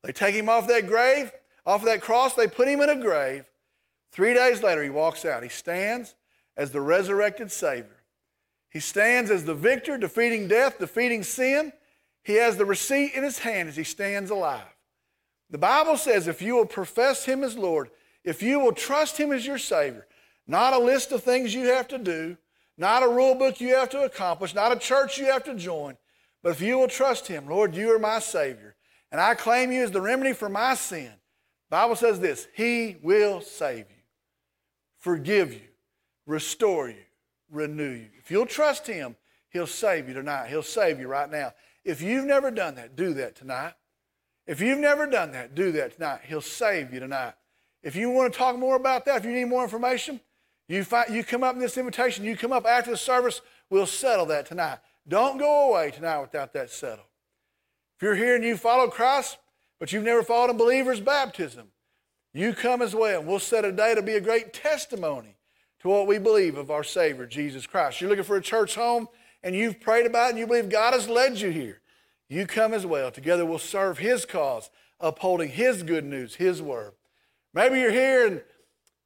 They 0.03 0.11
take 0.11 0.33
him 0.33 0.49
off 0.49 0.67
that 0.67 0.87
grave, 0.87 1.31
off 1.65 1.81
of 1.81 1.85
that 1.85 2.01
cross, 2.01 2.33
they 2.33 2.47
put 2.47 2.67
him 2.67 2.81
in 2.81 2.89
a 2.89 2.95
grave. 2.95 3.45
Three 4.11 4.33
days 4.33 4.63
later, 4.63 4.81
he 4.81 4.89
walks 4.89 5.25
out. 5.25 5.43
He 5.43 5.49
stands 5.49 6.15
as 6.57 6.71
the 6.71 6.81
resurrected 6.81 7.51
Savior. 7.51 8.00
He 8.71 8.79
stands 8.79 9.29
as 9.29 9.43
the 9.43 9.53
victor, 9.53 9.97
defeating 9.97 10.47
death, 10.47 10.79
defeating 10.79 11.23
sin. 11.23 11.73
He 12.23 12.35
has 12.35 12.57
the 12.57 12.65
receipt 12.65 13.13
in 13.13 13.23
his 13.23 13.39
hand 13.39 13.67
as 13.69 13.75
he 13.75 13.83
stands 13.83 14.31
alive. 14.31 14.63
The 15.49 15.57
Bible 15.57 15.97
says 15.97 16.27
if 16.27 16.41
you 16.41 16.55
will 16.55 16.65
profess 16.65 17.25
him 17.25 17.43
as 17.43 17.57
Lord, 17.57 17.91
if 18.23 18.41
you 18.41 18.59
will 18.59 18.71
trust 18.71 19.17
him 19.17 19.33
as 19.33 19.45
your 19.45 19.57
Savior, 19.57 20.07
not 20.47 20.73
a 20.73 20.79
list 20.79 21.11
of 21.11 21.21
things 21.21 21.53
you 21.53 21.67
have 21.67 21.87
to 21.89 21.97
do, 21.97 22.37
not 22.77 23.03
a 23.03 23.07
rule 23.09 23.35
book 23.35 23.59
you 23.59 23.75
have 23.75 23.89
to 23.89 24.03
accomplish, 24.03 24.55
not 24.55 24.71
a 24.71 24.79
church 24.79 25.17
you 25.17 25.25
have 25.25 25.43
to 25.43 25.55
join, 25.55 25.97
but 26.41 26.51
if 26.51 26.61
you 26.61 26.77
will 26.77 26.87
trust 26.87 27.27
him, 27.27 27.47
Lord, 27.47 27.75
you 27.75 27.93
are 27.93 27.99
my 27.99 28.19
Savior, 28.19 28.75
and 29.11 29.19
I 29.19 29.35
claim 29.35 29.71
you 29.71 29.83
as 29.83 29.91
the 29.91 30.01
remedy 30.01 30.33
for 30.33 30.47
my 30.47 30.75
sin. 30.75 31.11
The 31.69 31.75
Bible 31.77 31.95
says 31.95 32.19
this 32.19 32.47
He 32.53 32.97
will 33.03 33.41
save 33.41 33.89
you, 33.89 34.03
forgive 34.97 35.53
you, 35.53 35.67
restore 36.25 36.89
you, 36.89 37.03
renew 37.51 37.91
you. 37.91 38.07
If 38.17 38.31
you'll 38.31 38.45
trust 38.45 38.87
Him, 38.87 39.15
He'll 39.49 39.67
save 39.67 40.07
you 40.07 40.13
tonight. 40.13 40.47
He'll 40.47 40.63
save 40.63 40.99
you 40.99 41.07
right 41.07 41.29
now. 41.29 41.53
If 41.83 42.01
you've 42.01 42.25
never 42.25 42.51
done 42.51 42.75
that, 42.75 42.95
do 42.95 43.13
that 43.15 43.35
tonight. 43.35 43.73
If 44.47 44.61
you've 44.61 44.79
never 44.79 45.05
done 45.07 45.31
that, 45.33 45.55
do 45.55 45.71
that 45.73 45.95
tonight. 45.95 46.21
He'll 46.25 46.41
save 46.41 46.93
you 46.93 46.99
tonight. 46.99 47.33
If 47.83 47.95
you 47.95 48.09
want 48.09 48.31
to 48.31 48.37
talk 48.37 48.57
more 48.57 48.75
about 48.75 49.05
that, 49.05 49.17
if 49.17 49.25
you 49.25 49.33
need 49.33 49.45
more 49.45 49.63
information, 49.63 50.21
you, 50.67 50.83
find, 50.83 51.13
you 51.13 51.23
come 51.23 51.43
up 51.43 51.55
in 51.55 51.59
this 51.59 51.77
invitation, 51.77 52.23
you 52.23 52.37
come 52.37 52.53
up 52.53 52.65
after 52.65 52.91
the 52.91 52.97
service, 52.97 53.41
we'll 53.69 53.85
settle 53.85 54.25
that 54.27 54.45
tonight. 54.45 54.79
Don't 55.07 55.37
go 55.37 55.69
away 55.69 55.91
tonight 55.91 56.21
without 56.21 56.53
that 56.53 56.69
settled. 56.69 57.07
If 57.97 58.03
you're 58.03 58.15
here 58.15 58.35
and 58.35 58.43
you 58.43 58.55
follow 58.55 58.87
Christ, 58.87 59.37
but 59.79 59.91
you've 59.91 60.03
never 60.03 60.23
followed 60.23 60.51
a 60.51 60.53
believer's 60.53 61.01
baptism, 61.01 61.67
you 62.33 62.53
come 62.53 62.81
as 62.81 62.95
well. 62.95 63.19
And 63.19 63.27
We'll 63.27 63.39
set 63.39 63.65
a 63.65 63.71
day 63.71 63.95
to 63.95 64.01
be 64.01 64.13
a 64.13 64.21
great 64.21 64.53
testimony 64.53 65.35
to 65.81 65.89
what 65.89 66.07
we 66.07 66.19
believe 66.19 66.57
of 66.57 66.69
our 66.69 66.83
Savior, 66.83 67.25
Jesus 67.25 67.65
Christ. 67.65 67.99
You're 67.99 68.09
looking 68.09 68.23
for 68.23 68.37
a 68.37 68.41
church 68.41 68.75
home 68.75 69.07
and 69.43 69.55
you've 69.55 69.79
prayed 69.81 70.05
about 70.05 70.27
it 70.27 70.29
and 70.31 70.39
you 70.39 70.47
believe 70.47 70.69
God 70.69 70.93
has 70.93 71.09
led 71.09 71.39
you 71.39 71.49
here. 71.49 71.81
You 72.29 72.45
come 72.45 72.73
as 72.73 72.85
well. 72.85 73.11
Together 73.11 73.45
we'll 73.45 73.59
serve 73.59 73.97
His 73.97 74.25
cause, 74.25 74.69
upholding 74.99 75.49
His 75.49 75.83
good 75.83 76.05
news, 76.05 76.35
His 76.35 76.61
word. 76.61 76.93
Maybe 77.53 77.79
you're 77.79 77.91
here 77.91 78.27
and 78.27 78.41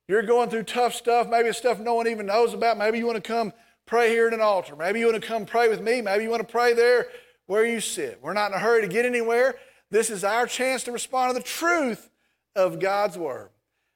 you're 0.07 0.21
going 0.21 0.49
through 0.49 0.63
tough 0.63 0.93
stuff, 0.93 1.27
maybe 1.27 1.49
it's 1.49 1.57
stuff 1.57 1.79
no 1.79 1.95
one 1.95 2.07
even 2.07 2.27
knows 2.27 2.53
about. 2.53 2.77
Maybe 2.77 2.99
you 2.99 3.07
want 3.07 3.23
to 3.23 3.27
come 3.27 3.53
pray 3.85 4.09
here 4.09 4.27
at 4.27 4.33
an 4.33 4.41
altar. 4.41 4.75
Maybe 4.75 4.99
you 4.99 5.07
want 5.07 5.21
to 5.21 5.27
come 5.27 5.45
pray 5.45 5.69
with 5.69 5.81
me. 5.81 6.01
Maybe 6.01 6.25
you 6.25 6.29
want 6.29 6.45
to 6.45 6.51
pray 6.51 6.73
there 6.73 7.07
where 7.47 7.65
you 7.65 7.79
sit. 7.79 8.19
We're 8.21 8.33
not 8.33 8.51
in 8.51 8.57
a 8.57 8.59
hurry 8.59 8.81
to 8.81 8.87
get 8.87 9.05
anywhere. 9.05 9.55
This 9.91 10.09
is 10.09 10.23
our 10.23 10.45
chance 10.45 10.83
to 10.83 10.91
respond 10.91 11.33
to 11.33 11.39
the 11.39 11.45
truth 11.45 12.09
of 12.55 12.79
God's 12.79 13.17
word. 13.17 13.49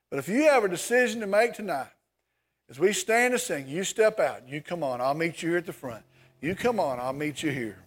But 0.09 0.19
if 0.19 0.29
you 0.29 0.43
have 0.43 0.63
a 0.63 0.69
decision 0.69 1.19
to 1.21 1.27
make 1.27 1.53
tonight, 1.53 1.89
as 2.69 2.79
we 2.79 2.93
stand 2.93 3.33
to 3.33 3.39
sing, 3.39 3.67
you 3.67 3.83
step 3.83 4.19
out. 4.19 4.47
You 4.47 4.61
come 4.61 4.83
on. 4.83 5.01
I'll 5.01 5.15
meet 5.15 5.41
you 5.41 5.49
here 5.49 5.57
at 5.57 5.65
the 5.65 5.73
front. 5.73 6.03
You 6.39 6.55
come 6.55 6.79
on. 6.79 6.99
I'll 6.99 7.13
meet 7.13 7.41
you 7.41 7.51
here. 7.51 7.83